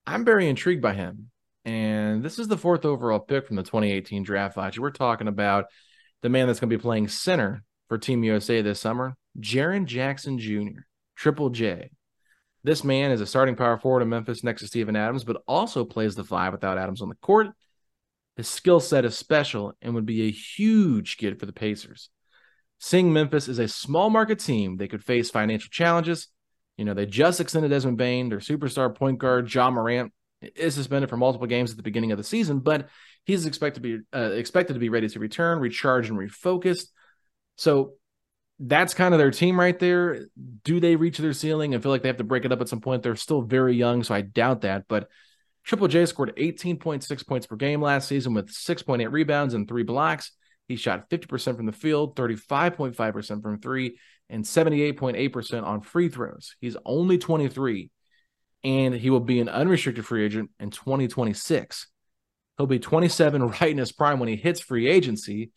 I'm 0.07 0.25
very 0.25 0.49
intrigued 0.49 0.83
by 0.83 0.95
him. 0.95 1.31
And 1.65 2.23
this 2.23 2.39
is 2.39 2.49
the 2.49 2.59
fourth 2.59 2.85
overall 2.85 3.21
pick 3.21 3.47
from 3.47 3.57
the 3.57 3.63
2018 3.63 4.23
draft. 4.23 4.59
Actually, 4.59 4.83
we're 4.83 4.91
talking 4.91 5.29
about 5.29 5.67
the 6.23 6.29
man 6.29 6.47
that's 6.47 6.61
going 6.61 6.71
to 6.71 6.77
be 6.77 6.83
playing 6.83 7.09
center 7.09 7.63
for 7.89 7.99
Team 7.99 8.25
USA 8.25 8.63
this 8.63 8.81
summer, 8.81 9.15
Jaren 9.39 9.87
Jackson 9.87 10.39
Jr., 10.39 10.81
Triple 11.17 11.51
J. 11.51 11.91
This 12.65 12.83
man 12.83 13.11
is 13.11 13.21
a 13.21 13.27
starting 13.27 13.57
power 13.57 13.79
forward 13.79 14.01
in 14.01 14.09
Memphis 14.09 14.43
next 14.43 14.63
to 14.63 14.67
Steven 14.67 14.97
Adams, 14.97 15.23
but 15.23 15.43
also 15.47 15.85
plays 15.85 16.15
the 16.15 16.25
five 16.25 16.53
without 16.53 16.79
Adams 16.79 17.03
on 17.03 17.11
the 17.11 17.15
court. 17.17 17.49
His 18.37 18.49
skill 18.49 18.81
set 18.81 19.05
is 19.05 19.17
special 19.17 19.75
and 19.81 19.95
would 19.95 20.07
be 20.07 20.23
a 20.23 20.31
huge 20.31 21.19
get 21.19 21.39
for 21.39 21.47
the 21.47 21.53
Pacers. 21.53 22.09
Seeing 22.81 23.13
Memphis 23.13 23.49
is 23.49 23.59
a 23.59 23.69
small 23.69 24.11
market 24.11 24.41
team, 24.41 24.77
they 24.77 24.89
could 24.89 25.05
face 25.05 25.31
financial 25.31 25.69
challenges, 25.71 26.29
you 26.77 26.85
know, 26.85 26.95
they 26.95 27.07
just 27.07 27.41
extended 27.41 27.69
Desmond 27.69 27.99
Bane, 27.99 28.29
their 28.29 28.41
superstar 28.41 28.95
point 28.95 29.19
guard, 29.19 29.53
Ja 29.53 29.71
Morant, 29.71 30.13
is 30.41 30.75
suspended 30.75 31.09
for 31.09 31.17
multiple 31.17 31.47
games 31.47 31.71
at 31.71 31.77
the 31.77 31.83
beginning 31.83 32.13
of 32.13 32.19
the 32.19 32.25
season, 32.25 32.59
but 32.59 32.89
he's 33.25 33.47
expected 33.47 33.83
to 33.83 33.99
be 33.99 34.05
uh, 34.15 34.33
expected 34.33 34.75
to 34.75 34.81
be 34.81 34.89
ready 34.89 35.09
to 35.09 35.19
return, 35.19 35.59
recharge, 35.59 36.11
and 36.11 36.19
refocused. 36.19 36.89
So 37.57 37.95
that's 38.59 38.95
kind 38.95 39.15
of 39.15 39.19
their 39.19 39.31
team 39.31 39.59
right 39.59 39.79
there. 39.79 40.27
Do 40.63 40.81
they 40.81 40.97
reach 40.97 41.19
their 41.19 41.33
ceiling 41.33 41.75
and 41.75 41.83
feel 41.83 41.93
like 41.93 42.03
they 42.03 42.09
have 42.09 42.19
to 42.19 42.25
break 42.25 42.45
it 42.45 42.53
up 42.53 42.61
at 42.61 42.69
some 42.69 42.81
point? 42.81 43.03
They're 43.03 43.17
still 43.17 43.43
very 43.43 43.75
young, 43.75 44.03
so 44.05 44.15
I 44.15 44.21
doubt 44.21 44.63
that. 44.63 44.85
But 44.89 45.09
Triple 45.65 45.89
J 45.89 46.07
scored 46.07 46.37
18.6 46.37 47.27
points 47.27 47.47
per 47.47 47.57
game 47.57 47.81
last 47.81 48.09
season 48.09 48.35
with 48.35 48.51
6.8 48.51 49.11
rebounds 49.11 49.55
and 49.55 49.67
three 49.67 49.83
blocks. 49.83 50.33
He 50.69 50.77
shot 50.77 51.11
50% 51.11 51.57
from 51.57 51.67
the 51.67 51.73
field, 51.73 52.17
35.5% 52.17 53.43
from 53.43 53.61
three, 53.61 53.99
and 54.31 54.45
78.8% 54.45 55.63
on 55.65 55.81
free 55.83 56.09
throws. 56.09 56.57
He's 56.61 56.77
only 56.85 57.19
23. 57.19 57.91
and 58.63 58.95
he 58.95 59.11
will 59.11 59.21
be 59.21 59.41
an 59.41 59.49
unrestricted 59.49 60.07
free 60.07 60.25
agent 60.25 60.51
in 60.59 60.71
2026. 60.71 61.89
He'll 62.57 62.67
be 62.67 62.79
27 62.79 63.43
right 63.61 63.71
in 63.71 63.79
his 63.79 63.93
prime 63.93 64.21
when 64.21 64.29
he 64.29 64.37
hits 64.37 64.61
free 64.61 64.89
agency. 64.89 65.51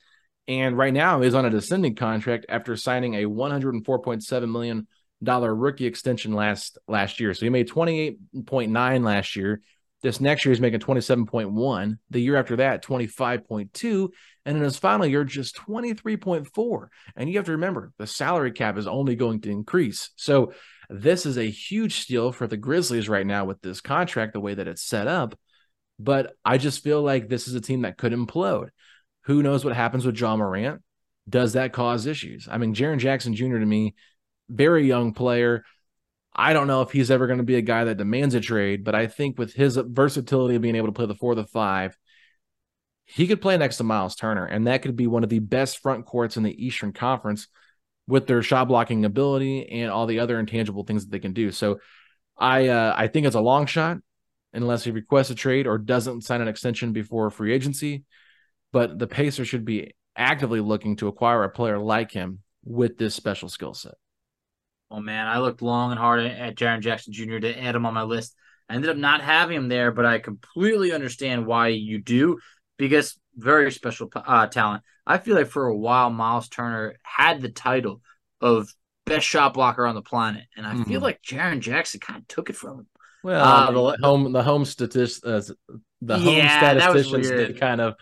And 0.48 0.78
right 0.78 0.94
now 0.94 1.22
is 1.22 1.36
on 1.36 1.46
a 1.46 1.50
descending 1.50 1.96
contract 1.96 2.46
after 2.48 2.76
signing 2.76 3.16
a 3.16 3.26
$104.7 3.26 4.52
million 4.52 4.88
rookie 5.22 5.86
extension 5.86 6.34
last 6.34 6.78
last 6.88 7.20
year. 7.20 7.34
So 7.34 7.46
he 7.46 7.50
made 7.50 7.70
28.9 7.70 9.04
last 9.04 9.36
year. 9.36 9.62
This 10.04 10.22
next 10.22 10.46
year 10.46 10.54
he's 10.54 10.62
making 10.62 10.80
27.1. 10.80 11.98
The 12.12 12.22
year 12.22 12.36
after 12.36 12.58
that, 12.58 12.84
25.2. 12.84 14.10
And 14.46 14.58
in 14.58 14.64
his 14.64 14.78
final 14.78 15.08
year, 15.08 15.24
just 15.24 15.58
23.4. 15.58 16.88
And 17.16 17.30
you 17.30 17.38
have 17.38 17.48
to 17.48 17.54
remember 17.54 17.92
the 17.98 18.08
salary 18.08 18.52
cap 18.52 18.78
is 18.78 18.88
only 18.88 19.16
going 19.16 19.42
to 19.42 19.52
increase. 19.52 20.12
So 20.16 20.54
this 20.90 21.26
is 21.26 21.38
a 21.38 21.50
huge 21.50 22.02
steal 22.02 22.32
for 22.32 22.48
the 22.48 22.56
Grizzlies 22.56 23.10
right 23.10 23.26
now 23.26 23.46
with 23.46 23.62
this 23.62 23.82
contract, 23.82 24.34
the 24.34 24.40
way 24.40 24.54
that 24.54 24.68
it's 24.68 24.84
set 24.84 25.08
up. 25.08 25.38
But 26.00 26.34
I 26.46 26.60
just 26.60 26.84
feel 26.84 27.02
like 27.02 27.28
this 27.28 27.48
is 27.48 27.56
a 27.56 27.62
team 27.62 27.82
that 27.82 27.98
could 27.98 28.14
implode. 28.14 28.70
Who 29.28 29.44
knows 29.44 29.64
what 29.64 29.76
happens 29.76 30.06
with 30.06 30.20
Ja 30.20 30.36
Morant? 30.36 30.82
Does 31.30 31.54
that 31.54 31.74
cause 31.74 32.06
issues? 32.06 32.48
I 32.50 32.58
mean, 32.58 32.74
Jaren 32.74 32.98
Jackson 32.98 33.36
Jr. 33.36 33.60
to 33.60 33.66
me, 33.66 33.94
very 34.50 34.88
young 34.88 35.14
player. 35.14 35.64
I 36.34 36.54
don't 36.54 36.68
know 36.68 36.82
if 36.82 36.92
he's 36.92 37.12
ever 37.12 37.28
going 37.28 37.40
to 37.40 37.44
be 37.44 37.56
a 37.56 37.62
guy 37.62 37.84
that 37.84 37.98
demands 37.98 38.36
a 38.36 38.40
trade, 38.40 38.84
but 38.86 38.96
I 38.96 39.08
think 39.08 39.38
with 39.38 39.54
his 39.54 39.76
versatility 39.76 40.56
of 40.56 40.62
being 40.62 40.76
able 40.76 40.88
to 40.88 40.94
play 40.94 41.08
the 41.08 41.16
four, 41.16 41.36
the 41.36 41.44
five, 41.44 41.98
he 43.04 43.28
could 43.28 43.42
play 43.42 43.58
next 43.58 43.78
to 43.78 43.84
Miles 43.84 44.16
Turner, 44.16 44.46
and 44.46 44.68
that 44.68 44.82
could 44.82 44.96
be 44.96 45.08
one 45.08 45.24
of 45.24 45.30
the 45.30 45.40
best 45.40 45.80
front 45.80 46.06
courts 46.06 46.38
in 46.38 46.44
the 46.44 46.66
Eastern 46.66 46.94
Conference 46.94 47.48
with 48.08 48.28
their 48.28 48.42
shot 48.42 48.70
blocking 48.70 49.04
ability 49.04 49.68
and 49.70 49.92
all 49.92 50.06
the 50.06 50.20
other 50.20 50.40
intangible 50.40 50.84
things 50.86 51.04
that 51.04 51.12
they 51.12 51.20
can 51.20 51.34
do. 51.34 51.52
So 51.52 51.80
I 52.38 52.68
uh, 52.70 52.94
I 52.96 53.08
think 53.08 53.26
it's 53.26 53.36
a 53.36 53.42
long 53.42 53.66
shot 53.66 53.98
unless 54.54 54.86
he 54.86 54.92
requests 54.92 55.30
a 55.32 55.36
trade 55.36 55.68
or 55.68 55.78
doesn't 55.78 56.22
sign 56.22 56.40
an 56.40 56.48
extension 56.48 56.94
before 56.94 57.30
free 57.30 57.54
agency. 57.54 58.06
But 58.74 59.00
the 59.00 59.08
Pacers 59.08 59.48
should 59.48 59.66
be 59.66 59.94
actively 60.16 60.60
looking 60.60 60.96
to 60.98 61.08
acquire 61.08 61.44
a 61.44 61.50
player 61.50 61.80
like 61.80 62.12
him 62.12 62.40
with 62.64 62.98
this 62.98 63.16
special 63.16 63.50
skill 63.50 63.74
set. 63.74 63.96
Oh 64.90 65.00
man, 65.00 65.28
I 65.28 65.40
looked 65.40 65.62
long 65.62 65.92
and 65.92 66.00
hard 66.00 66.26
at 66.26 66.56
Jaren 66.56 66.82
Jackson 66.82 67.14
Jr. 67.14 67.40
to 67.40 67.60
add 67.60 67.76
him 67.76 67.86
on 67.86 67.94
my 67.94 68.04
list. 68.04 68.36
I 68.70 68.76
ended 68.76 68.90
up 68.90 68.98
not 68.98 69.22
having 69.22 69.56
him 69.56 69.70
there, 69.70 69.92
but 69.92 70.06
I 70.06 70.20
completely 70.20 70.92
understand 70.92 71.46
why 71.46 71.70
you 71.70 72.02
do 72.02 72.40
because 72.78 73.18
very 73.36 73.72
special 73.72 74.10
uh, 74.16 74.48
talent. 74.48 74.84
I 75.06 75.18
feel 75.18 75.36
like 75.36 75.48
for 75.48 75.68
a 75.68 75.78
while 75.78 76.10
Miles 76.10 76.50
Turner 76.50 76.96
had 77.04 77.42
the 77.42 77.50
title 77.50 78.02
of 78.42 78.74
best 79.06 79.26
shot 79.26 79.54
blocker 79.54 79.86
on 79.86 79.96
the 79.96 80.02
planet, 80.02 80.46
and 80.56 80.66
I 80.66 80.74
mm-hmm. 80.74 80.84
feel 80.84 81.02
like 81.02 81.22
Jaren 81.22 81.60
Jackson 81.60 82.00
kind 82.00 82.20
of 82.20 82.28
took 82.28 82.50
it 82.50 82.56
from 82.56 82.80
him. 82.80 82.88
Well, 83.24 83.44
um, 83.44 83.74
the 83.74 83.98
home 84.08 84.32
the 84.32 84.44
home 84.44 84.66
statist 84.66 85.26
uh, 85.26 85.42
the 86.02 86.20
home 86.20 86.36
yeah, 86.36 86.58
statisticians 86.58 87.30
did 87.30 87.60
kind 87.60 87.82
of 87.82 87.96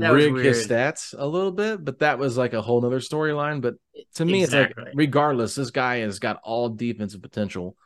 that 0.00 0.12
rig 0.12 0.36
his 0.36 0.66
stats 0.66 1.14
a 1.16 1.26
little 1.26 1.52
bit, 1.52 1.84
but 1.84 2.00
that 2.00 2.18
was 2.18 2.36
like 2.36 2.52
a 2.52 2.62
whole 2.62 2.80
nother 2.80 3.00
storyline. 3.00 3.60
But 3.60 3.74
to 4.14 4.24
me, 4.24 4.42
exactly. 4.42 4.82
it's 4.82 4.88
like 4.88 4.94
regardless, 4.94 5.54
this 5.54 5.70
guy 5.70 5.98
has 5.98 6.18
got 6.18 6.40
all 6.42 6.68
defensive 6.68 7.22
potential. 7.22 7.76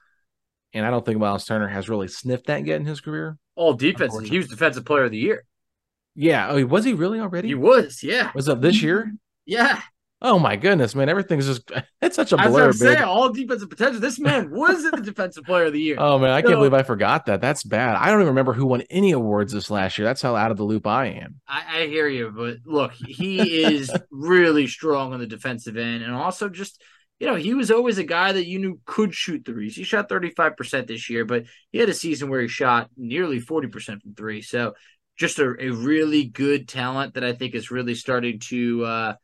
And 0.74 0.84
I 0.84 0.90
don't 0.90 1.04
think 1.04 1.18
Miles 1.18 1.46
Turner 1.46 1.68
has 1.68 1.88
really 1.88 2.08
sniffed 2.08 2.46
that 2.46 2.66
yet 2.66 2.80
in 2.80 2.86
his 2.86 3.00
career. 3.00 3.38
All 3.56 3.74
defensive. 3.74 4.24
He 4.24 4.36
was 4.36 4.48
defensive 4.48 4.84
player 4.84 5.04
of 5.04 5.10
the 5.10 5.18
year. 5.18 5.44
Yeah. 6.14 6.48
Oh, 6.50 6.66
was 6.66 6.84
he 6.84 6.92
really 6.92 7.20
already? 7.20 7.48
He 7.48 7.54
was, 7.54 8.02
yeah. 8.02 8.30
Was 8.34 8.48
it 8.48 8.60
this 8.60 8.82
year? 8.82 9.12
Yeah. 9.46 9.80
Oh 10.20 10.38
my 10.38 10.56
goodness, 10.56 10.96
man! 10.96 11.08
Everything's 11.08 11.46
just 11.46 11.70
it's 12.02 12.16
such 12.16 12.32
a 12.32 12.36
blur. 12.36 12.70
As 12.70 12.82
I'm 12.82 13.08
all 13.08 13.32
defensive 13.32 13.70
potential. 13.70 14.00
This 14.00 14.18
man 14.18 14.50
was 14.50 14.82
the 14.82 15.00
defensive 15.00 15.44
player 15.44 15.66
of 15.66 15.72
the 15.72 15.80
year. 15.80 15.96
Oh 15.98 16.18
man, 16.18 16.30
I 16.30 16.42
can't 16.42 16.56
believe 16.56 16.74
I 16.74 16.82
forgot 16.82 17.26
that. 17.26 17.40
That's 17.40 17.62
bad. 17.62 17.94
I 17.94 18.06
don't 18.06 18.16
even 18.16 18.28
remember 18.28 18.52
who 18.52 18.66
won 18.66 18.82
any 18.90 19.12
awards 19.12 19.52
this 19.52 19.70
last 19.70 19.96
year. 19.96 20.04
That's 20.04 20.20
how 20.20 20.34
out 20.34 20.50
of 20.50 20.56
the 20.56 20.64
loop 20.64 20.88
I 20.88 21.06
am. 21.06 21.40
I, 21.46 21.82
I 21.82 21.86
hear 21.86 22.08
you, 22.08 22.32
but 22.34 22.56
look, 22.64 22.92
he 22.94 23.62
is 23.62 23.92
really 24.10 24.66
strong 24.66 25.12
on 25.12 25.20
the 25.20 25.26
defensive 25.26 25.76
end, 25.76 26.02
and 26.02 26.12
also 26.12 26.48
just 26.48 26.82
you 27.20 27.28
know 27.28 27.36
he 27.36 27.54
was 27.54 27.70
always 27.70 27.98
a 27.98 28.04
guy 28.04 28.32
that 28.32 28.46
you 28.46 28.58
knew 28.58 28.80
could 28.86 29.14
shoot 29.14 29.44
threes. 29.44 29.76
He 29.76 29.84
shot 29.84 30.08
35 30.08 30.56
percent 30.56 30.88
this 30.88 31.08
year, 31.08 31.26
but 31.26 31.44
he 31.70 31.78
had 31.78 31.88
a 31.88 31.94
season 31.94 32.28
where 32.28 32.40
he 32.40 32.48
shot 32.48 32.90
nearly 32.96 33.38
40 33.38 33.68
percent 33.68 34.02
from 34.02 34.14
three. 34.14 34.42
So 34.42 34.74
just 35.16 35.38
a, 35.38 35.54
a 35.60 35.70
really 35.70 36.24
good 36.24 36.68
talent 36.68 37.14
that 37.14 37.24
I 37.24 37.34
think 37.34 37.54
is 37.54 37.70
really 37.70 37.94
starting 37.94 38.40
to. 38.48 38.84
uh 38.84 39.14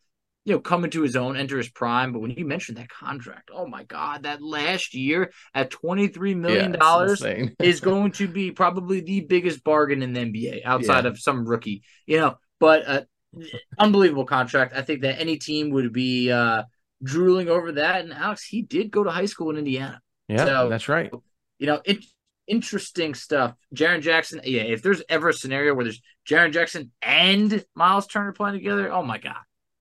you 0.44 0.52
know, 0.52 0.60
come 0.60 0.84
into 0.84 1.02
his 1.02 1.16
own, 1.16 1.36
enter 1.36 1.56
his 1.56 1.70
prime. 1.70 2.12
But 2.12 2.20
when 2.20 2.30
you 2.30 2.44
mentioned 2.44 2.76
that 2.78 2.90
contract, 2.90 3.50
oh 3.52 3.66
my 3.66 3.84
God, 3.84 4.24
that 4.24 4.42
last 4.42 4.94
year 4.94 5.32
at 5.54 5.70
$23 5.70 6.36
million 6.36 6.76
yeah, 6.78 7.46
is 7.66 7.80
going 7.80 8.12
to 8.12 8.28
be 8.28 8.50
probably 8.50 9.00
the 9.00 9.20
biggest 9.20 9.64
bargain 9.64 10.02
in 10.02 10.12
the 10.12 10.20
NBA 10.20 10.60
outside 10.64 11.04
yeah. 11.04 11.10
of 11.10 11.18
some 11.18 11.46
rookie, 11.46 11.82
you 12.06 12.18
know, 12.18 12.36
but 12.60 12.86
uh, 12.86 13.02
unbelievable 13.78 14.26
contract. 14.26 14.74
I 14.76 14.82
think 14.82 15.02
that 15.02 15.20
any 15.20 15.38
team 15.38 15.70
would 15.70 15.92
be 15.92 16.30
uh, 16.30 16.64
drooling 17.02 17.48
over 17.48 17.72
that. 17.72 18.02
And 18.02 18.12
Alex, 18.12 18.44
he 18.44 18.62
did 18.62 18.90
go 18.90 19.02
to 19.02 19.10
high 19.10 19.26
school 19.26 19.50
in 19.50 19.56
Indiana. 19.56 20.00
Yeah, 20.28 20.44
so, 20.44 20.68
that's 20.68 20.88
right. 20.88 21.10
You 21.58 21.66
know, 21.66 21.80
it, 21.84 22.04
interesting 22.46 23.14
stuff. 23.14 23.54
Jaren 23.74 24.02
Jackson, 24.02 24.40
yeah, 24.44 24.62
if 24.62 24.82
there's 24.82 25.02
ever 25.08 25.30
a 25.30 25.34
scenario 25.34 25.74
where 25.74 25.84
there's 25.84 26.02
Jaren 26.28 26.52
Jackson 26.52 26.92
and 27.00 27.64
Miles 27.74 28.06
Turner 28.06 28.32
playing 28.32 28.56
together, 28.56 28.92
oh 28.92 29.02
my 29.02 29.18
God. 29.18 29.36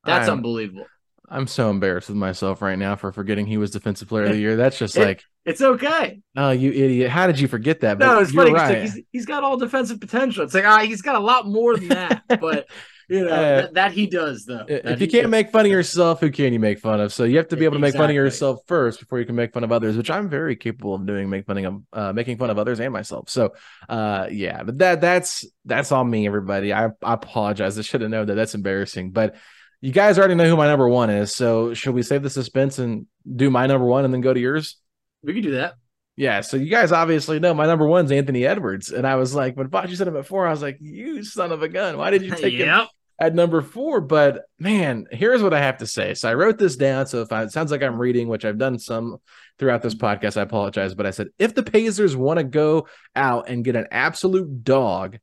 That's 0.06 0.28
I'm, 0.28 0.38
unbelievable. 0.38 0.86
I'm 1.30 1.48
so 1.48 1.70
embarrassed 1.70 2.10
with 2.10 2.18
myself 2.18 2.62
right 2.62 2.78
now 2.78 2.96
for 2.96 3.12
forgetting 3.12 3.48
he 3.48 3.58
was 3.58 3.72
defensive 3.72 4.08
player 4.08 4.26
of 4.26 4.32
the 4.32 4.38
year. 4.40 4.56
That's 4.56 4.78
just 4.78 4.96
it, 4.98 5.06
like 5.06 5.24
it's 5.46 5.62
okay. 5.62 6.22
Oh, 6.36 6.52
you 6.52 6.72
idiot! 6.72 7.10
How 7.10 7.28
did 7.28 7.40
you 7.40 7.48
forget 7.48 7.82
that? 7.82 8.00
But 8.00 8.06
no, 8.06 8.20
it's 8.20 8.32
funny. 8.32 8.54
Right. 8.54 8.70
Like, 8.70 8.82
he's, 8.82 9.00
he's 9.12 9.26
got 9.26 9.44
all 9.44 9.58
defensive 9.58 10.00
potential. 10.00 10.44
It's 10.44 10.54
like 10.54 10.66
ah, 10.66 10.80
he's 10.80 11.02
got 11.02 11.16
a 11.16 11.20
lot 11.20 11.48
more 11.48 11.76
than 11.76 11.90
that. 11.90 12.24
but 12.40 12.68
you 13.10 13.26
know 13.26 13.32
uh, 13.32 13.62
that, 13.62 13.74
that, 13.74 13.92
he 13.92 14.08
does 14.08 14.46
though. 14.46 14.66
If 14.68 15.02
you 15.02 15.08
can't 15.08 15.24
does. 15.24 15.32
make 15.32 15.52
fun 15.52 15.66
of 15.66 15.72
yourself, 15.72 16.20
who 16.22 16.32
can 16.32 16.54
you 16.54 16.60
make 16.60 16.80
fun 16.80 17.02
of? 17.02 17.12
So 17.12 17.24
you 17.24 17.38
have 17.38 17.50
to 17.50 17.58
be 17.58 17.66
able 17.66 17.76
to 17.76 17.82
make 17.82 17.96
fun 17.96 18.10
of 18.10 18.16
yourself 18.16 18.60
first 18.68 19.00
before 19.00 19.20
you 19.20 19.26
can 19.26 19.36
make 19.36 19.54
fun 19.54 19.64
of 19.64 19.72
others, 19.72 19.98
which 19.98 20.10
I'm 20.10 20.30
very 20.30 20.56
capable 20.56 20.96
of 20.96 21.06
doing, 21.06 21.30
make 21.30 21.46
fun 21.46 21.66
of 21.66 21.82
uh, 21.92 22.14
making 22.14 22.38
fun 22.38 22.50
of 22.50 22.58
others 22.58 22.80
and 22.80 22.94
myself. 22.94 23.30
So 23.30 23.54
uh, 23.90 24.28
yeah, 24.32 24.64
but 24.64 24.78
that 24.78 25.02
that's 25.02 25.46
that's 25.66 25.92
all 25.92 26.04
me, 26.04 26.26
everybody. 26.26 26.72
I, 26.72 26.86
I 26.86 27.14
apologize. 27.14 27.78
I 27.78 27.82
should 27.82 28.02
have 28.02 28.12
known 28.12 28.28
that. 28.28 28.36
That's 28.36 28.56
embarrassing, 28.56 29.12
but 29.12 29.36
you 29.84 29.92
guys 29.92 30.18
already 30.18 30.34
know 30.34 30.46
who 30.46 30.56
my 30.56 30.68
number 30.68 30.88
one 30.88 31.10
is. 31.10 31.36
So 31.36 31.74
should 31.74 31.94
we 31.94 32.04
save 32.04 32.24
the 32.24 32.30
suspense 32.30 32.80
and 32.80 33.06
do 33.30 33.50
my 33.50 33.68
number 33.68 33.86
one 33.86 34.06
and 34.06 34.14
then 34.14 34.22
go 34.22 34.34
to 34.34 34.40
yours? 34.40 34.78
We 35.24 35.34
can 35.34 35.44
do 35.44 35.52
that. 35.52 35.74
Yeah. 36.16 36.40
So 36.40 36.56
you 36.56 36.70
guys 36.70 36.94
obviously 36.94 37.38
know 37.42 37.54
my 37.54 37.66
number 37.66 37.86
one's 37.86 38.10
Anthony 38.10 38.46
Edwards. 38.46 38.92
And 38.92 39.06
I 39.06 39.16
was 39.16 39.36
like, 39.36 39.58
when 39.58 39.68
Facci 39.68 39.98
said 39.98 40.08
him 40.08 40.16
at 40.16 40.26
four, 40.26 40.48
I 40.48 40.52
was 40.52 40.62
like, 40.62 40.78
you 40.80 41.22
son 41.26 41.52
of 41.52 41.64
a 41.64 41.68
gun. 41.68 41.98
Why 41.98 42.12
did 42.12 42.22
you 42.22 42.32
take 42.32 42.54
yep. 42.54 42.68
him 42.68 42.88
at 43.20 43.36
number 43.36 43.62
four? 43.62 44.00
But 44.00 44.44
man, 44.58 45.06
here's 45.12 45.44
what 45.44 45.54
I 45.54 45.60
have 45.60 45.80
to 45.80 45.86
say. 45.86 46.14
So 46.14 46.30
I 46.30 46.36
wrote 46.36 46.58
this 46.58 46.78
down. 46.78 47.08
So 47.08 47.22
if 47.22 47.34
I, 47.34 47.44
it 47.44 47.52
sounds 47.52 47.70
like 47.70 47.84
I'm 47.84 48.00
reading, 48.00 48.30
which 48.30 48.46
I've 48.46 48.58
done 48.58 48.80
some 48.80 49.18
throughout 49.60 49.82
this 49.82 49.96
podcast, 49.96 50.38
I 50.38 50.44
apologize. 50.44 50.96
But 50.96 51.08
I 51.08 51.12
said, 51.12 51.28
if 51.38 51.56
the 51.56 51.64
Pacers 51.64 52.16
want 52.16 52.38
to 52.38 52.46
go 52.46 52.88
out 53.18 53.50
and 53.50 53.66
get 53.66 53.76
an 53.76 53.88
absolute 53.92 54.64
dog 54.64 55.20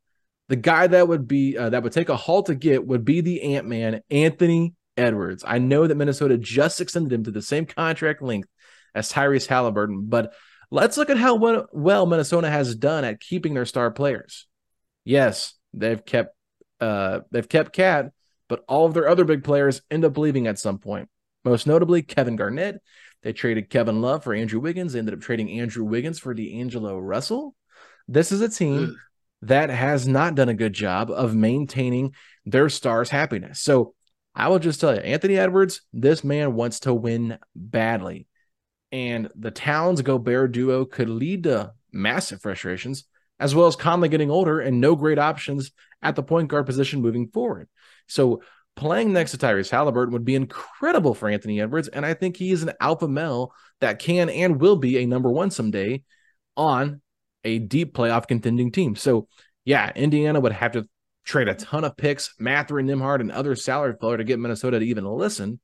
the 0.51 0.57
guy 0.57 0.89
that 0.89 1.07
would 1.07 1.29
be 1.29 1.57
uh, 1.57 1.71
that 1.71 1.85
would 1.85 1.93
take 1.93 2.09
a 2.09 2.17
haul 2.17 2.43
to 2.43 2.57
get 2.57 2.85
would 2.85 3.05
be 3.05 3.21
the 3.21 3.55
Ant 3.55 3.69
Man, 3.69 4.03
Anthony 4.11 4.75
Edwards. 4.97 5.45
I 5.47 5.59
know 5.59 5.87
that 5.87 5.95
Minnesota 5.95 6.37
just 6.37 6.81
extended 6.81 7.13
him 7.13 7.23
to 7.25 7.31
the 7.31 7.41
same 7.41 7.67
contract 7.67 8.21
length 8.21 8.49
as 8.93 9.13
Tyrese 9.13 9.47
Halliburton, 9.47 10.07
but 10.07 10.35
let's 10.73 10.97
look 10.97 11.09
at 11.09 11.19
how 11.19 11.37
well 11.73 12.05
Minnesota 12.05 12.51
has 12.51 12.75
done 12.75 13.05
at 13.05 13.21
keeping 13.21 13.55
their 13.55 13.65
star 13.65 13.93
players. 13.93 14.49
Yes, 15.05 15.55
they've 15.73 16.05
kept 16.05 16.35
uh, 16.81 17.21
they've 17.31 17.49
kept 17.49 17.73
KAT, 17.73 18.11
but 18.49 18.65
all 18.67 18.87
of 18.87 18.95
their 18.95 19.09
other 19.09 19.25
big 19.25 19.45
players 19.45 19.83
end 19.89 20.05
up 20.05 20.19
leaving 20.19 20.49
at 20.49 20.59
some 20.59 20.79
point. 20.79 21.09
Most 21.45 21.69
notably, 21.69 22.03
Kevin 22.03 22.35
Garnett. 22.35 22.83
They 23.23 23.33
traded 23.33 23.71
Kevin 23.71 24.01
Love 24.01 24.25
for 24.25 24.35
Andrew 24.35 24.59
Wiggins. 24.59 24.95
They 24.95 24.99
ended 24.99 25.15
up 25.15 25.21
trading 25.21 25.61
Andrew 25.61 25.85
Wiggins 25.85 26.19
for 26.19 26.35
D'Angelo 26.35 26.99
Russell. 26.99 27.55
This 28.09 28.33
is 28.33 28.41
a 28.41 28.49
team 28.49 28.97
that 29.43 29.71
has 29.71 30.07
not 30.07 30.35
done 30.35 30.49
a 30.49 30.55
good 30.55 30.73
job 30.73 31.11
of 31.11 31.35
maintaining 31.35 32.15
their 32.45 32.69
stars' 32.69 33.11
happiness. 33.11 33.61
So 33.61 33.95
I 34.35 34.49
will 34.49 34.59
just 34.59 34.81
tell 34.81 34.95
you, 34.95 35.01
Anthony 35.01 35.39
Edwards, 35.39 35.83
this 35.93 36.23
man 36.23 36.55
wants 36.55 36.81
to 36.81 36.95
win 36.95 37.39
badly. 37.55 38.27
And 38.93 39.31
the 39.35 39.51
Towns 39.51 40.03
Gobert 40.03 40.53
duo 40.53 40.85
could 40.85 41.09
lead 41.09 41.45
to 41.45 41.73
massive 41.93 42.43
frustrations, 42.43 43.05
as 43.39 43.55
well 43.55 43.67
as 43.67 43.77
Conley 43.77 44.09
getting 44.09 44.31
older 44.31 44.61
and 44.61 44.81
no 44.81 44.97
great 44.97 45.19
options 45.19 45.71
at 46.03 46.17
the 46.17 46.23
point 46.23 46.49
guard 46.49 46.67
position 46.67 47.01
moving 47.01 47.29
forward. 47.29 47.69
So 48.09 48.43
playing 48.77 49.13
next 49.13 49.33
to 49.33 49.39
Tyrese 49.39 49.71
Halliburton 49.71 50.13
would 50.13 50.25
be 50.25 50.35
incredible 50.35 51.15
for 51.15 51.29
Anthony 51.29 51.61
Edwards. 51.61 51.89
And 51.89 52.05
I 52.05 52.15
think 52.15 52.37
he 52.37 52.51
is 52.51 52.63
an 52.63 52.73
alpha 52.81 53.09
male 53.09 53.53
that 53.81 53.99
can 53.99 54.29
and 54.29 54.61
will 54.61 54.77
be 54.77 54.99
a 54.99 55.07
number 55.07 55.31
one 55.31 55.51
someday 55.51 56.03
on 56.57 57.01
a 57.45 57.59
deep 57.59 57.95
playoff 57.95 58.27
contending 58.27 58.73
team. 58.73 58.97
So, 58.97 59.29
yeah, 59.65 59.91
Indiana 59.95 60.41
would 60.41 60.53
have 60.53 60.73
to 60.73 60.89
trade 61.25 61.49
a 61.49 61.55
ton 61.55 61.85
of 61.85 61.97
picks, 61.97 62.35
Mathurin, 62.39 62.87
Nembhard, 62.87 63.21
and 63.21 63.31
other 63.31 63.55
salary 63.55 63.95
filler 64.01 64.17
to 64.17 64.25
get 64.25 64.39
Minnesota 64.39 64.79
to 64.79 64.85
even 64.85 65.05
listen, 65.05 65.61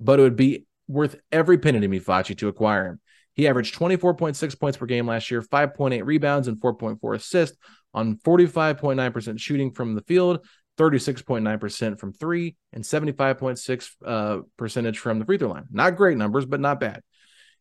but 0.00 0.18
it 0.18 0.22
would 0.22 0.36
be 0.36 0.66
worth 0.88 1.16
every 1.30 1.58
penny 1.58 1.80
to 1.80 1.88
me, 1.88 2.00
Facci, 2.00 2.36
to 2.38 2.48
acquire 2.48 2.86
him. 2.86 3.00
He 3.34 3.46
averaged 3.46 3.78
24.6 3.78 4.58
points 4.58 4.78
per 4.78 4.86
game 4.86 5.06
last 5.06 5.30
year, 5.30 5.42
5.8 5.42 6.04
rebounds, 6.04 6.48
and 6.48 6.60
4.4 6.60 7.16
assists 7.16 7.56
on 7.92 8.16
45.9% 8.18 9.38
shooting 9.38 9.72
from 9.72 9.94
the 9.94 10.00
field, 10.02 10.46
36.9% 10.78 12.00
from 12.00 12.12
three, 12.12 12.56
and 12.72 12.82
75.6 12.82 13.90
uh, 14.04 14.42
percentage 14.56 14.98
from 14.98 15.18
the 15.18 15.26
free 15.26 15.38
throw 15.38 15.50
line. 15.50 15.66
Not 15.70 15.96
great 15.96 16.16
numbers, 16.16 16.46
but 16.46 16.60
not 16.60 16.80
bad. 16.80 17.02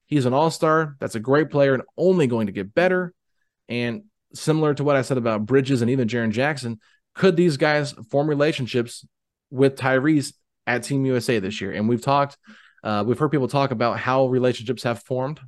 He's 0.06 0.26
an 0.26 0.34
all 0.34 0.52
star. 0.52 0.96
That's 1.00 1.16
a 1.16 1.20
great 1.20 1.50
player 1.50 1.74
and 1.74 1.84
only 1.98 2.28
going 2.28 2.48
to 2.48 2.54
get 2.54 2.74
better. 2.74 3.14
And 3.70 4.04
similar 4.34 4.74
to 4.74 4.84
what 4.84 4.96
I 4.96 5.02
said 5.02 5.18
about 5.18 5.46
Bridges 5.46 5.82
and 5.82 5.92
even 5.92 6.08
Jaren 6.08 6.32
Jackson, 6.32 6.80
could 7.14 7.36
these 7.36 7.58
guys 7.58 7.94
form 8.10 8.28
relationships 8.28 9.06
with 9.50 9.78
Tyrese 9.78 10.34
at 10.68 10.84
Team 10.84 11.06
USA 11.06 11.40
this 11.40 11.62
year? 11.62 11.72
And 11.72 11.88
we've 11.88 12.02
talked, 12.02 12.38
uh, 12.84 13.04
we've 13.06 13.18
heard 13.18 13.32
people 13.32 13.48
talk 13.48 13.72
about 13.72 14.00
how 14.00 14.28
relationships 14.28 14.84
have 14.84 15.02
formed 15.04 15.40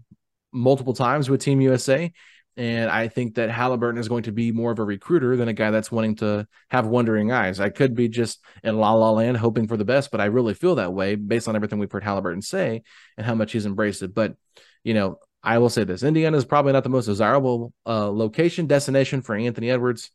multiple 0.54 0.94
times 0.94 1.30
with 1.30 1.42
Team 1.42 1.62
USA. 1.62 2.12
And 2.56 2.90
I 2.90 3.08
think 3.08 3.36
that 3.36 3.52
Halliburton 3.52 4.00
is 4.00 4.08
going 4.08 4.24
to 4.24 4.32
be 4.32 4.52
more 4.52 4.72
of 4.72 4.80
a 4.80 4.84
recruiter 4.84 5.38
than 5.38 5.48
a 5.48 5.54
guy 5.54 5.70
that's 5.70 5.92
wanting 5.92 6.16
to 6.18 6.48
have 6.72 6.88
wondering 6.88 7.32
eyes. 7.32 7.60
I 7.60 7.70
could 7.70 7.94
be 7.94 8.10
just 8.10 8.44
in 8.64 8.78
la 8.78 8.94
la 8.94 9.12
land 9.12 9.38
hoping 9.38 9.68
for 9.68 9.78
the 9.78 9.86
best, 9.86 10.10
but 10.10 10.20
I 10.20 10.26
really 10.26 10.56
feel 10.56 10.76
that 10.76 10.92
way 10.92 11.14
based 11.14 11.48
on 11.48 11.56
everything 11.56 11.78
we've 11.78 11.92
heard 11.92 12.04
Halliburton 12.04 12.42
say 12.42 12.82
and 13.16 13.26
how 13.28 13.36
much 13.36 13.52
he's 13.52 13.68
embraced 13.68 14.02
it. 14.02 14.16
But, 14.16 14.36
you 14.84 14.96
know, 14.96 15.20
I 15.44 15.60
will 15.60 15.70
say 15.70 15.84
this 15.84 16.04
Indiana 16.04 16.38
is 16.38 16.46
probably 16.46 16.74
not 16.74 16.84
the 16.84 16.90
most 16.90 17.06
desirable 17.06 17.74
uh, 17.86 18.10
location 18.10 18.68
destination 18.68 19.22
for 19.22 19.36
Anthony 19.36 19.70
Edwards. 19.70 20.12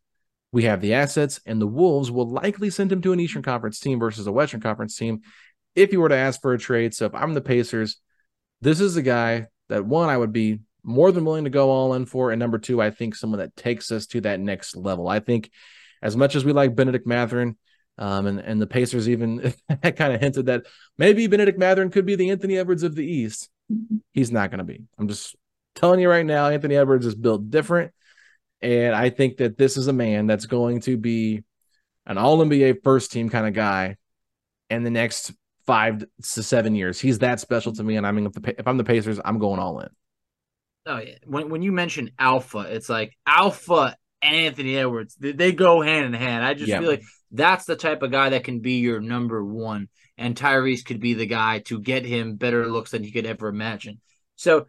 We 0.53 0.64
have 0.64 0.83
the 0.83 0.95
assets, 0.95 1.41
and 1.47 1.61
the 1.61 1.66
Wolves 1.66 2.11
will 2.11 2.29
likely 2.29 2.68
send 2.68 2.93
him 2.93 3.01
to 3.03 3.12
an 3.12 3.20
Eastern 3.20 3.43
Conference 3.43 3.81
team 3.81 3.99
versus 3.99 4.27
a 4.27 4.33
Western 4.33 4.61
Conference 4.61 4.97
team 4.97 5.23
if 5.75 5.93
you 5.93 6.01
were 6.01 6.11
to 6.11 6.16
ask 6.16 6.43
for 6.43 6.53
a 6.53 6.59
trade. 6.59 6.95
So 6.95 7.07
if 7.07 7.14
I'm 7.14 7.33
the 7.33 7.41
Pacers, 7.41 7.99
this 8.61 8.81
is 8.81 8.97
a 8.97 9.03
guy 9.03 9.47
that 9.70 9.87
one, 9.87 10.11
I 10.11 10.16
would 10.16 10.33
be 10.33 10.61
more 10.85 11.12
than 11.12 11.25
willing 11.25 11.45
to 11.45 11.51
go 11.51 11.70
all 11.70 11.95
in 11.95 12.07
for. 12.07 12.31
And 12.31 12.39
number 12.39 12.59
two, 12.59 12.83
I 12.83 12.91
think 12.91 13.14
someone 13.14 13.41
that 13.41 13.57
takes 13.57 13.91
us 13.91 14.07
to 14.09 14.20
that 14.23 14.41
next 14.41 14.77
level. 14.77 15.09
I 15.09 15.20
think 15.20 15.51
as 16.03 16.16
much 16.16 16.35
as 16.35 16.45
we 16.45 16.53
like 16.53 16.75
Benedict 16.75 17.07
Mathurin, 17.07 17.57
um, 17.99 18.27
and, 18.27 18.41
and 18.41 18.61
the 18.61 18.66
Pacers 18.66 19.09
even 19.09 19.55
kind 19.83 20.12
of 20.12 20.20
hinted 20.20 20.47
that 20.47 20.66
maybe 20.99 21.27
Benedict 21.27 21.59
Mathurin 21.59 21.91
could 21.91 22.07
be 22.07 22.16
the 22.16 22.31
Anthony 22.31 22.57
Edwards 22.57 22.83
of 22.83 22.95
the 22.95 23.07
East. 23.07 23.49
He's 24.12 24.33
not 24.33 24.51
going 24.51 24.59
to 24.59 24.64
be. 24.64 24.85
I'm 24.99 25.09
just 25.09 25.37
telling 25.75 26.01
you 26.01 26.09
right 26.09 26.27
now, 26.27 26.49
Anthony 26.49 26.77
Edwards 26.77 27.07
is 27.07 27.14
built 27.14 27.51
different. 27.51 27.93
And 28.61 28.95
I 28.95 29.11
think 29.11 29.39
that 29.39 29.59
this 29.59 29.77
is 29.77 29.89
a 29.89 29.93
man 29.93 30.27
that's 30.27 30.47
going 30.47 30.81
to 30.83 30.97
be 30.97 31.43
an 32.07 32.18
all 32.18 32.39
NBA 32.39 32.83
first 32.85 33.12
team 33.12 33.29
kind 33.29 33.47
of 33.47 33.55
guy 33.55 33.97
in 34.70 34.85
the 34.85 34.91
next 34.91 35.33
five 35.66 35.99
to 36.01 36.43
seven 36.43 36.75
years. 36.75 37.01
He's 37.01 37.18
that 37.20 37.41
special 37.41 37.73
to 37.73 37.83
me. 37.83 37.97
And 37.97 38.07
I 38.07 38.12
mean, 38.12 38.27
if, 38.27 38.33
the, 38.33 38.55
if 38.59 38.66
I'm 38.66 38.77
the 38.77 38.85
Pacers, 38.85 39.20
I'm 39.25 39.39
going 39.39 39.61
all 39.61 39.81
in. 39.81 39.89
Oh 40.87 40.99
yeah. 40.99 41.14
When 41.27 41.49
when 41.49 41.62
you 41.62 41.70
mention 41.70 42.11
alpha, 42.18 42.66
it's 42.68 42.89
like 42.89 43.16
alpha 43.27 43.97
Anthony 44.20 44.77
Edwards. 44.77 45.14
They, 45.18 45.33
they 45.33 45.53
go 45.53 45.81
hand 45.81 46.07
in 46.07 46.12
hand. 46.12 46.45
I 46.45 46.55
just 46.55 46.73
feel 46.73 46.89
like 46.89 47.03
that's 47.31 47.64
the 47.64 47.77
type 47.77 48.03
of 48.03 48.11
guy 48.11 48.31
that 48.31 48.45
can 48.45 48.61
be 48.61 48.79
your 48.79 49.01
number 49.01 49.45
one, 49.45 49.89
and 50.19 50.37
Tyrese 50.37 50.85
could 50.85 51.01
be 51.01 51.15
the 51.15 51.27
guy 51.27 51.61
to 51.61 51.81
get 51.81 52.05
him 52.05 52.37
better 52.37 52.67
looks 52.67 52.91
than 52.91 53.03
he 53.03 53.13
could 53.13 53.27
ever 53.27 53.49
imagine. 53.49 54.01
So, 54.37 54.67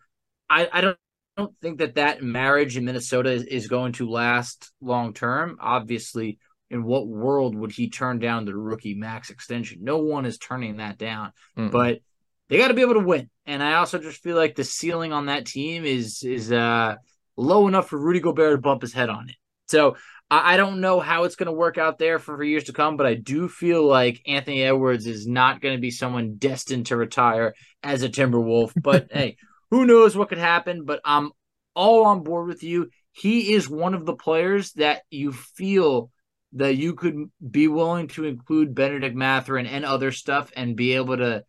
I 0.50 0.70
I 0.72 0.82
don't. 0.82 0.98
I 1.36 1.42
don't 1.42 1.60
think 1.62 1.80
that 1.80 1.96
that 1.96 2.22
marriage 2.22 2.78
in 2.78 2.86
Minnesota 2.86 3.32
is, 3.32 3.44
is 3.46 3.68
going 3.68 3.94
to 3.94 4.08
last 4.08 4.72
long 4.82 5.16
term. 5.16 5.58
Obviously, 5.60 6.38
in 6.70 6.84
what 6.84 7.08
world 7.08 7.56
would 7.56 7.72
he 7.72 7.90
turn 7.90 8.20
down 8.20 8.46
the 8.46 8.56
rookie 8.56 8.94
max 8.94 9.32
extension? 9.32 9.80
No 9.82 9.98
one 9.98 10.26
is 10.26 10.38
turning 10.38 10.78
that 10.78 11.00
down. 11.00 11.32
Mm-mm. 11.58 11.72
But 11.72 12.02
they 12.50 12.58
got 12.58 12.68
to 12.68 12.74
be 12.74 12.82
able 12.82 12.96
to 12.96 13.00
win. 13.00 13.30
And 13.46 13.64
I 13.64 13.76
also 13.76 13.98
just 13.98 14.22
feel 14.22 14.36
like 14.36 14.56
the 14.56 14.64
ceiling 14.64 15.12
on 15.12 15.26
that 15.26 15.46
team 15.46 15.86
is 15.86 16.24
is 16.24 16.52
uh, 16.52 16.96
low 17.36 17.68
enough 17.68 17.90
for 17.90 17.98
Rudy 17.98 18.20
Gobert 18.20 18.58
to 18.58 18.62
bump 18.62 18.82
his 18.82 18.94
head 18.94 19.10
on 19.10 19.30
it. 19.30 19.36
So 19.68 19.96
I, 20.30 20.54
I 20.54 20.58
don't 20.58 20.82
know 20.82 21.00
how 21.00 21.24
it's 21.24 21.36
going 21.36 21.48
to 21.48 21.54
work 21.54 21.78
out 21.78 22.00
there 22.00 22.20
for, 22.20 22.38
for 22.38 22.44
years 22.44 22.66
to 22.66 22.74
come, 22.74 22.98
but 22.98 23.06
I 23.06 23.16
do 23.16 23.48
feel 23.48 23.86
like 23.86 24.22
Anthony 24.28 24.64
Edwards 24.64 25.08
is 25.08 25.28
not 25.28 25.62
going 25.62 25.76
to 25.76 25.82
be 25.82 25.92
someone 25.92 26.36
destined 26.36 26.88
to 26.88 26.98
retire 26.98 27.54
as 27.82 28.04
a 28.04 28.10
Timberwolf. 28.10 28.74
But 28.76 29.10
hey, 29.12 29.38
who 29.72 29.86
knows 29.86 30.16
what 30.16 30.30
could 30.30 30.38
happen? 30.38 30.86
But 30.86 31.02
I'm 31.04 31.32
all 31.76 32.06
on 32.06 32.24
board 32.24 32.48
with 32.48 32.64
you. 32.64 32.90
He 33.12 33.54
is 33.54 33.70
one 33.70 33.94
of 33.94 34.06
the 34.06 34.16
players 34.16 34.74
that 34.74 35.04
you 35.10 35.32
feel 35.32 36.10
that 36.54 36.76
you 36.76 36.94
could 36.94 37.32
be 37.50 37.68
willing 37.68 38.08
to 38.08 38.26
include 38.26 38.76
Benedict 38.76 39.16
Mathurin 39.16 39.66
and 39.66 39.86
other 39.86 40.12
stuff 40.12 40.52
and 40.56 40.76
be 40.76 40.94
able 40.94 41.18
to 41.18 41.44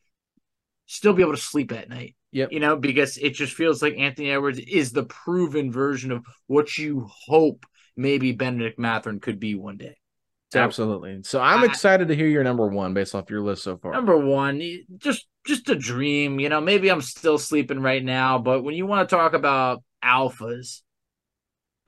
still 0.86 1.12
be 1.12 1.22
able 1.22 1.34
to 1.34 1.40
sleep 1.40 1.72
at 1.72 1.88
night. 1.88 2.16
Yep. 2.32 2.52
You 2.52 2.60
know, 2.60 2.76
because 2.76 3.16
it 3.16 3.30
just 3.30 3.54
feels 3.54 3.80
like 3.80 3.96
Anthony 3.96 4.30
Edwards 4.30 4.58
is 4.58 4.92
the 4.92 5.04
proven 5.04 5.70
version 5.70 6.10
of 6.10 6.24
what 6.46 6.76
you 6.76 7.08
hope 7.26 7.64
maybe 7.96 8.32
Benedict 8.32 8.78
Mathurin 8.78 9.20
could 9.20 9.40
be 9.40 9.54
one 9.54 9.76
day. 9.76 9.96
So, 10.52 10.60
Absolutely. 10.60 11.22
So 11.24 11.40
I'm 11.40 11.62
I, 11.62 11.66
excited 11.66 12.08
to 12.08 12.14
hear 12.14 12.28
your 12.28 12.44
number 12.44 12.68
one 12.68 12.94
based 12.94 13.14
off 13.14 13.28
your 13.28 13.40
list 13.40 13.64
so 13.64 13.76
far. 13.76 13.92
Number 13.92 14.16
one, 14.16 14.62
just 14.98 15.26
just 15.44 15.68
a 15.68 15.74
dream. 15.74 16.38
You 16.38 16.48
know, 16.48 16.60
maybe 16.60 16.90
I'm 16.90 17.00
still 17.00 17.38
sleeping 17.38 17.80
right 17.80 18.04
now, 18.04 18.38
but 18.38 18.62
when 18.62 18.76
you 18.76 18.86
want 18.86 19.08
to 19.08 19.16
talk 19.16 19.32
about 19.32 19.82
alphas, 20.04 20.82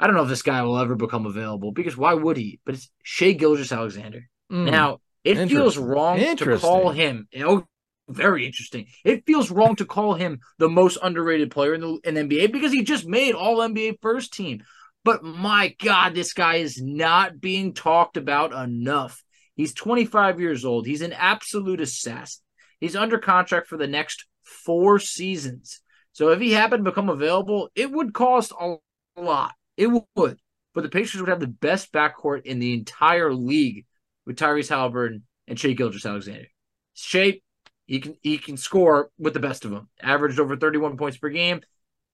I 0.00 0.06
don't 0.06 0.16
know 0.16 0.24
if 0.24 0.28
this 0.28 0.42
guy 0.42 0.62
will 0.62 0.78
ever 0.78 0.96
become 0.96 1.26
available 1.26 1.70
because 1.70 1.96
why 1.96 2.14
would 2.14 2.36
he? 2.36 2.58
But 2.66 2.74
it's 2.74 2.90
Shai 3.04 3.32
Gilgeous-Alexander. 3.32 4.28
Mm, 4.50 4.70
now 4.70 4.98
it 5.22 5.48
feels 5.48 5.78
wrong 5.78 6.18
to 6.36 6.58
call 6.58 6.90
him. 6.90 7.28
Oh, 7.38 7.64
very 8.08 8.46
interesting. 8.46 8.86
It 9.04 9.26
feels 9.26 9.50
wrong 9.50 9.76
to 9.76 9.84
call 9.84 10.14
him 10.14 10.40
the 10.58 10.68
most 10.68 10.98
underrated 11.02 11.50
player 11.50 11.74
in 11.74 11.80
the 11.80 11.98
in 12.04 12.14
NBA 12.14 12.52
because 12.52 12.72
he 12.72 12.82
just 12.82 13.06
made 13.06 13.34
All 13.34 13.58
NBA 13.58 14.00
first 14.00 14.32
team. 14.32 14.62
But 15.06 15.22
my 15.22 15.72
God, 15.78 16.16
this 16.16 16.32
guy 16.32 16.56
is 16.56 16.82
not 16.82 17.40
being 17.40 17.74
talked 17.74 18.16
about 18.16 18.52
enough. 18.52 19.22
He's 19.54 19.72
25 19.72 20.40
years 20.40 20.64
old. 20.64 20.84
He's 20.84 21.00
an 21.00 21.12
absolute 21.12 21.80
assassin. 21.80 22.42
He's 22.80 22.96
under 22.96 23.18
contract 23.18 23.68
for 23.68 23.76
the 23.76 23.86
next 23.86 24.26
four 24.42 24.98
seasons. 24.98 25.80
So 26.10 26.30
if 26.30 26.40
he 26.40 26.50
happened 26.50 26.84
to 26.84 26.90
become 26.90 27.08
available, 27.08 27.70
it 27.76 27.88
would 27.88 28.14
cost 28.14 28.50
a 28.60 28.78
lot. 29.16 29.52
It 29.76 29.86
would. 30.16 30.40
But 30.74 30.80
the 30.80 30.88
Patriots 30.88 31.20
would 31.20 31.28
have 31.28 31.38
the 31.38 31.46
best 31.46 31.92
backcourt 31.92 32.44
in 32.44 32.58
the 32.58 32.74
entire 32.74 33.32
league 33.32 33.86
with 34.26 34.36
Tyrese 34.36 34.70
Halliburton 34.70 35.22
and 35.46 35.56
Shai 35.56 35.74
Gilgeous-Alexander. 35.74 36.48
Shai 36.94 37.42
he 37.86 38.00
can 38.00 38.16
he 38.22 38.38
can 38.38 38.56
score 38.56 39.10
with 39.20 39.34
the 39.34 39.40
best 39.40 39.64
of 39.64 39.70
them. 39.70 39.88
Averaged 40.02 40.40
over 40.40 40.56
31 40.56 40.96
points 40.96 41.16
per 41.16 41.28
game. 41.28 41.60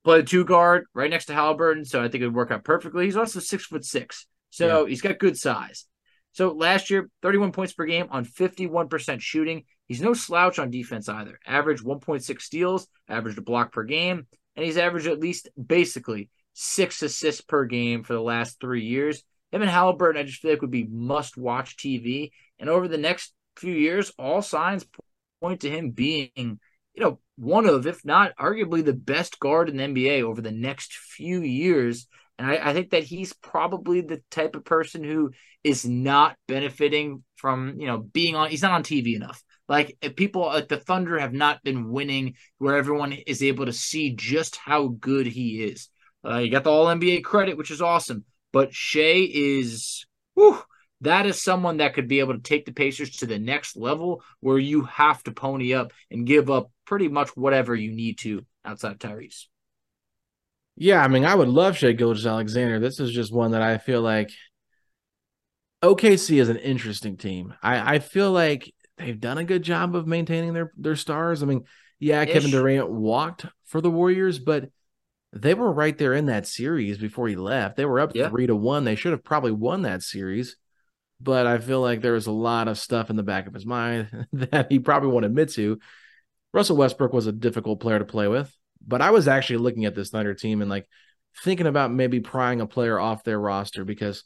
Played 0.05 0.27
two 0.27 0.45
guard 0.45 0.87
right 0.95 1.11
next 1.11 1.27
to 1.27 1.35
Halliburton, 1.35 1.85
so 1.85 2.03
I 2.03 2.09
think 2.09 2.23
it 2.23 2.27
would 2.27 2.35
work 2.35 2.51
out 2.51 2.65
perfectly. 2.65 3.05
He's 3.05 3.17
also 3.17 3.41
six 3.41 3.67
foot 3.67 3.85
six, 3.85 4.27
so 4.51 4.83
yeah. 4.83 4.89
he's 4.89 5.01
got 5.01 5.19
good 5.19 5.39
size. 5.39 5.87
So 6.33 6.53
last 6.53 6.91
year, 6.91 7.11
31 7.21 7.53
points 7.53 7.75
per 7.75 7.85
game 7.85 8.07
on 8.11 8.25
51% 8.25 9.21
shooting. 9.21 9.65
He's 9.87 10.01
no 10.01 10.15
slouch 10.15 10.59
on 10.59 10.71
defense 10.71 11.09
either. 11.09 11.39
Average 11.47 11.83
1.6 11.83 12.41
steals, 12.41 12.89
averaged 13.07 13.39
a 13.39 13.43
block 13.43 13.73
per 13.73 13.85
game, 13.85 14.27
and 14.57 14.65
he's 14.65 14.79
averaged 14.79 15.07
at 15.07 15.21
least 15.21 15.51
basically 15.63 16.31
six 16.55 17.03
assists 17.03 17.43
per 17.43 17.65
game 17.67 18.03
for 18.03 18.15
the 18.15 18.23
last 18.23 18.61
three 18.61 18.85
years. 18.85 19.23
Him 19.51 19.61
and 19.61 19.71
Halliburton, 19.71 20.21
I 20.21 20.25
just 20.25 20.41
feel 20.41 20.53
like 20.53 20.63
would 20.63 20.71
be 20.71 20.85
must 20.85 21.37
watch 21.37 21.77
TV. 21.77 22.31
And 22.59 22.71
over 22.71 22.89
the 22.89 22.99
next 22.99 23.35
few 23.57 23.75
years, 23.75 24.13
all 24.19 24.41
signs 24.41 24.87
point 25.43 25.61
to 25.61 25.71
him 25.71 25.91
being, 25.91 26.59
you 26.95 27.03
know, 27.03 27.19
one 27.37 27.67
of, 27.67 27.87
if 27.87 28.05
not 28.05 28.37
arguably 28.37 28.85
the 28.85 28.93
best 28.93 29.39
guard 29.41 29.69
in 29.69 29.77
the 29.77 29.85
NBA 29.85 30.23
over 30.23 30.41
the 30.41 30.53
next 30.53 30.95
few 30.95 31.41
years. 31.41 32.07
And 32.39 32.47
I, 32.47 32.71
I, 32.71 32.73
think 32.73 32.91
that 32.91 33.05
he's 33.05 33.33
probably 33.33 34.01
the 34.01 34.23
type 34.31 34.57
of 34.57 34.65
person 34.65 35.05
who 35.05 35.33
is 35.65 35.87
not 35.87 36.37
benefiting 36.49 37.23
from, 37.37 37.77
you 37.79 37.87
know, 37.87 37.99
being 37.99 38.35
on, 38.35 38.51
he's 38.51 38.63
not 38.63 38.73
on 38.73 38.83
TV 38.83 39.15
enough. 39.15 39.43
Like 39.69 39.97
people 40.17 40.43
like 40.43 40.69
the 40.69 40.77
Thunder 40.77 41.19
have 41.19 41.33
not 41.33 41.63
been 41.63 41.91
winning 41.91 42.35
where 42.59 42.77
everyone 42.77 43.13
is 43.13 43.43
able 43.43 43.67
to 43.67 43.73
see 43.73 44.15
just 44.15 44.57
how 44.57 44.89
good 44.89 45.27
he 45.27 45.63
is. 45.63 45.89
Uh, 46.25 46.39
you 46.39 46.51
got 46.51 46.65
the 46.65 46.71
All 46.71 46.87
NBA 46.87 47.25
credit, 47.25 47.57
which 47.57 47.71
is 47.71 47.81
awesome. 47.81 48.25
But 48.53 48.75
Shai 48.75 49.29
is, 49.33 50.05
whew, 50.35 50.63
that 51.03 51.27
is 51.27 51.43
someone 51.43 51.79
that 51.79 51.95
could 51.95 52.09
be 52.09 52.21
able 52.21 52.35
to 52.35 52.41
take 52.41 52.65
the 52.65 52.73
Pacers 52.73 53.17
to 53.17 53.27
the 53.27 53.39
next 53.39 53.77
level 53.77 54.23
where 54.41 54.59
you 54.59 54.83
have 54.83 55.23
to 55.25 55.33
pony 55.33 55.75
up 55.75 55.93
and 56.11 56.27
give 56.27 56.49
up 56.51 56.71
pretty 56.87 57.09
much 57.09 57.37
whatever 57.37 57.75
you 57.75 57.93
need 57.93 58.19
to 58.19 58.47
outside 58.65 58.93
of 58.93 58.99
Tyrese. 58.99 59.47
Yeah, 60.77 61.03
I 61.03 61.09
mean, 61.09 61.25
I 61.25 61.35
would 61.35 61.49
love 61.49 61.77
Shai 61.77 61.93
Gilgeous-Alexander. 61.93 62.79
This 62.79 62.99
is 63.01 63.11
just 63.11 63.33
one 63.33 63.51
that 63.51 63.63
I 63.63 63.79
feel 63.79 64.01
like 64.01 64.31
OKC 65.83 66.41
is 66.41 66.49
an 66.49 66.57
interesting 66.57 67.17
team. 67.17 67.53
I, 67.63 67.97
I 67.97 67.99
feel 67.99 68.31
like 68.31 68.73
they've 68.97 69.21
done 69.21 69.39
a 69.39 69.45
good 69.45 69.63
job 69.63 69.97
of 69.97 70.07
maintaining 70.07 70.55
their 70.55 70.73
their 70.77 70.97
stars. 70.97 71.43
I 71.43 71.47
mean, 71.47 71.65
yeah, 71.99 72.23
Ish. 72.23 72.33
Kevin 72.33 72.51
Durant 72.53 72.91
walked 72.91 73.45
for 73.67 73.81
the 73.81 73.91
Warriors, 73.91 74.39
but 74.39 74.71
they 75.33 75.55
were 75.55 75.73
right 75.73 75.99
there 75.99 76.15
in 76.15 76.27
that 76.27 76.47
series 76.47 76.99
before 76.99 77.27
he 77.27 77.37
left. 77.37 77.77
They 77.77 77.85
were 77.85 78.01
up 78.01 78.13
yeah. 78.15 78.29
three 78.29 78.47
to 78.47 78.55
one. 78.57 78.85
They 78.85 78.95
should 78.95 79.13
have 79.13 79.25
probably 79.25 79.53
won 79.53 79.83
that 79.83 80.03
series 80.03 80.57
but 81.23 81.47
I 81.47 81.59
feel 81.59 81.81
like 81.81 82.01
there 82.01 82.13
was 82.13 82.27
a 82.27 82.33
lot 82.33 82.69
of 82.69 82.79
stuff 82.79 83.11
in 83.11 83.17
the 83.17 83.23
back 83.23 83.47
of 83.47 83.55
his 83.55 83.67
mind 83.67 84.27
that 84.33 84.71
he 84.71 84.79
probably 84.79 85.11
won't 85.11 85.25
admit 85.25 85.51
to. 85.53 85.79
Russell 86.53 86.77
Westbrook 86.77 87.13
was 87.13 87.27
a 87.27 87.33
difficult 87.33 87.81
player 87.81 87.99
to 87.99 88.05
play 88.05 88.29
with. 88.29 88.55
But 88.87 89.01
I 89.01 89.11
was 89.11 89.29
actually 89.29 89.59
looking 89.59 89.85
at 89.85 89.95
this 89.95 90.11
Thunder 90.11 90.35
team 90.35 90.61
and 90.61 90.69
like 90.69 90.89
thinking 91.45 91.67
about 91.67 91.93
maybe 91.93 92.21
prying 92.21 92.61
a 92.61 92.67
player 92.67 92.99
off 92.99 93.25
their 93.25 93.39
roster 93.39 93.85
because 93.85 94.25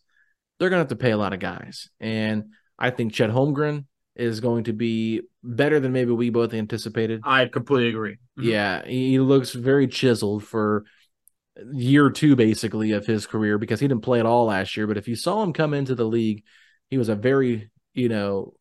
they're 0.59 0.71
going 0.71 0.79
to 0.79 0.89
have 0.89 0.99
to 0.99 1.03
pay 1.03 1.11
a 1.11 1.17
lot 1.17 1.35
of 1.35 1.41
guys. 1.41 1.91
And 2.01 2.53
I 2.79 2.91
think 2.91 3.13
Chet 3.13 3.31
Holmgren 3.31 3.85
is 4.15 4.41
going 4.41 4.65
to 4.65 4.73
be 4.73 5.23
better 5.43 5.79
than 5.79 5.93
maybe 5.93 6.13
we 6.13 6.31
both 6.31 6.55
anticipated. 6.55 7.21
I 7.25 7.47
completely 7.47 7.91
agree. 7.91 8.15
Mm-hmm. 8.39 8.49
Yeah, 8.49 8.85
he 8.87 9.19
looks 9.19 9.53
very 9.53 9.87
chiseled 9.87 10.43
for 10.43 10.85
year 11.73 12.11
two, 12.11 12.35
basically, 12.35 12.93
of 12.93 13.07
his 13.07 13.27
career 13.27 13.59
because 13.59 13.81
he 13.81 13.89
didn't 13.89 14.03
play 14.05 14.21
at 14.21 14.27
all 14.27 14.47
last 14.47 14.77
year. 14.77 14.87
But 14.87 14.97
if 14.97 15.07
you 15.07 15.17
saw 15.17 15.43
him 15.43 15.53
come 15.53 15.75
into 15.75 15.95
the 15.95 16.07
league, 16.07 16.45
he 16.91 16.99
was 16.99 17.09
a 17.09 17.15
very, 17.15 17.71
you 17.95 18.09
know, 18.09 18.55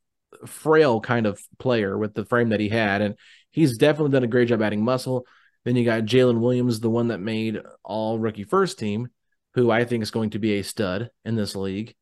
frail 0.46 1.00
kind 1.00 1.26
of 1.26 1.40
player 1.60 1.98
with 1.98 2.14
the 2.14 2.26
frame 2.26 2.50
that 2.50 2.60
he 2.60 2.70
had. 2.70 3.02
And 3.02 3.16
he's 3.52 3.78
definitely 3.78 4.12
done 4.12 4.24
a 4.24 4.28
great 4.28 4.50
job 4.50 4.62
adding 4.62 4.84
muscle. 4.84 5.26
Then 5.64 5.76
you 5.76 5.86
got 5.86 6.04
Jalen 6.04 6.40
Williams, 6.40 6.80
the 6.80 6.90
one 6.90 7.08
that 7.08 7.20
made 7.20 7.62
all 7.84 8.20
rookie 8.20 8.44
first 8.44 8.78
team, 8.78 9.08
who 9.54 9.72
I 9.72 9.86
think 9.86 10.04
is 10.04 10.12
going 10.12 10.32
to 10.32 10.40
be 10.40 10.54
a 10.54 10.64
stud 10.64 11.10
in 11.24 11.36
this 11.36 11.56
league. 11.56 11.96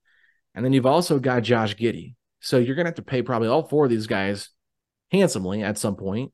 And 0.56 0.64
then 0.64 0.74
you've 0.74 0.86
also 0.86 1.20
got 1.20 1.44
Josh 1.44 1.76
Giddey. 1.76 2.16
So 2.42 2.58
you're 2.58 2.76
going 2.76 2.86
to 2.86 2.90
have 2.90 2.96
to 2.96 3.04
pay 3.04 3.22
probably 3.22 3.48
all 3.48 3.64
four 3.64 3.86
of 3.86 3.90
these 3.90 4.08
guys 4.08 4.50
handsomely 5.12 5.64
at 5.64 5.78
some 5.78 5.96
point. 5.96 6.34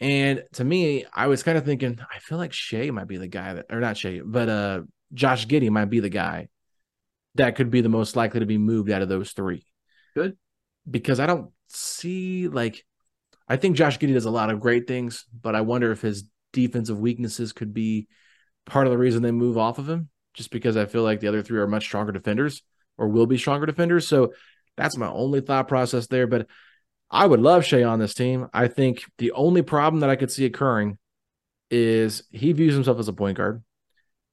And 0.00 0.44
to 0.54 0.64
me, 0.64 1.04
I 1.12 1.26
was 1.26 1.42
kind 1.42 1.58
of 1.58 1.64
thinking, 1.64 1.98
I 2.14 2.18
feel 2.20 2.38
like 2.38 2.52
Shai 2.52 2.90
might 2.90 3.08
be 3.08 3.18
the 3.18 3.28
guy 3.28 3.54
that, 3.54 3.66
or 3.70 3.80
not 3.80 3.96
Shai, 3.96 4.20
but 4.24 4.48
uh, 4.48 4.80
Josh 5.12 5.46
Giddey 5.46 5.70
might 5.70 5.86
be 5.86 6.00
the 6.00 6.08
guy 6.08 6.48
that 7.34 7.56
could 7.56 7.70
be 7.70 7.80
the 7.80 7.88
most 7.88 8.16
likely 8.16 8.40
to 8.40 8.46
be 8.46 8.58
moved 8.58 8.90
out 8.90 9.02
of 9.02 9.08
those 9.08 9.32
three. 9.32 9.64
Good. 10.14 10.36
Because 10.90 11.20
I 11.20 11.26
don't 11.26 11.50
see, 11.68 12.48
like, 12.48 12.84
I 13.48 13.56
think 13.56 13.76
Josh 13.76 13.98
Giddey 13.98 14.14
does 14.14 14.24
a 14.24 14.30
lot 14.30 14.50
of 14.50 14.60
great 14.60 14.86
things, 14.86 15.24
but 15.40 15.54
I 15.54 15.60
wonder 15.60 15.92
if 15.92 16.00
his 16.00 16.24
defensive 16.52 16.98
weaknesses 16.98 17.52
could 17.52 17.72
be 17.72 18.08
part 18.66 18.86
of 18.86 18.92
the 18.92 18.98
reason 18.98 19.22
they 19.22 19.30
move 19.30 19.58
off 19.58 19.78
of 19.78 19.88
him, 19.88 20.08
just 20.34 20.50
because 20.50 20.76
I 20.76 20.86
feel 20.86 21.02
like 21.02 21.20
the 21.20 21.28
other 21.28 21.42
three 21.42 21.58
are 21.58 21.66
much 21.66 21.84
stronger 21.84 22.12
defenders 22.12 22.62
or 22.98 23.08
will 23.08 23.26
be 23.26 23.38
stronger 23.38 23.66
defenders. 23.66 24.06
So 24.06 24.32
that's 24.76 24.96
my 24.96 25.08
only 25.08 25.40
thought 25.40 25.68
process 25.68 26.06
there. 26.06 26.26
But 26.26 26.46
I 27.10 27.26
would 27.26 27.40
love 27.40 27.64
Shai 27.64 27.82
on 27.82 27.98
this 27.98 28.14
team. 28.14 28.48
I 28.52 28.68
think 28.68 29.04
the 29.18 29.32
only 29.32 29.62
problem 29.62 30.00
that 30.00 30.10
I 30.10 30.16
could 30.16 30.30
see 30.30 30.44
occurring 30.44 30.98
is 31.70 32.22
he 32.30 32.52
views 32.52 32.74
himself 32.74 32.98
as 32.98 33.08
a 33.08 33.12
point 33.12 33.36
guard. 33.36 33.62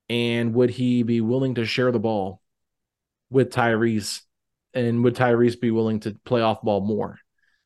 And 0.10 0.54
would 0.54 0.70
he 0.70 1.04
be 1.04 1.22
willing 1.22 1.56
to 1.56 1.66
share 1.66 1.92
the 1.92 2.00
ball 2.00 2.42
with 3.30 3.52
Tyrese? 3.52 4.22
And 4.74 5.04
would 5.04 5.16
Tyrese 5.16 5.60
be 5.60 5.72
willing 5.72 6.02
to 6.02 6.16
play 6.26 6.42
off 6.42 6.62
ball 6.62 6.82
more? 6.82 7.20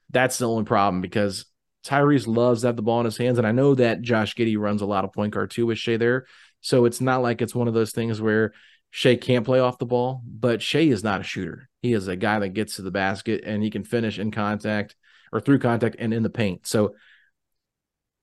That's 0.10 0.38
the 0.38 0.48
only 0.48 0.66
problem 0.66 1.02
because 1.02 1.46
Tyrese 1.86 2.28
loves 2.28 2.62
to 2.62 2.68
have 2.68 2.76
the 2.76 2.82
ball 2.82 3.00
in 3.00 3.06
his 3.06 3.18
hands. 3.18 3.38
And 3.38 3.48
I 3.48 3.52
know 3.52 3.76
that 3.76 4.02
Josh 4.02 4.36
Giddey 4.36 4.58
runs 4.58 4.82
a 4.82 4.86
lot 4.86 5.04
of 5.04 5.14
point 5.14 5.34
guard 5.34 5.52
too 5.52 5.66
with 5.66 5.78
Shai 5.78 5.98
there. 5.98 6.26
So 6.62 6.86
it's 6.86 7.02
not 7.02 7.22
like 7.22 7.42
it's 7.42 7.56
one 7.56 7.68
of 7.68 7.74
those 7.74 7.92
things 7.92 8.22
where 8.22 8.54
Shai 8.92 9.16
can't 9.16 9.46
play 9.46 9.60
off 9.60 9.80
the 9.80 9.86
ball, 9.86 10.22
but 10.26 10.62
Shai 10.62 10.82
is 10.82 11.04
not 11.04 11.22
a 11.22 11.24
shooter. 11.24 11.70
He 11.82 11.94
is 11.94 12.08
a 12.08 12.16
guy 12.16 12.40
that 12.40 12.50
gets 12.50 12.76
to 12.76 12.82
the 12.82 12.92
basket 12.92 13.44
and 13.46 13.64
he 13.64 13.70
can 13.70 13.84
finish 13.84 14.20
in 14.20 14.32
contact 14.32 14.96
or 15.34 15.40
through 15.40 15.60
contact 15.60 15.96
and 15.98 16.14
in 16.14 16.24
the 16.24 16.30
paint. 16.30 16.68
So 16.68 16.96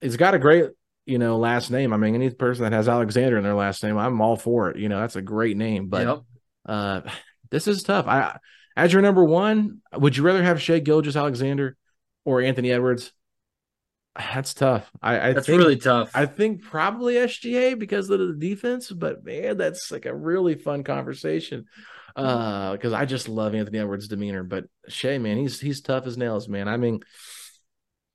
he's 0.01 0.17
got 0.17 0.35
a 0.35 0.39
great, 0.39 0.67
you 1.07 1.19
know, 1.19 1.39
last 1.39 1.71
name. 1.71 1.93
I 1.93 1.97
mean, 1.97 2.15
any 2.15 2.31
person 2.31 2.65
that 2.65 2.73
has 2.73 2.89
Alexander 2.89 3.39
in 3.39 3.45
their 3.45 3.55
last 3.55 3.83
name, 3.83 3.97
I'm 3.97 4.21
all 4.21 4.37
for 4.37 4.71
it. 4.71 4.79
You 4.79 4.89
know, 4.89 5.01
that's 5.01 5.17
a 5.17 5.23
great 5.23 5.57
name. 5.57 5.89
But 5.89 6.07
Yep. 6.07 6.21
uh 6.67 7.01
this 7.51 7.67
is 7.67 7.83
tough. 7.83 8.07
I 8.07 8.39
as 8.77 8.93
your 8.93 9.03
number 9.03 9.25
one, 9.25 9.81
would 9.93 10.17
you 10.17 10.23
rather 10.23 10.43
have 10.43 10.63
Shai 10.63 10.79
Gilgeous-Alexander 10.79 11.77
or 12.25 12.41
Anthony 12.41 12.71
Edwards? 12.71 13.13
That's 14.17 14.55
tough. 14.55 14.91
I, 15.01 15.31
I 15.31 15.33
That's 15.33 15.47
think, 15.47 15.59
really 15.59 15.77
tough. 15.77 16.11
I 16.15 16.27
think 16.27 16.63
probably 16.63 17.15
SGA 17.15 17.79
because 17.79 18.11
of 18.11 18.19
the 18.19 18.35
defense, 18.35 18.91
but 18.91 19.25
man, 19.25 19.57
that's 19.57 19.91
like 19.91 20.07
a 20.07 20.15
really 20.15 20.55
fun 20.55 20.83
conversation. 20.83 21.67
Uh, 22.17 22.73
because 22.73 22.93
I 22.93 23.05
just 23.05 23.29
love 23.29 23.55
Anthony 23.55 23.79
Edwards' 23.79 24.09
demeanor, 24.09 24.43
but 24.43 24.65
Shai, 24.89 25.19
man, 25.19 25.37
he's 25.37 25.61
he's 25.61 25.81
tough 25.81 26.07
as 26.07 26.19
nails, 26.19 26.49
man. 26.49 26.67
I 26.67 26.77
mean, 26.77 27.01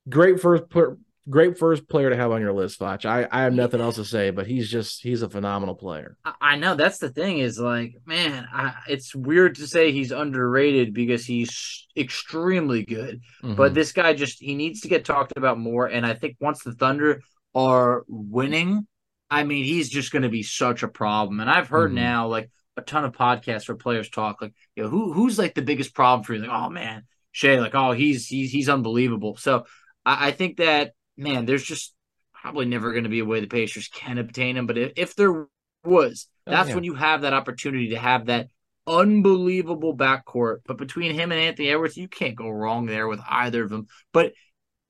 great 0.09 0.41
first 0.41 0.69
put 0.69 0.97
great 1.29 1.57
first 1.57 1.87
player 1.87 2.09
to 2.09 2.15
have 2.15 2.31
on 2.31 2.41
your 2.41 2.53
list, 2.53 2.79
Facci. 2.79 3.05
I, 3.05 3.27
I 3.31 3.43
have 3.43 3.53
nothing 3.53 3.79
else 3.81 3.95
to 3.95 4.05
say, 4.05 4.29
but 4.31 4.45
he's 4.47 4.69
just 4.69 5.01
he's 5.01 5.21
a 5.21 5.29
phenomenal 5.29 5.75
player. 5.75 6.17
I- 6.25 6.33
I 6.41 6.55
know 6.57 6.75
that's 6.75 6.97
the 6.99 7.09
thing 7.09 7.39
is 7.39 7.59
like, 7.59 7.95
man, 8.05 8.47
I, 8.53 8.73
it's 8.87 9.15
weird 9.15 9.55
to 9.55 9.67
say 9.67 9.91
he's 9.91 10.11
underrated 10.11 10.93
because 10.93 11.25
he's 11.25 11.87
extremely 11.95 12.83
good. 12.85 13.21
But 13.41 13.71
Mhm. 13.71 13.75
this 13.75 13.91
guy 13.91 14.13
just 14.13 14.41
he 14.41 14.55
needs 14.55 14.81
to 14.81 14.87
get 14.87 15.05
talked 15.05 15.33
about 15.37 15.57
more. 15.59 15.87
And 15.87 16.05
I 16.05 16.13
think 16.13 16.37
once 16.39 16.63
the 16.63 16.73
Thunder 16.73 17.21
are 17.55 18.03
winning, 18.07 18.87
I 19.29 19.43
mean, 19.43 19.63
he's 19.63 19.89
just 19.89 20.11
going 20.11 20.23
to 20.23 20.29
be 20.29 20.43
such 20.43 20.83
a 20.83 20.87
problem. 20.87 21.39
And 21.39 21.49
I've 21.49 21.69
heard 21.69 21.91
Mhm. 21.91 21.95
now 21.95 22.27
like 22.27 22.51
a 22.77 22.81
ton 22.81 23.05
of 23.05 23.13
podcasts 23.13 23.67
where 23.67 23.77
players 23.77 24.09
talk 24.09 24.41
like, 24.41 24.53
you 24.75 24.83
know, 24.83 24.89
who 24.89 25.13
who's 25.13 25.37
like 25.39 25.55
the 25.55 25.61
biggest 25.61 25.93
problem 25.95 26.23
for 26.23 26.33
you? 26.33 26.41
Like, 26.41 26.49
oh 26.51 26.69
man, 26.69 27.03
Shai, 27.31 27.59
like, 27.59 27.75
oh 27.75 27.91
he's 27.93 28.27
he's 28.27 28.51
he's 28.51 28.69
unbelievable. 28.69 29.37
So 29.37 29.65
I, 30.05 30.27
I 30.27 30.31
think 30.31 30.57
that 30.57 30.93
man, 31.17 31.45
there's 31.45 31.63
just 31.63 31.93
probably 32.33 32.65
never 32.65 32.91
going 32.91 33.03
to 33.03 33.09
be 33.09 33.19
a 33.19 33.25
way 33.25 33.39
the 33.39 33.47
Pacers 33.47 33.87
can 33.87 34.17
obtain 34.17 34.57
him. 34.57 34.67
But 34.67 34.77
if, 34.77 34.91
if 34.95 35.15
there 35.15 35.47
was, 35.85 36.27
Oh, 36.45 36.51
that's 36.51 36.69
yeah. 36.69 36.75
when 36.75 36.83
you 36.83 36.93
have 36.95 37.21
that 37.21 37.33
opportunity 37.33 37.89
to 37.89 37.97
have 37.99 38.25
that 38.25 38.47
unbelievable 38.85 39.95
backcourt. 39.95 40.57
But 40.65 40.77
between 40.77 41.13
him 41.13 41.31
and 41.31 41.39
Anthony 41.39 41.69
Edwards, 41.69 41.95
you 41.97 42.07
can't 42.07 42.35
go 42.35 42.49
wrong 42.49 42.85
there 42.85 43.07
with 43.07 43.21
either 43.27 43.63
of 43.63 43.69
them. 43.69 43.87
But 44.11 44.33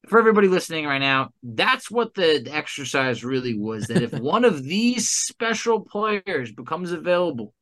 for 0.08 0.20
everybody 0.20 0.48
listening 0.48 0.86
right 0.86 1.00
now, 1.00 1.30
that's 1.44 1.92
what 1.92 2.14
the 2.16 2.48
exercise 2.52 3.24
really 3.24 3.58
was. 3.58 3.88
That 3.88 4.02
if 4.02 4.14
one 4.20 4.46
of 4.46 4.64
these 4.64 5.10
special 5.10 5.82
players 5.82 6.52
becomes 6.52 6.92
available, 6.92 7.54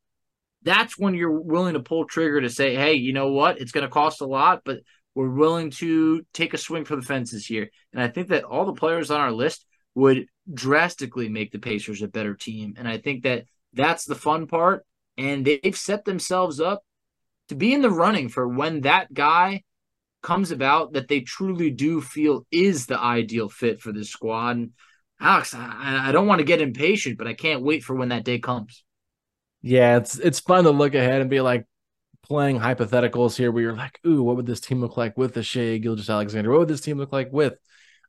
that's 0.64 0.98
when 0.98 1.16
you're 1.16 1.42
willing 1.42 1.74
to 1.74 1.82
pull 1.82 2.06
trigger 2.06 2.42
to 2.42 2.50
say, 2.50 2.76
hey, 2.76 2.94
you 2.94 3.14
know 3.14 3.32
what? 3.32 3.60
It's 3.60 3.72
going 3.72 3.86
to 3.86 3.90
cost 3.92 4.22
a 4.22 4.26
lot, 4.26 4.62
but 4.64 4.80
we're 5.16 5.30
willing 5.30 5.72
to 5.72 6.24
take 6.34 6.54
a 6.54 6.58
swing 6.58 6.86
for 6.86 6.96
the 6.96 7.02
fences 7.02 7.46
here. 7.46 7.70
And 7.94 8.02
I 8.02 8.08
think 8.08 8.30
that 8.30 8.44
all 8.44 8.66
the 8.66 8.74
players 8.74 9.12
on 9.12 9.20
our 9.20 9.32
list 9.32 9.66
would 9.96 10.26
drastically 10.52 11.30
make 11.30 11.52
the 11.52 11.60
Pacers 11.60 12.02
a 12.02 12.08
better 12.08 12.34
team. 12.34 12.76
And 12.78 12.88
I 12.88 12.98
think 12.98 13.24
that 13.24 13.46
that's 13.74 14.06
the 14.06 14.16
fun 14.16 14.48
part. 14.48 14.86
And 15.18 15.46
they've 15.46 15.78
set 15.78 16.06
themselves 16.06 16.60
up 16.60 16.82
to 17.50 17.56
be 17.56 17.74
in 17.74 17.82
the 17.82 17.90
running 17.90 18.30
for 18.30 18.48
when 18.48 18.82
that 18.82 19.14
guy 19.14 19.64
comes 20.24 20.52
about 20.52 20.94
that 20.94 21.08
they 21.08 21.22
truly 21.22 21.72
do 21.72 22.00
feel 22.00 22.46
is 22.52 22.86
the 22.86 23.00
ideal 23.00 23.50
fit 23.50 23.82
for 23.82 23.92
this 23.92 24.10
squad. 24.10 24.58
And 24.58 24.70
Alex, 25.20 25.54
I, 25.54 26.10
I 26.10 26.12
don't 26.12 26.28
want 26.28 26.40
to 26.40 26.46
get 26.46 26.62
impatient, 26.62 27.18
but 27.18 27.28
I 27.28 27.34
can't 27.34 27.64
wait 27.64 27.84
for 27.84 27.96
when 27.96 28.10
that 28.10 28.24
day 28.24 28.40
comes. 28.40 28.84
Yeah, 29.62 29.98
it's 29.98 30.18
it's 30.18 30.40
fun 30.40 30.64
to 30.64 30.72
look 30.72 30.96
ahead 30.96 31.22
and 31.22 31.30
be 31.30 31.42
like 31.42 31.66
playing 32.32 32.58
hypotheticals 32.60 33.36
here 33.36 33.52
where 33.52 33.62
you're 33.64 33.74
like, 33.76 34.00
ooh, 34.08 34.24
what 34.24 34.38
would 34.38 34.46
this 34.46 34.62
team 34.62 34.80
look 34.80 34.96
like 34.96 35.18
with 35.18 35.34
the 35.34 35.44
Shai 35.44 35.78
Gilgeous-Alexander? 35.80 36.50
What 36.50 36.60
would 36.60 36.70
this 36.70 36.80
team 36.80 36.98
look 36.98 37.12
like 37.12 37.30
with 37.32 37.56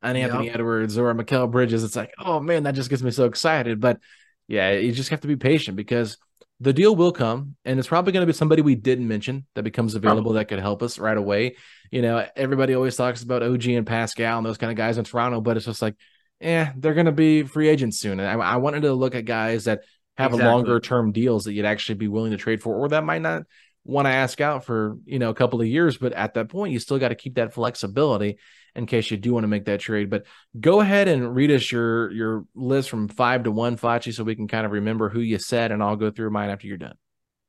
an 0.01 0.15
Anthony 0.17 0.47
Yep. 0.47 0.55
Edwards 0.55 0.97
or 0.97 1.11
a 1.11 1.15
Mikal 1.15 1.51
Bridges? 1.51 1.83
It's 1.83 1.97
like, 1.97 2.13
oh 2.19 2.39
man, 2.39 2.63
that 2.63 2.77
just 2.77 2.89
gets 2.89 3.03
me 3.03 3.11
so 3.11 3.25
excited. 3.25 3.81
But 3.81 3.99
yeah, 4.47 4.71
you 4.73 4.93
just 4.93 5.11
have 5.11 5.23
to 5.23 5.29
be 5.29 5.35
patient 5.35 5.77
because 5.77 6.19
the 6.61 6.73
deal 6.73 6.95
will 6.95 7.11
come 7.11 7.57
and 7.65 7.81
it's 7.81 7.89
probably 7.89 8.13
going 8.13 8.23
to 8.25 8.33
be 8.33 8.37
somebody 8.37 8.63
we 8.63 8.77
didn't 8.77 9.09
mention 9.09 9.45
that 9.57 9.65
becomes 9.65 9.97
available 9.97 10.35
that 10.35 10.47
could 10.47 10.61
help 10.61 10.85
us 10.85 11.01
right 11.01 11.17
away. 11.17 11.57
You 11.91 12.03
know, 12.03 12.25
everybody 12.37 12.75
always 12.75 12.95
talks 12.95 13.25
about 13.25 13.43
OG 13.43 13.67
and 13.67 13.87
Pascal 13.87 14.39
and 14.39 14.47
those 14.47 14.59
kind 14.59 14.71
of 14.71 14.77
guys 14.77 14.99
in 14.99 15.05
Toronto, 15.05 15.41
but 15.41 15.57
it's 15.57 15.67
just 15.67 15.83
like, 15.83 15.97
eh, 16.41 16.71
they're 16.77 16.95
going 16.95 17.07
to 17.07 17.13
be 17.13 17.43
free 17.43 17.69
agents 17.69 17.99
soon. 17.99 18.21
And 18.21 18.29
I, 18.29 18.35
I 18.53 18.57
wanted 18.57 18.83
to 18.83 18.93
look 18.95 19.17
at 19.17 19.25
guys 19.25 19.65
that 19.65 19.81
have 20.17 20.33
Exactly. 20.33 20.53
longer 20.53 20.79
term 20.79 21.11
deals 21.11 21.45
that 21.45 21.55
you'd 21.55 21.65
actually 21.65 21.97
be 21.97 22.07
willing 22.09 22.33
to 22.33 22.37
trade 22.37 22.63
for, 22.63 22.77
or 22.77 22.89
that 22.91 23.03
might 23.05 23.23
not 23.23 23.43
want 23.85 24.07
to 24.07 24.13
ask 24.13 24.41
out 24.41 24.65
for 24.65 24.97
you 25.05 25.19
know 25.19 25.31
a 25.31 25.35
couple 25.35 25.61
of 25.61 25.67
years. 25.67 25.99
But 25.99 26.13
at 26.13 26.35
that 26.35 26.49
point, 26.49 26.73
you 26.73 26.79
still 26.79 26.99
got 26.99 27.09
to 27.09 27.15
keep 27.15 27.35
that 27.35 27.55
flexibility 27.55 28.39
in 28.75 28.87
case 28.87 29.11
you 29.11 29.17
do 29.17 29.35
want 29.35 29.45
to 29.45 29.49
make 29.49 29.67
that 29.67 29.81
trade. 29.81 30.11
But 30.11 30.25
go 30.59 30.81
ahead 30.81 31.09
and 31.09 31.35
read 31.35 31.51
us 31.51 31.71
your 31.71 32.11
your 32.13 32.45
list 32.55 32.91
from 32.91 33.09
five 33.09 33.45
to 33.45 33.51
one, 33.51 33.77
Facci, 33.77 34.13
so 34.13 34.25
we 34.25 34.37
can 34.37 34.49
kind 34.49 34.67
of 34.67 34.73
remember 34.73 35.09
who 35.09 35.21
you 35.21 35.39
said, 35.39 35.73
and 35.73 35.83
I'll 35.83 35.97
go 35.97 36.11
through 36.11 36.31
mine 36.31 36.51
after 36.51 36.67
you're 36.67 36.79
done. 36.79 36.97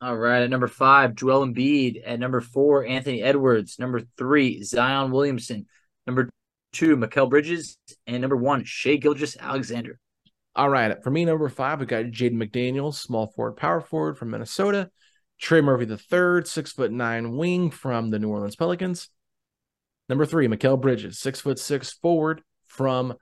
All 0.01 0.17
right. 0.17 0.41
At 0.41 0.49
number 0.49 0.67
five, 0.67 1.15
Joel 1.15 1.47
Embiid. 1.47 2.01
At 2.05 2.19
number 2.19 2.41
four, 2.41 2.85
Anthony 2.85 3.23
Edwards. 3.23 3.79
Number 3.79 4.01
three, 4.17 4.61
Zion 4.61 5.11
Williamson. 5.11 5.65
Number 6.05 6.29
two, 6.73 6.97
Mikal 6.97 7.29
Bridges. 7.29 7.77
And 8.05 8.19
number 8.19 8.35
one, 8.35 8.65
Shea 8.65 8.99
Gilgis 8.99 9.39
Alexander. 9.39 9.97
All 10.57 10.69
right. 10.69 11.01
For 11.01 11.09
me, 11.09 11.23
number 11.23 11.47
five, 11.47 11.79
we 11.79 11.85
got 11.85 12.03
Jaden 12.05 12.33
McDaniels, 12.33 12.95
small 12.95 13.27
forward, 13.27 13.53
power 13.53 13.79
forward 13.79 14.17
from 14.17 14.31
Minnesota. 14.31 14.89
Trey 15.39 15.61
Murphy 15.61 15.85
the 15.85 15.97
third, 15.97 16.47
six 16.47 16.71
foot 16.71 16.91
nine 16.91 17.35
wing 17.35 17.69
from 17.71 18.09
the 18.09 18.19
New 18.19 18.29
Orleans 18.29 18.55
Pelicans. 18.55 19.09
Number 20.09 20.25
three, 20.25 20.47
Mikal 20.47 20.79
Bridges, 20.79 21.19
six 21.19 21.41
foot 21.41 21.59
six 21.59 21.91
forward 21.93 22.41
from 22.67 23.13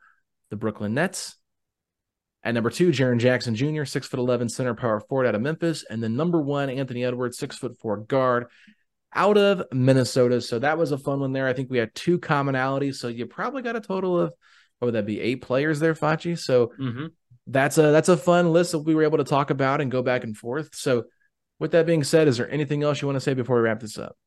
the 0.49 0.55
Brooklyn 0.55 0.93
Nets. 0.93 1.36
At 2.43 2.55
number 2.55 2.72
two, 2.72 2.89
Jaren 2.89 3.20
Jackson 3.20 3.55
Jr., 3.55 3.86
six 3.86 4.07
foot 4.07 4.20
eleven 4.20 4.49
center 4.49 4.74
power 4.74 4.99
forward 4.99 5.28
out 5.28 5.36
of 5.36 5.41
Memphis, 5.41 5.86
and 5.89 6.01
then 6.01 6.16
number 6.16 6.41
one, 6.41 6.70
Anthony 6.70 7.03
Edwards, 7.05 7.38
six 7.38 7.55
foot 7.57 7.78
four 7.80 7.97
guard 7.97 8.47
out 9.14 9.38
of 9.38 9.64
Minnesota. 9.72 10.41
So 10.41 10.57
that 10.59 10.78
was 10.78 10.91
a 10.91 10.97
fun 10.97 11.20
one 11.20 11.34
there. 11.34 11.45
I 11.47 11.53
think 11.53 11.70
we 11.70 11.78
had 11.78 11.93
two 11.93 12.18
commonalities. 12.18 12.95
So 12.95 13.09
you 13.09 13.26
probably 13.28 13.62
got 13.62 13.76
a 13.76 13.82
total 13.82 14.20
of 14.20 14.34
what 14.80 14.88
would 14.88 14.95
that 14.95 15.05
be? 15.05 15.20
Eight 15.20 15.41
players 15.43 15.80
there, 15.80 15.93
Facci. 15.93 16.38
So 16.39 16.74
Mm-hmm. 16.80 17.07
that's 17.45 17.78
a 17.78 17.91
that's 17.91 18.09
a 18.09 18.18
fun 18.18 18.51
list 18.53 18.72
that 18.72 18.80
we 18.80 18.95
were 18.95 19.03
able 19.03 19.20
to 19.20 19.24
talk 19.24 19.51
about 19.51 19.82
and 19.82 19.91
go 19.91 20.01
back 20.01 20.24
and 20.24 20.36
forth. 20.36 20.74
So 20.74 21.03
with 21.62 21.72
that 21.72 21.86
being 21.86 22.03
said, 22.03 22.28
is 22.28 22.38
there 22.38 22.49
anything 22.49 22.82
else 22.82 23.01
you 23.01 23.07
want 23.07 23.18
to 23.18 23.22
say 23.22 23.36
before 23.36 23.57
we 23.57 23.62
wrap 23.62 23.80
this 23.80 23.99
up? 23.99 24.18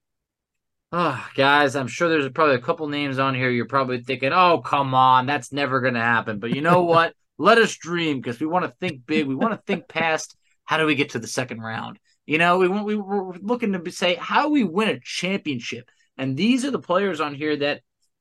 Oh, 0.93 1.29
guys, 1.35 1.75
I'm 1.75 1.89
sure 1.89 2.09
there's 2.09 2.31
probably 2.31 2.55
a 2.55 2.61
couple 2.61 2.87
names 2.87 3.19
on 3.19 3.35
here 3.35 3.51
you're 3.51 3.67
probably 3.67 4.01
thinking, 4.05 4.31
oh, 4.33 4.59
come 4.59 4.95
on, 4.95 5.27
that's 5.27 5.53
never 5.53 5.81
going 5.81 5.95
to 5.95 6.01
happen. 6.01 6.39
But 6.39 6.55
you 6.55 6.61
know 6.61 6.83
what? 6.85 7.13
Let 7.37 7.59
us 7.59 7.75
dream 7.75 8.21
because 8.21 8.39
we 8.39 8.47
want 8.47 8.67
to 8.67 8.71
think 8.79 9.05
big. 9.05 9.27
We 9.27 9.35
want 9.35 9.53
to 9.53 9.61
think 9.67 9.89
past 9.89 10.37
how 10.65 10.79
do 10.79 10.87
we 10.87 10.95
get 10.95 11.11
to 11.11 11.19
the 11.19 11.27
second 11.27 11.61
round? 11.61 11.99
You 12.25 12.39
know, 12.39 12.59
we 12.59 12.69
want, 12.69 12.87
we 12.87 12.95
were 12.95 13.37
looking 13.43 13.73
to 13.73 13.91
say, 13.91 14.15
how 14.15 14.51
we 14.51 14.63
win 14.63 14.89
a 14.89 15.01
championship? 15.01 15.91
And 16.17 16.37
these 16.37 16.65
are 16.65 16.71
the 16.71 16.79
players 16.79 17.21
on 17.21 17.35
here 17.35 17.57
that, 17.57 17.81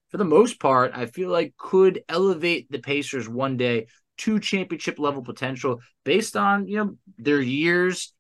for 0.10 0.18
the 0.18 0.26
most 0.26 0.60
part, 0.60 0.92
I 0.96 1.06
feel 1.06 1.30
like 1.30 1.54
could 1.56 2.02
elevate 2.10 2.72
the 2.72 2.80
Pacers 2.80 3.30
one 3.30 3.58
day 3.58 3.86
to 4.18 4.40
championship 4.40 4.98
level 4.98 5.22
potential 5.22 5.82
based 6.04 6.36
on, 6.36 6.68
you 6.68 6.78
know, 6.78 6.98
their 7.20 7.40
years, 7.40 8.12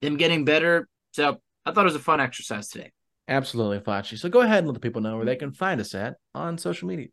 them 0.00 0.16
getting 0.16 0.44
better. 0.44 0.88
So 1.12 1.40
I 1.64 1.72
thought 1.72 1.82
it 1.82 1.84
was 1.84 1.94
a 1.94 2.00
fun 2.00 2.20
exercise 2.20 2.68
today. 2.68 2.92
Absolutely, 3.28 3.78
Facci. 3.78 4.18
So 4.18 4.28
go 4.28 4.40
ahead 4.40 4.58
and 4.58 4.66
let 4.66 4.74
the 4.74 4.80
people 4.80 5.00
know 5.00 5.16
where 5.16 5.26
they 5.26 5.36
can 5.36 5.52
find 5.52 5.80
us 5.80 5.94
at 5.94 6.16
on 6.34 6.58
social 6.58 6.88
media. 6.88 7.08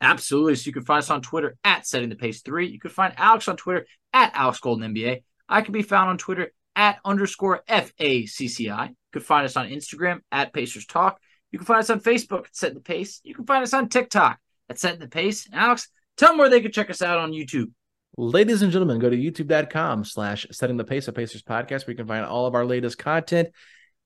Absolutely. 0.00 0.54
So 0.54 0.68
you 0.68 0.72
can 0.72 0.84
find 0.84 0.98
us 0.98 1.10
on 1.10 1.22
Twitter 1.22 1.56
at 1.64 1.86
Setting 1.86 2.10
the 2.10 2.16
Pace 2.16 2.42
3. 2.42 2.68
You 2.68 2.78
can 2.78 2.90
find 2.90 3.14
Alex 3.16 3.48
on 3.48 3.56
Twitter 3.56 3.86
at 4.12 4.32
Alex 4.34 4.60
Golden 4.60 4.94
NBA. 4.94 5.22
I 5.48 5.62
can 5.62 5.72
be 5.72 5.82
found 5.82 6.10
on 6.10 6.18
Twitter 6.18 6.52
at 6.74 6.98
underscore 7.04 7.62
FACCI. 7.68 8.88
You 8.88 8.94
can 9.12 9.22
find 9.22 9.44
us 9.44 9.56
on 9.56 9.68
Instagram 9.68 10.20
at 10.30 10.52
Pacers 10.52 10.86
Talk. 10.86 11.18
You 11.50 11.58
can 11.58 11.66
find 11.66 11.80
us 11.80 11.90
on 11.90 12.00
Facebook 12.00 12.46
at 12.46 12.56
Setting 12.56 12.76
the 12.76 12.82
Pace. 12.82 13.20
You 13.24 13.34
can 13.34 13.46
find 13.46 13.62
us 13.62 13.72
on 13.72 13.88
TikTok 13.88 14.38
at 14.68 14.78
Setting 14.78 15.00
the 15.00 15.08
Pace. 15.08 15.48
Alex, 15.52 15.88
tell 16.16 16.30
them 16.30 16.38
where 16.38 16.50
they 16.50 16.60
can 16.60 16.72
check 16.72 16.90
us 16.90 17.02
out 17.02 17.18
on 17.18 17.32
YouTube. 17.32 17.70
Ladies 18.18 18.62
and 18.62 18.72
gentlemen, 18.72 18.98
go 18.98 19.10
to 19.10 19.16
youtube.com 19.16 20.02
slash 20.06 20.46
setting 20.50 20.78
the 20.78 20.84
pace 20.84 21.06
of 21.06 21.14
Pacers 21.14 21.42
podcast 21.42 21.86
where 21.86 21.90
you 21.92 21.96
can 21.96 22.06
find 22.06 22.24
all 22.24 22.46
of 22.46 22.54
our 22.54 22.64
latest 22.64 22.96
content. 22.96 23.50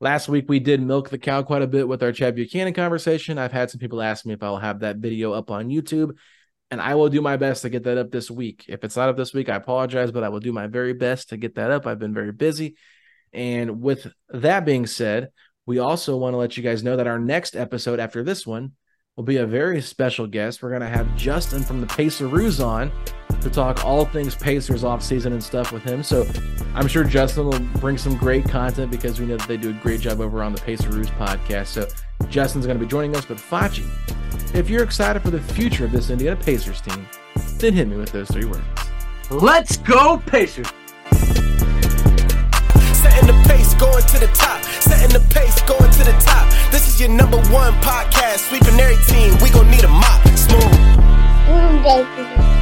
Last 0.00 0.28
week 0.28 0.46
we 0.48 0.58
did 0.58 0.82
milk 0.82 1.10
the 1.10 1.18
cow 1.18 1.44
quite 1.44 1.62
a 1.62 1.68
bit 1.68 1.86
with 1.86 2.02
our 2.02 2.10
Chad 2.10 2.34
Buchanan 2.34 2.74
conversation. 2.74 3.38
I've 3.38 3.52
had 3.52 3.70
some 3.70 3.78
people 3.78 4.02
ask 4.02 4.26
me 4.26 4.32
if 4.32 4.42
I'll 4.42 4.56
have 4.56 4.80
that 4.80 4.96
video 4.96 5.32
up 5.32 5.52
on 5.52 5.68
YouTube, 5.68 6.16
and 6.72 6.80
I 6.80 6.96
will 6.96 7.08
do 7.08 7.20
my 7.20 7.36
best 7.36 7.62
to 7.62 7.68
get 7.68 7.84
that 7.84 7.98
up 7.98 8.10
this 8.10 8.28
week. 8.28 8.64
If 8.66 8.82
it's 8.82 8.96
not 8.96 9.10
up 9.10 9.16
this 9.16 9.32
week, 9.32 9.48
I 9.48 9.54
apologize, 9.54 10.10
but 10.10 10.24
I 10.24 10.28
will 10.28 10.40
do 10.40 10.52
my 10.52 10.66
very 10.66 10.92
best 10.92 11.28
to 11.28 11.36
get 11.36 11.54
that 11.54 11.70
up. 11.70 11.86
I've 11.86 12.00
been 12.00 12.14
very 12.14 12.32
busy. 12.32 12.74
And 13.32 13.80
with 13.80 14.08
that 14.30 14.64
being 14.64 14.88
said, 14.88 15.28
we 15.66 15.78
also 15.78 16.16
want 16.16 16.34
to 16.34 16.38
let 16.38 16.56
you 16.56 16.64
guys 16.64 16.82
know 16.82 16.96
that 16.96 17.06
our 17.06 17.20
next 17.20 17.54
episode 17.54 18.00
after 18.00 18.24
this 18.24 18.44
one 18.44 18.72
will 19.14 19.22
be 19.22 19.36
a 19.36 19.46
very 19.46 19.80
special 19.80 20.26
guest. 20.26 20.64
We're 20.64 20.70
going 20.70 20.80
to 20.80 20.88
have 20.88 21.16
Justin 21.16 21.62
from 21.62 21.80
the 21.80 21.86
Paceroos 21.86 22.60
on 22.60 22.90
to 23.40 23.50
talk 23.50 23.84
all 23.84 24.04
things 24.04 24.34
Pacers 24.34 24.84
off 24.84 25.02
season 25.02 25.32
and 25.32 25.42
stuff 25.42 25.72
with 25.72 25.82
him. 25.82 26.02
So 26.02 26.26
I'm 26.74 26.86
sure 26.86 27.04
Justin 27.04 27.46
will 27.46 27.58
bring 27.80 27.98
some 27.98 28.16
great 28.16 28.48
content 28.48 28.90
because 28.90 29.20
we 29.20 29.26
know 29.26 29.36
that 29.36 29.48
they 29.48 29.56
do 29.56 29.70
a 29.70 29.74
great 29.74 30.00
job 30.00 30.20
over 30.20 30.42
on 30.42 30.52
the 30.52 30.60
Paceroos 30.60 31.10
podcast. 31.10 31.66
So 31.68 31.88
Justin's 32.28 32.66
going 32.66 32.78
to 32.78 32.84
be 32.84 32.88
joining 32.88 33.16
us. 33.16 33.24
But 33.24 33.38
Facci, 33.38 33.86
if 34.54 34.68
you're 34.68 34.82
excited 34.82 35.22
for 35.22 35.30
the 35.30 35.40
future 35.40 35.84
of 35.84 35.92
this 35.92 36.10
Indiana 36.10 36.36
Pacers 36.36 36.80
team, 36.80 37.06
then 37.58 37.72
hit 37.74 37.88
me 37.88 37.96
with 37.96 38.12
those 38.12 38.28
three 38.28 38.44
words. 38.44 38.64
Let's 39.30 39.76
go, 39.76 40.20
Pacers! 40.26 40.66
Setting 43.00 43.26
the 43.26 43.44
pace, 43.46 43.74
going 43.74 44.02
to 44.02 44.18
the 44.18 44.30
top. 44.34 44.62
Setting 44.62 45.12
the 45.12 45.24
pace, 45.32 45.60
going 45.62 45.90
to 45.90 46.04
the 46.04 46.16
top. 46.24 46.50
This 46.70 46.88
is 46.88 47.00
your 47.00 47.10
number 47.10 47.38
one 47.52 47.72
podcast. 47.74 48.48
Sweeping 48.48 48.78
every 48.80 48.96
team. 49.06 49.36
We 49.42 49.50
gonna 49.50 49.70
need 49.70 49.84
a 49.84 49.88
mop. 49.88 50.26
Smooth. 50.36 50.62
Mm, 51.46 52.59